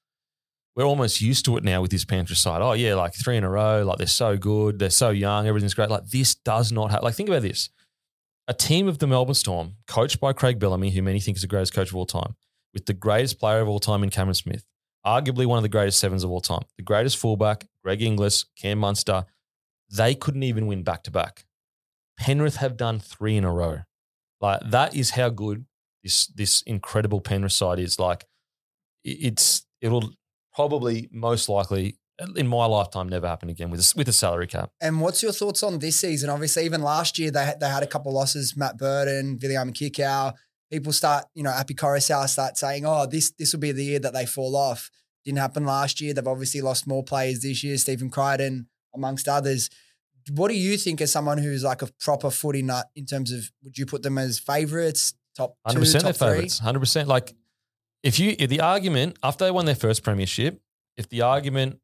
[0.75, 2.61] we're almost used to it now with this Panther side.
[2.61, 3.83] Oh yeah, like three in a row.
[3.83, 4.79] Like they're so good.
[4.79, 5.45] They're so young.
[5.45, 5.89] Everything's great.
[5.89, 7.03] Like this does not have.
[7.03, 7.69] Like think about this:
[8.47, 11.47] a team of the Melbourne Storm, coached by Craig Bellamy, who many think is the
[11.47, 12.35] greatest coach of all time,
[12.73, 14.65] with the greatest player of all time in Cameron Smith,
[15.05, 18.79] arguably one of the greatest sevens of all time, the greatest fullback, Greg Inglis, Cam
[18.79, 19.25] Munster.
[19.93, 21.45] They couldn't even win back to back.
[22.17, 23.81] Penrith have done three in a row.
[24.41, 25.65] Like that is how good
[26.03, 27.99] this this incredible Penrith side is.
[27.99, 28.25] Like
[29.03, 30.13] it's it'll
[30.53, 31.97] probably most likely
[32.35, 34.71] in my lifetime never happen again with a, with a salary cap.
[34.79, 36.29] And what's your thoughts on this season?
[36.29, 38.55] Obviously, even last year they they had a couple losses.
[38.57, 40.33] Matt Burton, Viliame Kikau.
[40.71, 43.99] People start, you know, Api Koroisau start saying, "Oh, this this will be the year
[43.99, 44.89] that they fall off."
[45.25, 46.13] Didn't happen last year.
[46.13, 47.77] They've obviously lost more players this year.
[47.77, 49.69] Stephen Crichton, amongst others
[50.31, 53.49] what do you think as someone who's like a proper footy nut in terms of
[53.63, 57.07] would you put them as favourites, top 100% two, top favourites, 100%.
[57.07, 57.33] Like
[58.03, 60.61] if you if the argument after they won their first premiership,
[60.97, 61.79] if the argument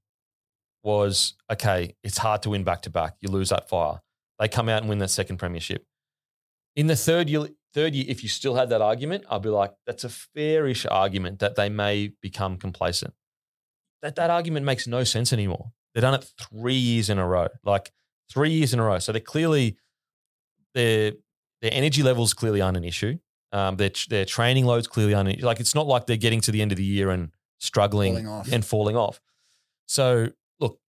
[0.84, 4.02] was okay, it's hard to win back to back, you lose that fire.
[4.40, 5.86] They come out and win that second premiership.
[6.76, 9.74] In the third year, third year, if you still had that argument, I'd be like,
[9.86, 13.14] that's a fairish argument that they may become complacent.
[14.04, 15.72] That that argument makes no sense anymore.
[15.94, 17.92] They've done it three years in a row, like
[18.32, 19.00] three years in a row.
[19.00, 19.78] So they're clearly
[20.74, 21.14] their
[21.62, 23.18] their energy levels clearly aren't an issue.
[23.52, 26.52] Um, their their training loads clearly aren't an, like it's not like they're getting to
[26.52, 29.20] the end of the year and struggling Falling and falling off.
[29.88, 30.30] So
[30.60, 30.80] look,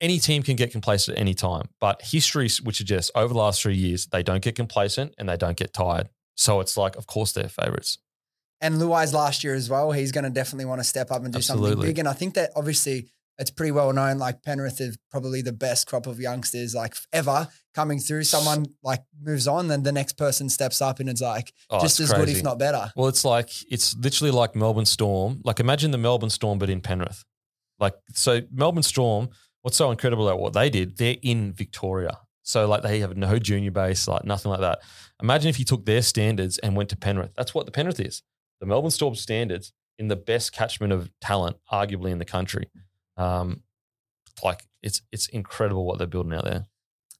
[0.00, 3.62] any team can get complacent at any time, but history would suggest over the last
[3.62, 6.08] three years they don't get complacent and they don't get tired.
[6.36, 7.98] So it's like, of course, they're favorites.
[8.62, 9.92] And Luai's last year as well.
[9.92, 11.98] He's going to definitely want to step up and do something big.
[11.98, 13.08] And I think that obviously
[13.40, 14.18] it's pretty well known.
[14.18, 18.24] Like Penrith is probably the best crop of youngsters like ever coming through.
[18.24, 21.98] Someone like moves on, then the next person steps up, and it's like Oh, just
[21.98, 22.92] it's as good, if not better.
[22.94, 25.40] Well, it's like it's literally like Melbourne Storm.
[25.42, 27.24] Like imagine the Melbourne Storm, but in Penrith.
[27.78, 29.30] Like so, Melbourne Storm.
[29.62, 30.96] What's so incredible about what they did?
[30.96, 34.80] They're in Victoria, so like they have no junior base, like nothing like that.
[35.22, 37.32] Imagine if you took their standards and went to Penrith.
[37.36, 38.22] That's what the Penrith is.
[38.60, 42.68] The Melbourne Storm standards in the best catchment of talent, arguably in the country.
[43.20, 43.62] Um,
[44.42, 46.66] like it's it's incredible what they're building out there.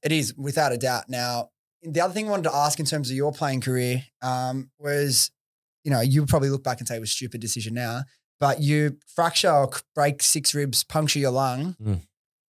[0.03, 1.09] It is without a doubt.
[1.09, 1.49] Now,
[1.83, 5.29] the other thing I wanted to ask in terms of your playing career um, was,
[5.83, 8.01] you know, you would probably look back and say it was a stupid decision now,
[8.39, 12.01] but you fracture or break six ribs, puncture your lung, Mm.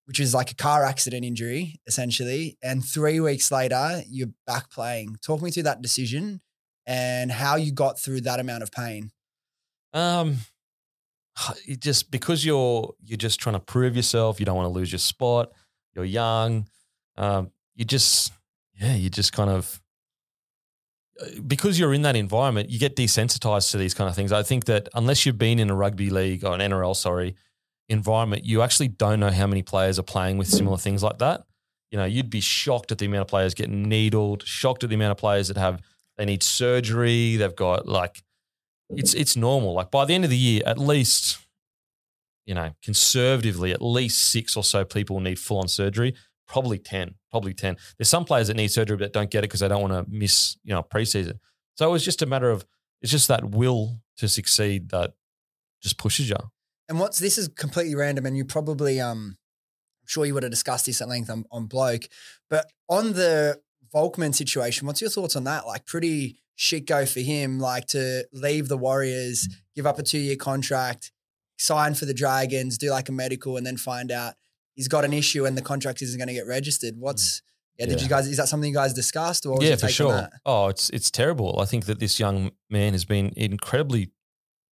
[0.06, 2.58] which is like a car accident injury, essentially.
[2.62, 5.18] And three weeks later, you're back playing.
[5.26, 6.42] Talk me through that decision
[6.86, 9.12] and how you got through that amount of pain.
[9.94, 10.38] Um,
[11.66, 14.40] you just because you're you're just trying to prove yourself.
[14.40, 15.52] You don't want to lose your spot.
[15.94, 16.68] You're young.
[17.18, 18.32] Um, you just
[18.80, 19.82] yeah, you just kind of
[21.22, 24.32] uh, because you're in that environment, you get desensitized to these kind of things.
[24.32, 27.36] I think that unless you've been in a rugby league or an NRL, sorry,
[27.88, 31.44] environment, you actually don't know how many players are playing with similar things like that.
[31.92, 34.96] You know, you'd be shocked at the amount of players getting needled, shocked at the
[34.96, 35.82] amount of players that have
[36.18, 37.38] they need surgery.
[37.38, 38.22] They've got like
[38.90, 39.74] it's it's normal.
[39.74, 41.40] Like by the end of the year, at least,
[42.46, 46.16] you know, conservatively, at least six or so people need full on surgery.
[46.48, 47.16] Probably ten.
[47.30, 47.78] Probably ten.
[47.98, 50.06] There's some players that need surgery but don't get it because they don't want to
[50.12, 51.40] miss, you know, preseason.
[51.76, 52.66] So it was just a matter of
[53.02, 55.14] it's just that will to succeed that
[55.82, 56.36] just pushes you.
[56.90, 59.38] And what's this is completely random, and you probably um,
[60.02, 62.06] I'm sure you would have discussed this at length on, on bloke,
[62.50, 63.62] but on the
[63.94, 65.66] Volkman situation, what's your thoughts on that?
[65.66, 70.20] Like, pretty shit go for him, like to leave the Warriors, give up a two
[70.20, 71.10] year contract,
[71.58, 74.34] sign for the Dragons, do like a medical, and then find out
[74.76, 76.96] he's got an issue and the contract isn't going to get registered.
[76.96, 77.00] Hmm.
[77.02, 77.42] What's
[77.78, 78.04] yeah, Did Yeah.
[78.04, 78.28] you guys?
[78.28, 79.46] Is that something you guys discussed?
[79.46, 80.12] Or was yeah, for sure.
[80.12, 80.34] that?
[80.46, 81.62] Oh, it's it's terrible.
[81.62, 84.12] I think that this young man has been incredibly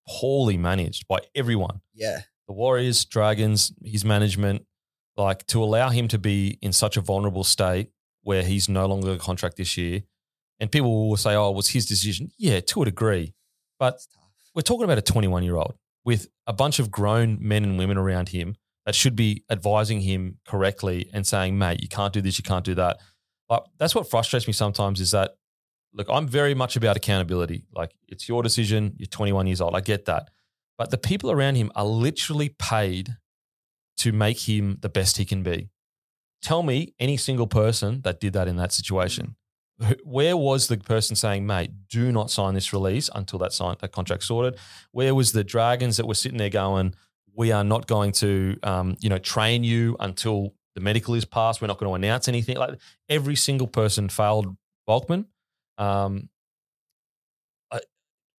[0.10, 1.80] poorly managed by everyone.
[1.94, 4.66] Yeah, the Warriors, Dragons, his management,
[5.16, 7.92] like to allow him to be in such a vulnerable state
[8.24, 10.04] where he's no longer a contract this year.
[10.60, 12.32] And people will say, oh, it was his decision.
[12.38, 13.34] Yeah, to a degree.
[13.80, 14.00] But
[14.56, 17.98] we're talking about a 21 year old with a bunch of grown men and women
[17.98, 18.56] around him
[18.86, 22.64] that should be advising him correctly and saying, mate, you can't do this, you can't
[22.64, 22.98] do that.
[23.50, 25.32] But that's what frustrates me sometimes is that,
[25.94, 27.66] look, I'm very much about accountability.
[27.74, 29.76] Like, it's your decision, you're 21 years old.
[29.76, 30.30] I get that.
[30.78, 33.18] But the people around him are literally paid
[33.98, 35.70] to make him the best he can be.
[36.42, 39.36] Tell me any single person that did that in that situation.
[39.82, 43.76] Wh- Where was the person saying, mate, do not sign this release until that sign
[43.80, 44.60] that contract sorted?
[44.92, 46.94] Where was the dragons that were sitting there going,
[47.38, 51.62] we are not going to, um, you know, train you until the medical is passed.
[51.62, 52.58] We're not going to announce anything.
[52.58, 54.58] Like every single person failed
[54.90, 55.26] Volkman.
[55.78, 56.30] Um,
[57.72, 57.80] I,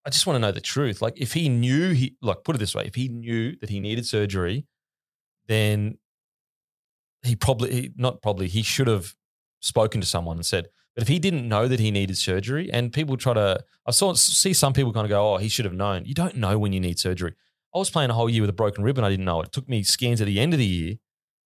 [0.05, 1.01] I just want to know the truth.
[1.01, 3.79] Like if he knew he, like put it this way, if he knew that he
[3.79, 4.67] needed surgery,
[5.47, 5.99] then
[7.23, 9.15] he probably, he, not probably, he should have
[9.61, 12.93] spoken to someone and said, but if he didn't know that he needed surgery, and
[12.93, 15.73] people try to, I saw see some people kind of go, "Oh, he should have
[15.73, 17.35] known." You don't know when you need surgery.
[17.73, 19.47] I was playing a whole year with a broken rib, and I didn't know it.
[19.47, 20.97] It took me scans at the end of the year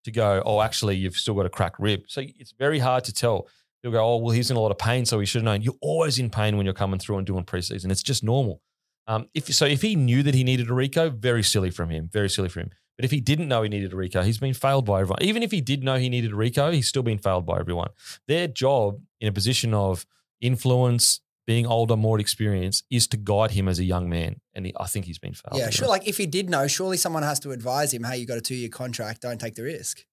[0.05, 3.13] to go, "Oh, actually, you've still got a cracked rib." So it's very hard to
[3.13, 3.47] tell.
[3.83, 5.61] You'll go, "Oh, well, he's in a lot of pain, so he should have known."
[5.61, 7.91] You're always in pain when you're coming through and doing preseason.
[7.91, 8.63] It's just normal.
[9.07, 12.09] Um, if so, if he knew that he needed a reco, very silly from him.
[12.11, 12.71] Very silly from him.
[12.97, 15.23] But if he didn't know he needed a reco, he's been failed by everyone.
[15.23, 17.89] Even if he did know he needed a reco, he's still been failed by everyone.
[18.29, 20.07] Their job in a position of
[20.41, 24.37] influence, being older, more experienced, is to guide him as a young man.
[24.55, 25.59] And he, I think he's been failed.
[25.59, 25.89] Yeah, sure.
[25.89, 28.43] Like if he did know, surely someone has to advise him, "Hey, you got a
[28.43, 29.23] two year contract.
[29.23, 30.05] Don't take the risk."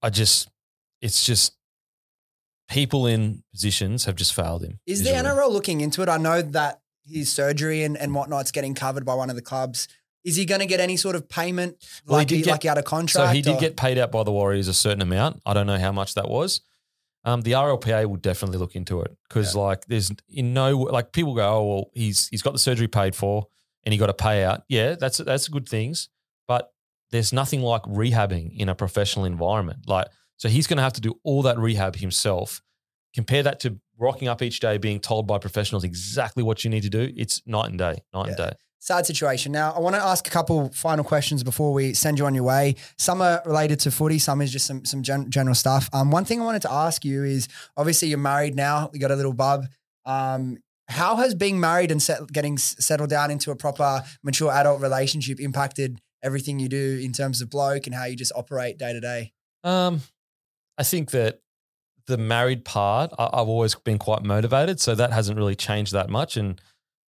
[0.00, 0.48] I just,
[1.02, 1.56] it's just
[2.68, 4.78] people in positions have just failed him.
[4.86, 5.28] Is the visually.
[5.28, 6.08] NRL looking into it?
[6.08, 9.88] I know that his surgery and, and whatnot's getting covered by one of the clubs,
[10.24, 11.76] is he going to get any sort of payment
[12.06, 13.28] Well, he like, did he, get- like had a contract?
[13.28, 15.40] So he did or- get paid out by the Warriors a certain amount.
[15.46, 16.60] I don't know how much that was.
[17.24, 21.34] Um, the RLPA will definitely look into it because, like, there's in no like people
[21.34, 23.48] go, oh well, he's he's got the surgery paid for
[23.84, 24.62] and he got a payout.
[24.68, 26.08] Yeah, that's that's good things,
[26.46, 26.72] but
[27.10, 29.80] there's nothing like rehabbing in a professional environment.
[29.88, 32.62] Like, so he's going to have to do all that rehab himself.
[33.14, 36.82] Compare that to rocking up each day, being told by professionals exactly what you need
[36.84, 37.12] to do.
[37.16, 38.52] It's night and day, night and day.
[38.78, 39.52] Sad situation.
[39.52, 42.44] Now, I want to ask a couple final questions before we send you on your
[42.44, 42.76] way.
[42.96, 45.88] Some are related to footy, some is just some some gen- general stuff.
[45.92, 49.10] Um, one thing I wanted to ask you is obviously you're married now, you got
[49.10, 49.66] a little bub.
[50.04, 54.80] Um, how has being married and set, getting settled down into a proper mature adult
[54.80, 58.92] relationship impacted everything you do in terms of bloke and how you just operate day
[58.92, 59.32] to day?
[59.64, 60.00] Um,
[60.78, 61.40] I think that
[62.06, 66.08] the married part, I, I've always been quite motivated, so that hasn't really changed that
[66.08, 66.60] much, and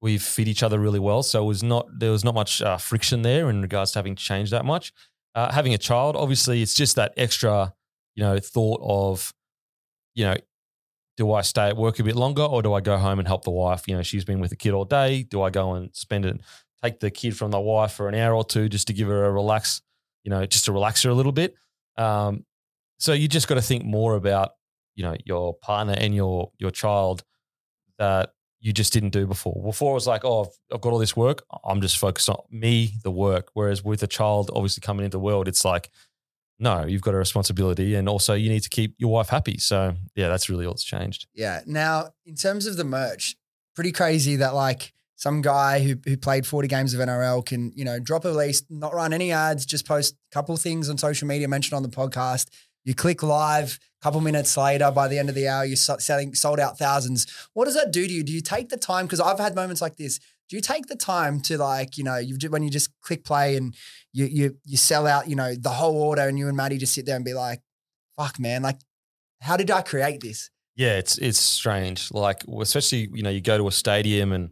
[0.03, 1.23] we fit each other really well.
[1.23, 4.17] So it was not there was not much uh, friction there in regards to having
[4.17, 4.93] changed that much.
[5.35, 7.73] Uh, having a child, obviously, it's just that extra,
[8.15, 9.33] you know, thought of,
[10.15, 10.37] you know,
[11.17, 13.45] do I stay at work a bit longer or do I go home and help
[13.45, 13.87] the wife?
[13.87, 15.23] You know, she's been with the kid all day.
[15.23, 16.41] Do I go and spend it,
[16.83, 19.27] take the kid from the wife for an hour or two just to give her
[19.27, 19.83] a relax,
[20.25, 21.55] you know, just to relax her a little bit?
[21.97, 22.45] Um,
[22.99, 24.53] so you just got to think more about,
[24.95, 27.23] you know, your partner and your your child
[27.99, 29.63] that you just didn't do before.
[29.63, 31.45] Before it was like, oh, I've, I've got all this work.
[31.65, 33.49] I'm just focused on me, the work.
[33.55, 35.91] Whereas with a child obviously coming into the world, it's like,
[36.59, 39.57] no, you've got a responsibility, and also you need to keep your wife happy.
[39.57, 41.27] So yeah, that's really what's changed.
[41.35, 41.63] Yeah.
[41.67, 43.35] Now, in terms of the merch,
[43.75, 47.85] pretty crazy that like some guy who who played 40 games of NRL can, you
[47.85, 51.27] know, drop a release, not run any ads, just post a couple things on social
[51.27, 52.49] media, mentioned on the podcast.
[52.85, 56.35] You click live, a couple minutes later, by the end of the hour, you're selling
[56.35, 57.27] sold out thousands.
[57.53, 58.23] What does that do to you?
[58.23, 59.07] Do you take the time?
[59.07, 60.19] Because I've had moments like this.
[60.49, 63.57] Do you take the time to like, you know, you when you just click play
[63.57, 63.75] and
[64.13, 66.95] you you you sell out, you know, the whole order, and you and Matty just
[66.95, 67.61] sit there and be like,
[68.17, 68.63] "Fuck, man!
[68.63, 68.81] Like,
[69.41, 72.11] how did I create this?" Yeah, it's it's strange.
[72.11, 74.51] Like especially you know you go to a stadium and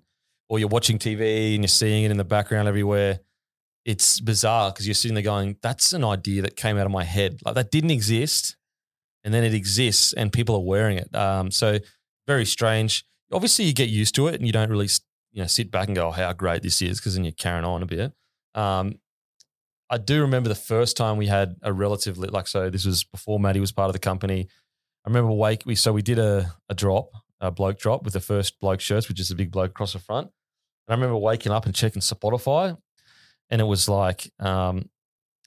[0.48, 3.20] or you're watching TV and you're seeing it in the background everywhere.
[3.88, 7.04] It's bizarre because you're sitting there going, "That's an idea that came out of my
[7.04, 7.40] head.
[7.42, 8.54] Like that didn't exist,
[9.24, 11.78] and then it exists, and people are wearing it." Um, so
[12.26, 13.06] very strange.
[13.32, 14.90] Obviously, you get used to it, and you don't really
[15.32, 17.64] you know sit back and go, oh, "How great this is," because then you're carrying
[17.64, 18.12] on a bit.
[18.54, 18.98] Um,
[19.88, 22.68] I do remember the first time we had a relatively like so.
[22.68, 24.48] This was before Matty was part of the company.
[25.06, 27.08] I remember wake we so we did a a drop,
[27.40, 29.98] a bloke drop with the first bloke shirts, which is a big bloke across the
[29.98, 30.26] front.
[30.26, 32.76] And I remember waking up and checking Spotify,
[33.50, 34.88] and it was like um,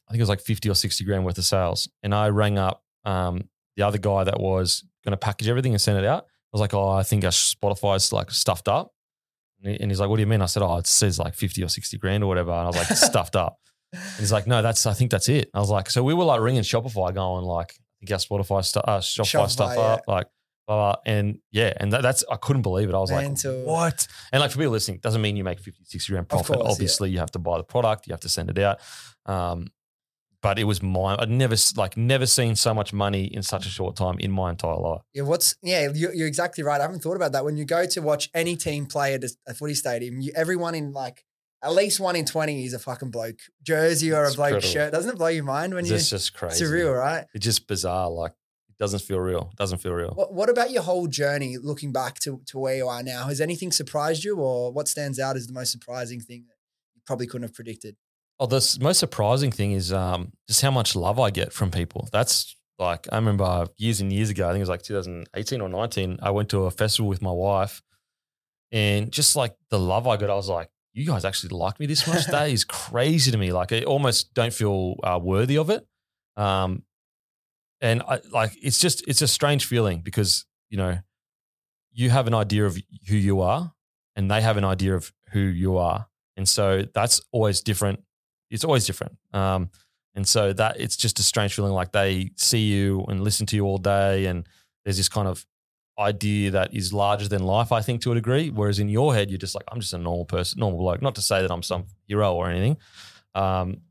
[0.07, 1.90] I think it was like fifty or sixty grand worth of sales.
[2.03, 5.82] And I rang up um, the other guy that was going to package everything and
[5.82, 6.23] send it out.
[6.23, 8.91] I was like, "Oh, I think our Spotify's like stuffed up."
[9.64, 11.34] And he- and he's like, "What do you mean?" I said, "Oh, it says like
[11.36, 13.57] fifty or sixty grand or whatever." And I was like, "Stuffed up."
[13.94, 16.26] And he's like, "No, that's I think that's it." I was like, "So we were
[16.26, 19.82] like ringing Shopify, going like, I think our Spotify stu- uh, Shopify, Shopify, stuff yeah.
[19.82, 20.28] up, like."
[20.76, 21.14] Blah, blah.
[21.14, 22.95] and yeah, and that, that's I couldn't believe it.
[22.95, 23.57] I was Mental.
[23.60, 26.48] like, "What?" And like for people listening, doesn't mean you make 50, 60 grand profit.
[26.56, 26.72] course, yeah.
[26.72, 28.80] Obviously, you have to buy the product, you have to send it out.
[29.26, 29.68] Um,
[30.41, 33.69] but it was my I'd never like never seen so much money in such a
[33.69, 35.02] short time in my entire life.
[35.14, 36.80] Yeah, what's yeah, you're, you're exactly right.
[36.80, 37.45] I haven't thought about that.
[37.45, 40.73] When you go to watch any team play at a, a footy stadium, you, everyone
[40.73, 41.23] in like
[41.64, 44.69] at least one in twenty is a fucking bloke jersey or It's a bloke incredible.
[44.72, 44.91] shirt.
[44.93, 45.98] Doesn't it blow your mind when It's you?
[45.98, 46.65] just, just crazy.
[46.65, 47.26] Surreal, right?
[47.35, 48.10] It's just bizarre.
[48.10, 48.31] Like
[48.82, 49.53] doesn't feel real.
[49.58, 50.10] Doesn't feel real.
[50.16, 53.28] What, what about your whole journey looking back to, to where you are now?
[53.28, 56.56] Has anything surprised you, or what stands out as the most surprising thing that
[56.95, 57.95] you probably couldn't have predicted?
[58.40, 62.10] Oh, the most surprising thing is um, just how much love I get from people.
[62.12, 64.48] That's like I remember years and years ago.
[64.48, 66.18] I think it was like 2018 or 19.
[66.24, 67.84] I went to a festival with my wife,
[68.72, 71.86] and just like the love I got, I was like, "You guys actually like me
[71.86, 72.26] this much?
[72.32, 73.52] that is crazy to me.
[73.52, 75.86] Like I almost don't feel uh, worthy of it."
[76.36, 76.82] Um,
[77.82, 80.99] and I like it's just it's a strange feeling because you know
[81.91, 82.78] you have an idea of
[83.08, 83.74] who you are,
[84.16, 88.03] and they have an idea of who you are, and so that's always different
[88.52, 89.18] it's always different.
[89.34, 89.72] Um,
[90.14, 93.56] and so that it's just a strange feeling like they see you and listen to
[93.56, 94.45] you all day, and
[94.84, 95.45] there's this kind of
[95.98, 98.49] idea that is larger than life, I think, to a degree.
[98.49, 101.02] Whereas in your head, you're just like, I'm just a normal person, normal bloke.
[101.02, 102.78] Not to say that I'm some hero or anything.
[103.34, 103.82] Um,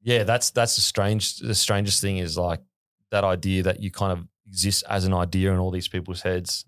[0.00, 1.36] yeah, that's that's the strange.
[1.36, 2.60] The strangest thing is like
[3.10, 6.64] that idea that you kind of exist as an idea in all these people's heads,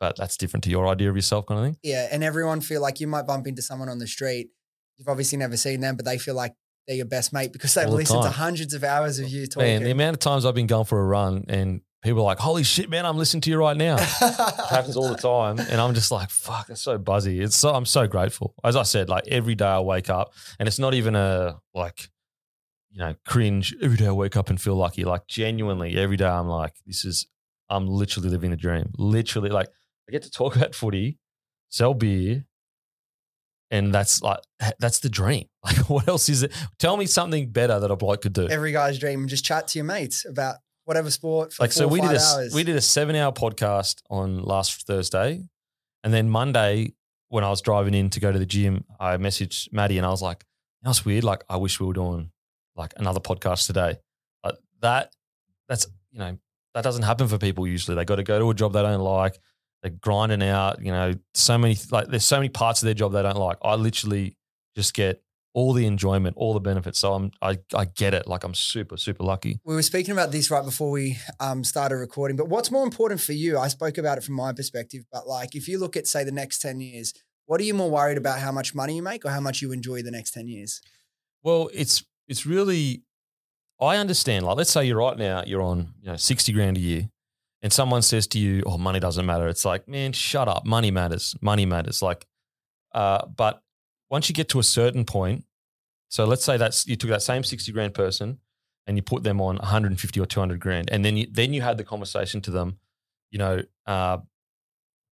[0.00, 1.76] but that's different to your idea of yourself, kind of thing.
[1.82, 4.50] Yeah, and everyone feel like you might bump into someone on the street.
[4.98, 6.54] You've obviously never seen them, but they feel like
[6.86, 9.66] they're your best mate because they've the listened to hundreds of hours of you talking.
[9.66, 12.38] Man, the amount of times I've been going for a run and people are like,
[12.38, 13.04] "Holy shit, man!
[13.04, 16.30] I'm listening to you right now." it happens all the time, and I'm just like,
[16.30, 18.54] "Fuck, that's so buzzy." It's so I'm so grateful.
[18.64, 22.08] As I said, like every day I wake up, and it's not even a like,
[22.96, 23.76] you know, cringe.
[23.82, 25.04] Every day I wake up and feel lucky.
[25.04, 27.26] Like genuinely, every day I'm like, "This is."
[27.68, 28.92] I'm literally living the dream.
[28.96, 29.68] Literally, like
[30.08, 31.18] I get to talk about footy,
[31.68, 32.46] sell beer,
[33.70, 34.38] and that's like
[34.78, 35.46] that's the dream.
[35.66, 36.52] Like, what else is it?
[36.78, 38.48] Tell me something better that a bloke could do.
[38.48, 39.26] Every guy's dream.
[39.26, 41.52] Just chat to your mates about whatever sport.
[41.52, 42.54] For like, so we did a hours.
[42.54, 45.42] we did a seven hour podcast on last Thursday,
[46.04, 46.94] and then Monday
[47.28, 50.10] when I was driving in to go to the gym, I messaged Matty and I
[50.10, 50.44] was like,
[50.82, 51.24] "That's weird.
[51.24, 52.30] Like, I wish we were doing
[52.76, 53.96] like another podcast today."
[54.44, 55.12] Like that.
[55.68, 56.38] That's you know
[56.74, 57.96] that doesn't happen for people usually.
[57.96, 59.38] They got to go to a job they don't like.
[59.82, 60.80] They're grinding out.
[60.80, 63.58] You know, so many like there's so many parts of their job they don't like.
[63.62, 64.36] I literally
[64.76, 65.22] just get
[65.56, 66.98] all the enjoyment, all the benefits.
[66.98, 68.28] So I'm I I get it.
[68.28, 69.58] Like I'm super super lucky.
[69.64, 73.22] We were speaking about this right before we um, started recording, but what's more important
[73.22, 73.58] for you?
[73.58, 76.30] I spoke about it from my perspective, but like if you look at, say, the
[76.30, 77.14] next 10 years,
[77.46, 79.72] what are you more worried about how much money you make or how much you
[79.72, 80.82] enjoy the next 10 years?
[81.42, 83.02] Well, it's it's really
[83.80, 84.46] I understand.
[84.46, 87.08] Like, let's say you're right now, you're on you know sixty grand a year,
[87.62, 90.64] and someone says to you, "Oh, money doesn't matter." It's like, man, shut up.
[90.64, 91.34] Money matters.
[91.40, 92.02] Money matters.
[92.02, 92.26] Like,
[92.94, 93.62] uh, but
[94.10, 95.44] once you get to a certain point,
[96.08, 98.38] so let's say that's you took that same sixty grand person
[98.86, 101.16] and you put them on one hundred and fifty or two hundred grand, and then
[101.16, 102.78] you then you had the conversation to them,
[103.30, 104.18] you know, uh,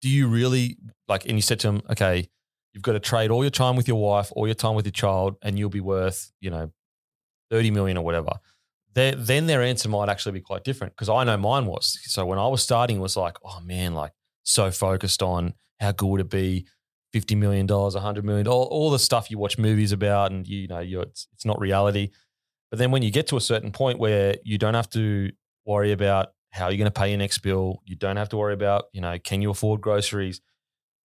[0.02, 0.78] do you really
[1.08, 1.26] like?
[1.26, 2.30] And you said to them, okay,
[2.74, 4.92] you've got to trade all your time with your wife, all your time with your
[4.92, 6.72] child, and you'll be worth, you know,
[7.54, 8.32] 30 million or whatever.
[8.96, 12.00] Then their answer might actually be quite different because I know mine was.
[12.04, 14.12] So when I was starting, it was like, oh man, like
[14.42, 16.68] so focused on how good would it be,
[17.14, 20.80] $50 million, 100 million, all, all the stuff you watch movies about and you, know,
[20.80, 22.10] you're, it's, it's not reality.
[22.72, 25.32] But then when you get to a certain point where you don't have to
[25.64, 28.54] worry about how you're going to pay your next bill, you don't have to worry
[28.54, 30.42] about, you know, can you afford groceries?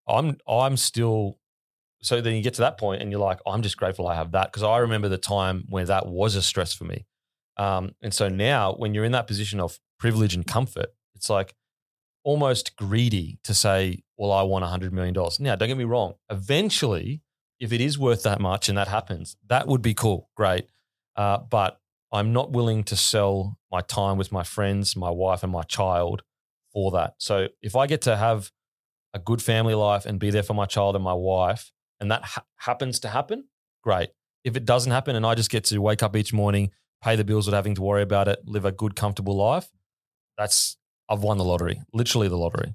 [0.06, 1.37] I'm I'm still
[2.00, 4.32] so then you get to that point and you're like, I'm just grateful I have
[4.32, 7.06] that because I remember the time where that was a stress for me.
[7.56, 11.54] Um, and so now when you're in that position of privilege and comfort, it's like
[12.22, 15.14] almost greedy to say, well, I want $100 million.
[15.40, 16.14] Now, don't get me wrong.
[16.30, 17.22] Eventually,
[17.58, 20.30] if it is worth that much and that happens, that would be cool.
[20.36, 20.66] Great.
[21.16, 21.80] Uh, but
[22.12, 26.22] I'm not willing to sell my time with my friends, my wife, and my child
[26.72, 27.14] for that.
[27.18, 28.52] So if I get to have
[29.14, 32.24] a good family life and be there for my child and my wife, and that
[32.24, 33.44] ha- happens to happen,
[33.82, 34.10] great.
[34.44, 36.70] If it doesn't happen and I just get to wake up each morning,
[37.02, 39.68] pay the bills without having to worry about it, live a good, comfortable life,
[40.36, 40.76] that's,
[41.08, 42.74] I've won the lottery, literally the lottery.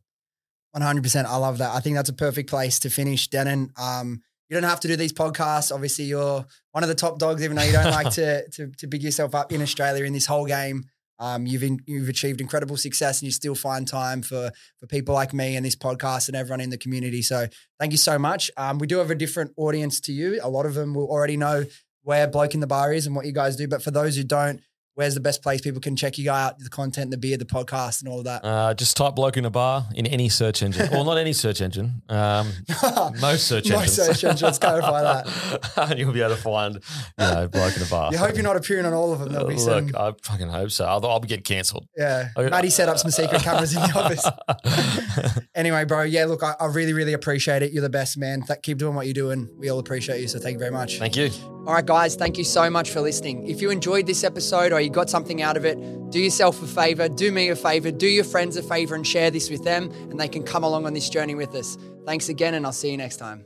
[0.76, 1.26] 100%.
[1.26, 1.74] I love that.
[1.74, 3.30] I think that's a perfect place to finish.
[3.30, 5.74] Denan, um, you don't have to do these podcasts.
[5.74, 8.88] Obviously, you're one of the top dogs, even though you don't like to, to, to
[8.88, 10.86] big yourself up in Australia in this whole game.
[11.20, 15.14] Um, you've in, you've achieved incredible success, and you still find time for for people
[15.14, 17.22] like me and this podcast and everyone in the community.
[17.22, 17.48] So
[17.80, 18.52] thank you so much.
[18.58, 20.40] Um, we do have a different audience to you.
[20.44, 21.66] A lot of them will already know
[22.04, 23.68] where Bloke in the Bar is and what you guys do.
[23.68, 24.62] But for those who don't,
[24.96, 28.02] where's the best place people can check you out, the content, the beer, the podcast,
[28.02, 28.44] and all of that?
[28.44, 30.90] Uh, just type bloke in a bar in any search engine.
[30.92, 32.02] well, not any search engine.
[32.10, 32.52] Um,
[33.22, 33.72] most search engines.
[33.72, 34.42] Most search engines.
[34.42, 35.72] Let's clarify that.
[35.90, 36.82] and you'll be able to find, you
[37.18, 38.12] know, bloke in a bar.
[38.12, 39.32] You hope you're not appearing on all of them.
[39.32, 39.88] There'll be some.
[39.88, 40.86] Look, I fucking hope so.
[40.86, 41.88] I'll, I'll be getting cancelled.
[41.98, 42.30] Yeah.
[42.38, 45.48] I- Matty set up some secret cameras in the office.
[45.56, 47.72] Anyway, bro, yeah, look, I, I really, really appreciate it.
[47.72, 48.44] You're the best, man.
[48.44, 49.50] Th- keep doing what you're doing.
[49.58, 50.28] We all appreciate you.
[50.28, 51.00] So thank you very much.
[51.00, 51.53] Thank you.
[51.66, 53.48] All right, guys, thank you so much for listening.
[53.48, 55.78] If you enjoyed this episode or you got something out of it,
[56.10, 59.32] do yourself a favor, do me a favor, do your friends a favor, and share
[59.32, 61.78] this with them, and they can come along on this journey with us.
[62.06, 63.46] Thanks again, and I'll see you next time.